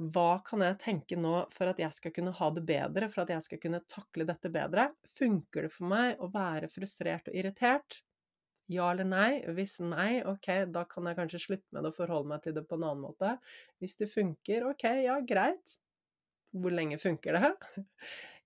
Hva 0.00 0.40
kan 0.46 0.64
jeg 0.64 0.80
tenke 0.82 1.18
nå 1.20 1.34
for 1.52 1.70
at 1.70 1.82
jeg 1.82 1.94
skal 1.94 2.14
kunne 2.16 2.34
ha 2.34 2.52
det 2.56 2.66
bedre, 2.66 3.10
for 3.12 3.22
at 3.22 3.34
jeg 3.36 3.46
skal 3.46 3.62
kunne 3.62 3.84
takle 3.86 4.26
dette 4.26 4.50
bedre? 4.50 4.90
Funker 5.18 5.68
det 5.68 5.74
for 5.76 5.92
meg 5.92 6.18
å 6.18 6.30
være 6.32 6.72
frustrert 6.72 7.28
og 7.30 7.36
irritert? 7.38 8.00
Ja 8.70 8.90
eller 8.92 9.08
nei? 9.08 9.40
Hvis 9.56 9.78
nei, 9.82 10.20
ok, 10.26 10.48
da 10.70 10.84
kan 10.88 11.08
jeg 11.10 11.18
kanskje 11.18 11.42
slutte 11.42 11.74
med 11.74 11.82
det 11.82 11.90
og 11.90 11.96
forholde 11.96 12.30
meg 12.30 12.42
til 12.44 12.54
det 12.54 12.66
på 12.70 12.78
en 12.78 12.84
annen 12.86 13.02
måte. 13.02 13.32
Hvis 13.82 13.96
det 13.98 14.10
funker, 14.12 14.68
ok, 14.70 14.84
ja, 15.02 15.16
greit. 15.26 15.74
Hvor 16.54 16.74
lenge 16.74 16.98
funker 16.98 17.38
det? 17.38 17.50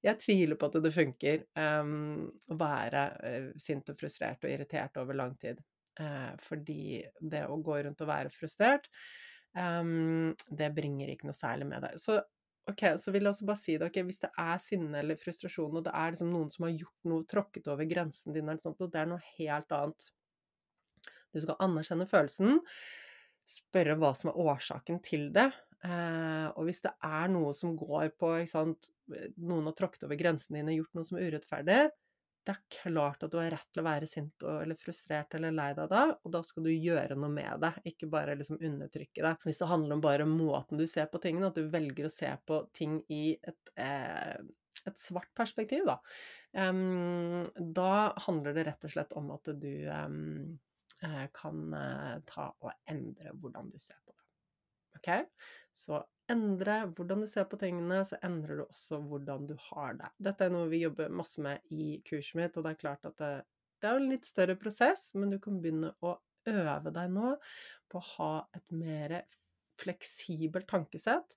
Jeg 0.05 0.20
tviler 0.20 0.59
på 0.61 0.68
at 0.68 0.75
det 0.85 0.91
funker 0.93 1.45
um, 1.57 2.27
å 2.53 2.57
være 2.61 3.05
uh, 3.25 3.47
sint 3.57 3.89
og 3.89 3.97
frustrert 3.97 4.43
og 4.45 4.53
irritert 4.53 4.99
over 5.01 5.16
lang 5.16 5.33
tid. 5.41 5.62
Uh, 5.97 6.35
fordi 6.45 7.01
det 7.25 7.47
å 7.49 7.57
gå 7.64 7.79
rundt 7.87 8.03
og 8.05 8.11
være 8.11 8.33
frustrert, 8.35 8.91
um, 9.57 10.35
det 10.53 10.68
bringer 10.77 11.14
ikke 11.14 11.31
noe 11.31 11.39
særlig 11.39 11.70
med 11.70 11.87
deg. 11.87 11.97
Så 12.03 12.18
ok, 12.71 12.83
så 13.01 13.15
vil 13.15 13.27
jeg 13.27 13.33
også 13.35 13.49
bare 13.49 13.61
si 13.61 13.77
det, 13.77 13.89
okay, 13.91 14.07
hvis 14.07 14.23
det 14.23 14.31
er 14.41 14.61
sinne 14.62 15.01
eller 15.03 15.21
frustrasjon, 15.21 15.79
og 15.79 15.87
det 15.87 15.95
er 15.95 16.15
liksom 16.15 16.33
noen 16.33 16.53
som 16.53 16.69
har 16.69 16.77
gjort 16.77 17.11
noe, 17.11 17.27
tråkket 17.31 17.71
over 17.73 17.89
grensen 17.91 18.37
din, 18.37 18.53
sånt, 18.62 18.81
og 18.81 18.93
det 18.93 19.03
er 19.03 19.11
noe 19.11 19.25
helt 19.39 19.75
annet 19.77 20.11
Du 21.35 21.43
skal 21.43 21.59
anerkjenne 21.67 22.09
følelsen, 22.09 22.61
spørre 23.49 23.99
hva 24.01 24.15
som 24.17 24.31
er 24.31 24.41
årsaken 24.41 25.03
til 25.05 25.29
det, 25.35 25.51
Eh, 25.85 26.47
og 26.57 26.65
hvis 26.65 26.81
det 26.85 26.95
er 27.05 27.29
noe 27.33 27.53
som 27.57 27.75
går 27.77 28.15
på 28.21 28.33
sant, 28.49 28.91
Noen 29.37 29.67
har 29.69 29.75
tråkket 29.77 30.07
over 30.07 30.17
grensen 30.17 30.57
din 30.57 30.71
og 30.73 30.79
gjort 30.79 30.95
noe 30.97 31.05
som 31.05 31.19
er 31.19 31.27
urettferdig. 31.29 31.81
Det 32.45 32.53
er 32.53 32.64
klart 32.76 33.22
at 33.24 33.32
du 33.32 33.38
har 33.40 33.53
rett 33.55 33.68
til 33.72 33.80
å 33.80 33.86
være 33.86 34.09
sint 34.09 34.45
eller 34.45 34.76
frustrert 34.76 35.32
eller 35.36 35.55
lei 35.55 35.70
deg 35.76 35.88
da, 35.88 36.03
og 36.12 36.32
da 36.34 36.42
skal 36.45 36.66
du 36.66 36.72
gjøre 36.72 37.16
noe 37.16 37.32
med 37.32 37.62
det, 37.62 37.70
ikke 37.88 38.09
bare 38.12 38.34
liksom 38.36 38.61
undertrykke 38.61 39.24
det. 39.24 39.32
Hvis 39.49 39.61
det 39.62 39.68
handler 39.70 39.97
om 39.97 40.03
bare 40.05 40.26
måten 40.28 40.80
du 40.80 40.84
ser 40.90 41.09
på 41.12 41.22
tingene, 41.24 41.49
at 41.49 41.57
du 41.57 41.70
velger 41.72 42.09
å 42.09 42.12
se 42.12 42.28
på 42.45 42.61
ting 42.76 42.99
i 43.09 43.22
et, 43.40 43.72
eh, 43.80 44.36
et 44.84 45.01
svart 45.01 45.32
perspektiv, 45.36 45.88
da, 45.88 45.97
um, 46.68 47.40
da 47.57 48.12
handler 48.26 48.57
det 48.57 48.68
rett 48.68 48.88
og 48.88 48.92
slett 48.92 49.16
om 49.16 49.32
at 49.38 49.53
du 49.64 49.72
um, 49.88 50.59
kan 51.32 51.64
uh, 51.72 52.18
ta 52.28 52.51
og 52.61 52.72
endre 52.90 53.32
hvordan 53.40 53.72
du 53.72 53.80
ser 53.80 53.97
på 54.05 54.12
det. 54.12 54.24
Ok? 55.01 55.09
Så 55.72 56.05
endre 56.33 56.77
hvordan 56.97 57.25
du 57.25 57.29
ser 57.31 57.47
på 57.51 57.59
tingene, 57.61 58.01
så 58.07 58.18
endrer 58.25 58.61
du 58.61 58.64
også 58.64 59.01
hvordan 59.09 59.49
du 59.51 59.55
har 59.70 59.99
det. 59.99 60.11
Dette 60.29 60.47
er 60.47 60.55
noe 60.55 60.70
vi 60.70 60.85
jobber 60.85 61.12
masse 61.12 61.43
med 61.45 61.75
i 61.75 61.99
kurset 62.07 62.39
mitt, 62.41 62.57
og 62.57 62.66
det 62.66 62.75
er 62.75 62.81
klart 62.81 63.09
at 63.09 63.18
det, 63.20 63.33
det 63.83 63.91
er 63.91 64.01
en 64.01 64.11
litt 64.12 64.29
større 64.29 64.57
prosess, 64.61 65.11
men 65.18 65.35
du 65.35 65.39
kan 65.43 65.61
begynne 65.61 65.93
å 66.05 66.16
øve 66.51 66.93
deg 66.93 67.12
nå 67.12 67.35
på 67.93 68.01
å 68.01 68.09
ha 68.14 68.33
et 68.57 68.77
mer 68.77 69.18
fleksibelt 69.81 70.68
tankesett. 70.70 71.37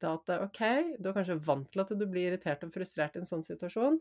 Det 0.00 0.10
at 0.10 0.32
ok, 0.36 0.62
du 0.98 1.08
er 1.08 1.16
kanskje 1.16 1.40
vant 1.46 1.68
til 1.70 1.82
at 1.84 1.92
du 1.94 2.06
blir 2.08 2.32
irritert 2.32 2.64
og 2.66 2.72
frustrert 2.74 3.16
i 3.16 3.22
en 3.22 3.28
sånn 3.28 3.44
situasjon. 3.46 4.00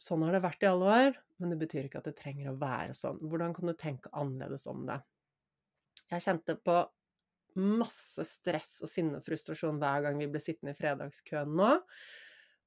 Sånn 0.00 0.22
har 0.24 0.34
det 0.34 0.42
vært 0.44 0.64
i 0.64 0.70
alle 0.70 0.92
år, 0.96 1.18
men 1.40 1.52
det 1.52 1.60
betyr 1.60 1.86
ikke 1.86 2.00
at 2.00 2.08
det 2.08 2.16
trenger 2.18 2.50
å 2.50 2.58
være 2.60 2.96
sånn. 2.96 3.20
Hvordan 3.30 3.54
kan 3.56 3.70
du 3.70 3.74
tenke 3.76 4.12
annerledes 4.16 4.66
om 4.70 4.86
det? 4.88 4.98
Jeg 6.10 6.24
kjente 6.24 6.56
på 6.64 6.80
masse 7.58 8.24
stress 8.28 8.78
og 8.84 8.90
sinne 8.90 9.20
og 9.20 9.26
frustrasjon 9.26 9.80
hver 9.80 10.06
gang 10.06 10.20
vi 10.20 10.28
ble 10.30 10.42
sittende 10.42 10.74
i 10.74 10.78
fredagskøen 10.78 11.54
nå. 11.58 11.70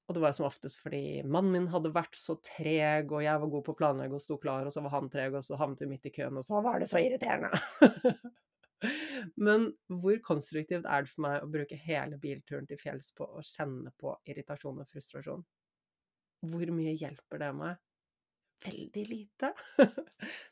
Og 0.04 0.16
det 0.18 0.24
var 0.24 0.34
som 0.36 0.48
oftest 0.50 0.82
fordi 0.84 1.24
mannen 1.24 1.54
min 1.56 1.70
hadde 1.72 1.94
vært 1.96 2.18
så 2.20 2.36
treg, 2.44 3.12
og 3.12 3.24
jeg 3.24 3.40
var 3.40 3.52
god 3.54 3.66
på 3.66 3.76
å 3.76 3.80
planlegge 3.80 4.18
og 4.18 4.24
sto 4.24 4.38
klar, 4.42 4.68
og 4.68 4.76
så 4.76 4.84
var 4.84 4.98
han 4.98 5.08
treg, 5.12 5.38
og 5.38 5.46
så 5.46 5.60
havnet 5.60 5.84
vi 5.86 5.92
midt 5.94 6.10
i 6.10 6.14
køen, 6.18 6.40
og 6.40 6.44
så 6.44 6.60
var 6.66 6.84
det 6.84 6.90
så 6.92 7.00
irriterende! 7.00 7.54
Men 9.48 9.70
hvor 9.88 10.18
konstruktivt 10.26 10.84
er 10.84 11.06
det 11.06 11.12
for 11.14 11.24
meg 11.24 11.46
å 11.46 11.50
bruke 11.52 11.80
hele 11.80 12.20
bilturen 12.20 12.68
til 12.68 12.82
fjells 12.82 13.14
på 13.16 13.24
å 13.24 13.44
kjenne 13.48 13.94
på 14.00 14.12
irritasjon 14.28 14.84
og 14.84 14.90
frustrasjon? 14.92 15.46
Hvor 16.52 16.74
mye 16.76 16.98
hjelper 17.00 17.40
det 17.40 17.52
meg? 17.56 17.80
Veldig 18.66 19.04
lite. 19.10 19.52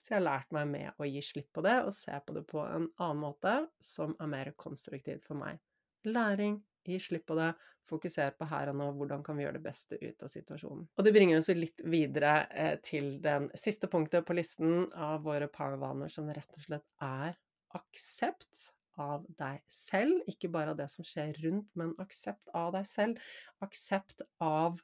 Så 0.03 0.13
jeg 0.13 0.17
har 0.17 0.25
lært 0.25 0.55
meg 0.55 0.69
med 0.71 1.01
å 1.01 1.07
gi 1.07 1.21
slipp 1.25 1.51
på 1.55 1.63
det, 1.65 1.77
og 1.85 1.93
se 1.95 2.17
på 2.25 2.35
det 2.37 2.45
på 2.49 2.63
en 2.63 2.89
annen 3.01 3.21
måte 3.21 3.55
som 3.83 4.15
er 4.19 4.31
mer 4.31 4.51
konstruktivt 4.59 5.25
for 5.27 5.39
meg. 5.39 5.61
Læring, 6.07 6.59
gi 6.87 6.97
slipp 7.01 7.27
på 7.29 7.37
det, 7.37 7.51
fokuser 7.87 8.33
på 8.37 8.47
her 8.49 8.71
og 8.71 8.77
nå, 8.79 8.89
hvordan 8.97 9.23
kan 9.25 9.37
vi 9.37 9.45
gjøre 9.45 9.59
det 9.59 9.65
beste 9.65 9.97
ut 10.01 10.25
av 10.25 10.31
situasjonen. 10.31 10.85
Og 10.97 11.05
det 11.05 11.13
bringer 11.15 11.39
oss 11.39 11.49
litt 11.53 11.83
videre 11.85 12.35
eh, 12.49 12.75
til 12.83 13.15
den 13.23 13.49
siste 13.57 13.89
punktet 13.91 14.25
på 14.27 14.37
listen 14.37 14.87
av 14.93 15.25
våre 15.25 15.49
powervaner, 15.51 16.11
som 16.13 16.29
rett 16.29 16.59
og 16.59 16.67
slett 16.67 16.87
er 17.05 17.37
aksept 17.77 18.69
av 19.01 19.25
deg 19.39 19.61
selv. 19.71 20.21
Ikke 20.29 20.51
bare 20.51 20.73
av 20.73 20.79
det 20.79 20.89
som 20.93 21.05
skjer 21.07 21.37
rundt, 21.45 21.69
men 21.79 21.93
aksept 22.01 22.51
av 22.57 22.73
deg 22.75 22.87
selv. 22.89 23.33
Aksept 23.63 24.25
av 24.43 24.81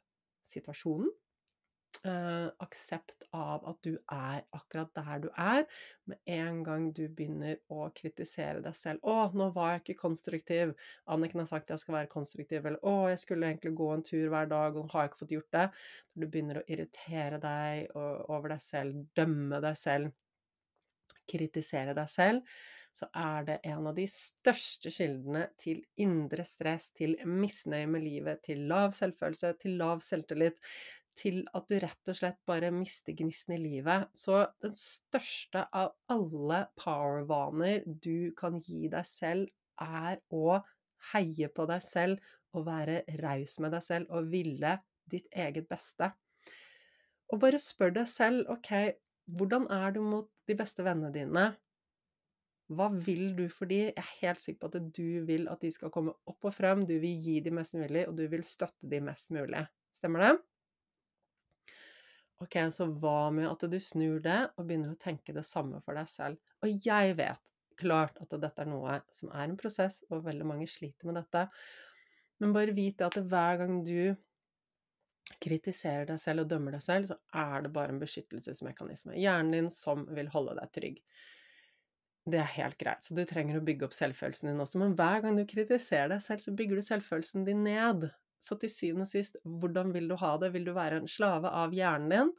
situasjonen, 0.48 1.10
eh, 2.06 2.48
aksept 2.64 3.24
av 3.36 3.66
at 3.70 3.80
du 3.86 3.94
er 4.12 4.44
akkurat 4.56 4.92
der 4.96 5.24
du 5.24 5.28
er. 5.34 5.66
Med 6.10 6.20
en 6.38 6.62
gang 6.66 6.90
du 6.96 7.04
begynner 7.08 7.58
å 7.74 7.90
kritisere 7.96 8.62
deg 8.66 8.76
selv 8.76 9.02
'Å, 9.04 9.34
nå 9.34 9.50
var 9.56 9.74
jeg 9.74 9.84
ikke 9.84 10.02
konstruktiv. 10.04 10.76
Anniken 11.08 11.44
har 11.44 11.50
sagt 11.52 11.74
jeg 11.74 11.84
skal 11.84 12.00
være 12.00 12.14
konstruktiv.' 12.14 12.66
Eller 12.66 12.80
'Å, 12.84 13.10
jeg 13.10 13.20
skulle 13.20 13.50
egentlig 13.50 13.76
gå 13.76 13.92
en 13.94 14.04
tur 14.04 14.30
hver 14.30 14.50
dag, 14.50 14.76
og 14.76 14.86
nå 14.88 14.92
har 14.94 15.06
jeg 15.06 15.12
ikke 15.12 15.24
fått 15.26 15.36
gjort 15.38 15.52
det.' 15.52 15.70
Når 16.16 16.22
du 16.22 16.32
begynner 16.32 16.62
å 16.62 16.68
irritere 16.68 17.42
deg 17.42 17.92
over 17.96 18.50
deg 18.50 18.62
selv, 18.62 19.06
dømme 19.16 19.62
deg 19.62 19.78
selv, 19.78 20.12
kritisere 21.28 21.94
deg 21.94 22.10
selv, 22.10 22.58
så 22.98 23.08
er 23.14 23.44
det 23.46 23.58
en 23.70 23.90
av 23.90 23.96
de 23.98 24.08
største 24.10 24.92
kildene 24.94 25.44
til 25.60 25.84
indre 26.02 26.46
stress, 26.48 26.90
til 26.98 27.18
misnøye 27.30 27.90
med 27.90 28.06
livet, 28.06 28.42
til 28.48 28.64
lav 28.72 28.96
selvfølelse, 28.98 29.54
til 29.62 29.78
lav 29.82 30.02
selvtillit, 30.06 30.58
til 31.18 31.42
at 31.58 31.68
du 31.70 31.78
rett 31.82 32.12
og 32.12 32.18
slett 32.20 32.40
bare 32.50 32.72
mister 32.74 33.16
gnisten 33.18 33.56
i 33.58 33.62
livet. 33.62 34.08
Så 34.16 34.44
den 34.64 34.76
største 34.78 35.66
av 35.76 35.96
alle 36.14 36.64
powervaner 36.80 37.86
du 37.86 38.34
kan 38.38 38.62
gi 38.64 38.88
deg 38.92 39.08
selv, 39.08 39.50
er 39.78 40.18
å 40.34 40.58
heie 41.12 41.50
på 41.54 41.68
deg 41.70 41.84
selv 41.86 42.32
og 42.58 42.66
være 42.66 43.04
raus 43.22 43.60
med 43.62 43.76
deg 43.76 43.84
selv 43.86 44.14
og 44.14 44.32
ville 44.32 44.74
ditt 45.12 45.28
eget 45.38 45.68
beste. 45.70 46.10
Og 47.32 47.42
bare 47.44 47.60
spør 47.62 47.94
deg 48.00 48.10
selv, 48.10 48.48
ok, 48.50 48.72
hvordan 49.38 49.68
er 49.74 49.94
du 49.96 50.02
mot 50.04 50.30
de 50.48 50.56
beste 50.58 50.84
vennene 50.86 51.12
dine? 51.14 51.48
Hva 52.68 52.90
vil 52.92 53.32
du 53.36 53.46
for 53.54 53.70
de? 53.70 53.80
Jeg 53.90 53.96
er 53.96 54.14
helt 54.22 54.42
sikker 54.44 54.60
på 54.64 54.70
at 54.72 54.90
du 54.96 55.24
vil 55.28 55.48
at 55.52 55.62
de 55.64 55.72
skal 55.72 55.92
komme 55.94 56.16
opp 56.28 56.50
og 56.50 56.56
frem, 56.56 56.84
du 56.88 56.98
vil 57.00 57.22
gi 57.24 57.40
dem 57.44 57.60
mest 57.60 57.78
mulig, 57.80 58.08
og 58.10 58.18
du 58.20 58.26
vil 58.32 58.44
støtte 58.48 58.90
dem 58.92 59.08
mest 59.08 59.32
mulig. 59.36 59.64
Stemmer 59.96 60.26
det? 60.26 60.34
Ok, 62.44 62.56
så 62.70 62.86
hva 63.02 63.32
med 63.34 63.50
at 63.50 63.64
du 63.66 63.80
snur 63.82 64.20
det 64.22 64.40
og 64.56 64.68
begynner 64.68 64.94
å 64.94 65.02
tenke 65.02 65.34
det 65.34 65.46
samme 65.48 65.80
for 65.86 65.98
deg 65.98 66.10
selv? 66.12 66.38
Og 66.62 66.86
jeg 66.86 67.16
vet 67.18 67.54
klart 67.78 68.18
at 68.22 68.34
dette 68.42 68.62
er 68.62 68.70
noe 68.70 69.00
som 69.14 69.32
er 69.32 69.48
en 69.48 69.58
prosess, 69.58 70.04
og 70.10 70.26
veldig 70.26 70.46
mange 70.50 70.68
sliter 70.70 71.10
med 71.10 71.18
dette, 71.20 71.48
men 72.42 72.54
bare 72.54 72.76
vit 72.78 73.02
at 73.06 73.18
hver 73.18 73.62
gang 73.62 73.80
du 73.86 74.14
kritiserer 75.44 76.06
deg 76.10 76.20
selv 76.22 76.46
og 76.46 76.52
dømmer 76.52 76.78
deg 76.78 76.84
selv, 76.86 77.10
så 77.10 77.18
er 77.36 77.66
det 77.66 77.74
bare 77.74 77.94
en 77.94 78.02
beskyttelsesmekanisme. 78.02 79.18
Hjernen 79.18 79.54
din 79.54 79.72
som 79.74 80.06
vil 80.14 80.30
holde 80.34 80.56
deg 80.60 80.72
trygg. 80.78 81.02
Det 82.28 82.40
er 82.44 82.56
helt 82.58 82.78
greit, 82.80 83.06
så 83.06 83.16
du 83.16 83.24
trenger 83.28 83.60
å 83.60 83.66
bygge 83.66 83.88
opp 83.88 83.96
selvfølelsen 83.96 84.52
din 84.52 84.62
også, 84.64 84.82
men 84.82 84.96
hver 85.00 85.24
gang 85.24 85.38
du 85.40 85.46
kritiserer 85.48 86.12
deg 86.14 86.24
selv, 86.24 86.44
så 86.44 86.54
bygger 86.58 86.80
du 86.80 86.86
selvfølelsen 86.86 87.48
din 87.48 87.66
ned. 87.66 88.10
Så 88.40 88.58
til 88.62 88.72
syvende 88.72 89.08
og 89.08 89.12
sist, 89.12 89.40
hvordan 89.44 89.94
vil 89.96 90.10
du 90.12 90.16
ha 90.22 90.36
det? 90.42 90.52
Vil 90.54 90.68
du 90.68 90.74
være 90.78 91.02
en 91.02 91.10
slave 91.10 91.50
av 91.50 91.74
hjernen 91.76 92.12
din, 92.14 92.34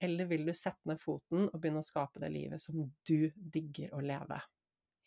eller 0.00 0.30
vil 0.30 0.46
du 0.48 0.54
sette 0.56 0.88
ned 0.88 1.00
foten 1.02 1.48
og 1.50 1.58
begynne 1.58 1.82
å 1.82 1.86
skape 1.86 2.22
det 2.22 2.30
livet 2.32 2.62
som 2.62 2.78
du 2.80 3.18
digger 3.34 3.92
å 3.96 4.00
leve? 4.04 4.40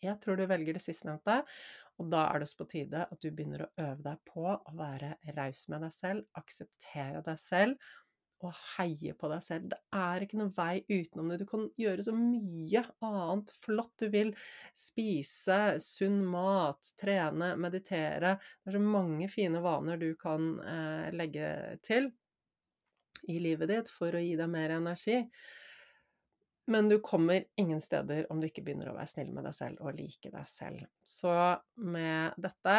Jeg 0.04 0.20
tror 0.20 0.36
du 0.36 0.44
velger 0.46 0.76
det 0.76 0.84
sistnevnte, 0.84 1.42
Og 1.98 2.08
da 2.10 2.24
er 2.28 2.42
det 2.42 2.50
på 2.58 2.66
tide 2.66 3.04
at 3.06 3.20
du 3.22 3.30
begynner 3.30 3.64
å 3.64 3.72
øve 3.78 4.02
deg 4.02 4.22
på 4.26 4.44
å 4.50 4.72
være 4.74 5.14
raus 5.36 5.68
med 5.70 5.84
deg 5.86 5.92
selv, 5.94 6.24
akseptere 6.34 7.22
deg 7.22 7.38
selv 7.38 7.92
og 8.48 8.58
heie 8.76 9.14
på 9.18 9.30
deg 9.32 9.42
selv. 9.44 9.70
Det 9.72 9.78
er 9.98 10.24
ikke 10.24 10.38
noen 10.40 10.52
vei 10.56 10.82
utenom 10.88 11.30
det. 11.32 11.40
Du 11.42 11.48
kan 11.48 11.66
gjøre 11.80 12.06
så 12.06 12.14
mye 12.16 12.84
annet 13.04 13.52
flott 13.64 13.92
du 14.02 14.08
vil. 14.12 14.34
Spise 14.78 15.60
sunn 15.82 16.22
mat, 16.28 16.94
trene, 17.00 17.54
meditere. 17.60 18.36
Det 18.62 18.72
er 18.72 18.78
så 18.78 18.84
mange 18.84 19.30
fine 19.32 19.62
vaner 19.64 20.00
du 20.00 20.10
kan 20.20 20.54
eh, 20.60 21.08
legge 21.16 21.50
til 21.84 22.10
i 23.30 23.38
livet 23.40 23.70
ditt 23.70 23.92
for 23.92 24.14
å 24.14 24.20
gi 24.20 24.34
deg 24.36 24.50
mer 24.52 24.76
energi. 24.76 25.22
Men 26.66 26.88
du 26.88 26.98
kommer 27.04 27.44
ingen 27.60 27.80
steder 27.80 28.26
om 28.32 28.40
du 28.40 28.48
ikke 28.48 28.64
begynner 28.64 28.88
å 28.90 28.96
være 28.96 29.10
snill 29.10 29.32
med 29.36 29.44
deg 29.44 29.56
selv 29.56 29.84
og 29.84 29.96
like 29.98 30.30
deg 30.32 30.46
selv. 30.48 30.84
Så 31.04 31.32
med 31.76 32.36
dette 32.40 32.76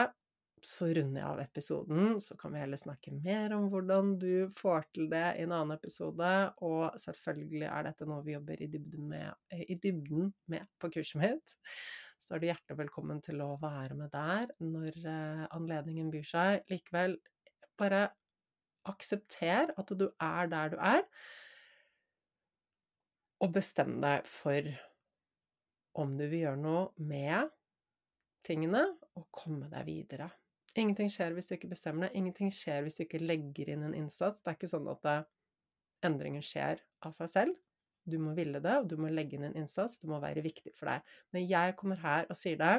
så 0.65 0.87
runder 0.89 1.21
jeg 1.21 1.27
av 1.29 1.41
episoden, 1.43 2.15
så 2.23 2.35
kan 2.39 2.53
vi 2.55 2.61
heller 2.63 2.79
snakke 2.79 3.13
mer 3.13 3.53
om 3.53 3.67
hvordan 3.69 4.15
du 4.21 4.49
får 4.57 4.87
til 4.95 5.07
det 5.11 5.25
i 5.37 5.43
en 5.45 5.53
annen 5.53 5.75
episode. 5.75 6.31
Og 6.65 6.97
selvfølgelig 7.01 7.67
er 7.69 7.85
dette 7.85 8.07
noe 8.09 8.25
vi 8.25 8.33
jobber 8.33 8.63
i 8.63 8.69
dybden 8.73 9.07
med, 9.11 9.29
i 9.53 9.77
dybden 9.77 10.31
med 10.51 10.65
på 10.81 10.89
kurset 10.95 11.21
mitt. 11.21 11.55
Så 12.25 12.35
er 12.35 12.41
du 12.41 12.47
hjertelig 12.49 12.79
velkommen 12.79 13.21
til 13.21 13.43
å 13.45 13.51
være 13.61 13.97
med 13.99 14.09
der 14.15 14.49
når 14.65 14.97
eh, 15.05 15.43
anledningen 15.53 16.09
byr 16.13 16.25
seg. 16.25 16.63
Likevel, 16.71 17.19
bare 17.77 18.07
aksepter 18.89 19.73
at 19.77 19.93
du 19.97 20.07
er 20.09 20.49
der 20.49 20.73
du 20.73 20.79
er, 20.81 21.05
og 23.43 23.51
bestem 23.53 23.99
deg 24.01 24.25
for 24.29 24.71
om 26.01 26.15
du 26.17 26.25
vil 26.25 26.47
gjøre 26.47 26.61
noe 26.61 27.05
med 27.05 27.53
tingene 28.45 28.83
og 29.17 29.27
komme 29.35 29.69
deg 29.71 29.85
videre. 29.87 30.29
Ingenting 30.75 31.11
skjer 31.11 31.35
hvis 31.35 31.47
du 31.47 31.55
ikke 31.55 31.71
bestemmer 31.71 32.07
deg, 32.07 32.17
ingenting 32.19 32.51
skjer 32.51 32.83
hvis 32.83 32.97
du 32.99 33.05
ikke 33.05 33.23
legger 33.23 33.71
inn 33.71 33.85
en 33.87 33.95
innsats. 33.95 34.41
Det 34.43 34.51
er 34.51 34.57
ikke 34.57 34.71
sånn 34.71 34.89
at 34.91 35.01
det, 35.05 35.19
endringen 36.05 36.43
skjer 36.43 36.81
av 37.05 37.13
seg 37.15 37.31
selv. 37.31 37.61
Du 38.05 38.17
må 38.21 38.35
ville 38.37 38.59
det, 38.61 38.73
og 38.81 38.89
du 38.91 38.99
må 39.01 39.09
legge 39.09 39.37
inn 39.37 39.47
en 39.47 39.55
innsats. 39.57 39.97
Det 40.01 40.09
må 40.09 40.19
være 40.21 40.43
viktig 40.45 40.75
for 40.77 40.91
deg. 40.91 41.15
Men 41.33 41.47
jeg 41.49 41.77
kommer 41.79 42.01
her 42.03 42.27
og 42.29 42.37
sier 42.37 42.59
det. 42.59 42.75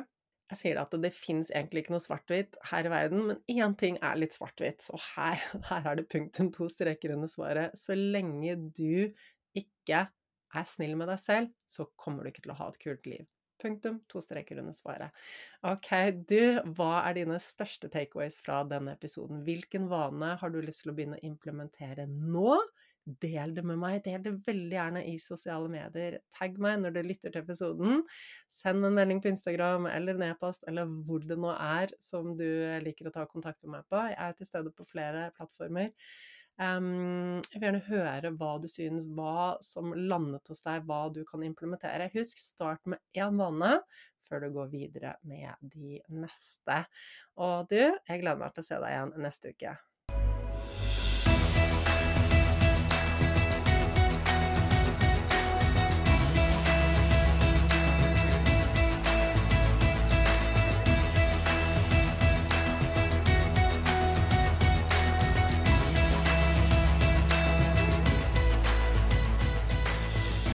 Jeg 0.53 0.61
sier 0.61 0.77
det 0.77 0.85
at 0.85 0.99
det 1.03 1.11
fins 1.11 1.49
egentlig 1.51 1.83
ikke 1.83 1.97
noe 1.97 2.05
svart-hvitt 2.05 2.59
her 2.71 2.87
i 2.87 2.93
verden, 2.93 3.25
men 3.33 3.41
én 3.51 3.73
ting 3.81 3.97
er 3.99 4.21
litt 4.21 4.37
svart-hvitt, 4.37 4.85
og 4.95 5.03
her, 5.17 5.41
her 5.73 5.89
er 5.91 5.99
det 5.99 6.07
punktum 6.13 6.53
to 6.55 6.69
streker 6.71 7.17
under 7.17 7.31
svaret. 7.31 7.75
Så 7.75 7.97
lenge 7.99 8.55
du 8.77 9.11
ikke 9.59 10.05
er 10.07 10.69
snill 10.71 10.95
med 11.01 11.11
deg 11.11 11.19
selv, 11.19 11.51
så 11.67 11.89
kommer 11.99 12.23
du 12.23 12.31
ikke 12.31 12.45
til 12.47 12.55
å 12.55 12.61
ha 12.61 12.71
et 12.71 12.79
kult 12.85 13.11
liv. 13.11 13.27
Punktum. 13.63 14.01
To 14.13 14.21
streker 14.25 14.61
under 14.63 14.75
svaret. 14.77 15.15
Ok, 15.67 15.91
du, 16.29 16.41
hva 16.77 17.03
er 17.07 17.21
dine 17.21 17.39
største 17.43 17.91
takeaways 17.93 18.39
fra 18.43 18.63
denne 18.69 18.97
episoden? 18.97 19.45
Hvilken 19.47 19.89
vane 19.93 20.35
har 20.41 20.53
du 20.53 20.61
lyst 20.65 20.85
til 20.85 20.93
å 20.93 20.97
begynne 20.99 21.21
å 21.21 21.27
implementere 21.27 22.09
nå? 22.11 22.59
Del 23.07 23.53
det 23.55 23.63
med 23.63 23.79
meg. 23.79 24.01
Del 24.03 24.25
det 24.25 24.33
veldig 24.49 24.75
gjerne 24.75 25.03
i 25.07 25.15
sosiale 25.23 25.71
medier. 25.71 26.19
Tagg 26.35 26.57
meg 26.63 26.81
når 26.83 26.97
du 26.97 27.01
lytter 27.07 27.31
til 27.31 27.45
episoden. 27.45 28.01
Send 28.51 28.83
meg 28.83 28.91
en 28.91 28.99
melding 28.99 29.21
på 29.23 29.31
Instagram 29.31 29.87
eller 29.93 30.19
en 30.19 30.27
e-post, 30.33 30.67
eller 30.67 30.91
hvor 31.07 31.23
det 31.23 31.39
nå 31.39 31.53
er 31.55 31.95
som 32.03 32.33
du 32.39 32.49
liker 32.83 33.07
å 33.07 33.15
ta 33.15 33.29
kontakt 33.31 33.63
med 33.63 33.77
meg 33.77 33.87
på. 33.93 34.01
Jeg 34.11 34.19
er 34.27 34.35
til 34.41 34.51
stede 34.51 34.75
på 34.75 34.89
flere 34.91 35.29
plattformer. 35.39 35.95
Um, 36.57 37.43
jeg 37.53 37.59
vil 37.59 37.67
gjerne 37.67 37.83
høre 37.91 38.31
hva 38.41 38.55
du 38.63 38.69
synes, 38.71 39.05
hva 39.13 39.57
som 39.65 39.93
landet 39.93 40.49
hos 40.49 40.65
deg, 40.65 40.87
hva 40.89 41.07
du 41.13 41.21
kan 41.29 41.45
implementere. 41.45 42.09
Husk, 42.15 42.41
start 42.41 42.89
med 42.89 43.03
én 43.17 43.37
vane 43.41 43.75
før 44.27 44.47
du 44.47 44.55
går 44.57 44.71
videre 44.73 45.13
med 45.29 45.53
de 45.75 46.01
neste. 46.11 46.79
Og 47.37 47.69
du, 47.71 47.79
jeg 47.79 48.23
gleder 48.23 48.41
meg 48.41 48.57
til 48.57 48.65
å 48.65 48.69
se 48.71 48.81
deg 48.83 48.95
igjen 48.95 49.15
neste 49.23 49.53
uke. 49.53 49.77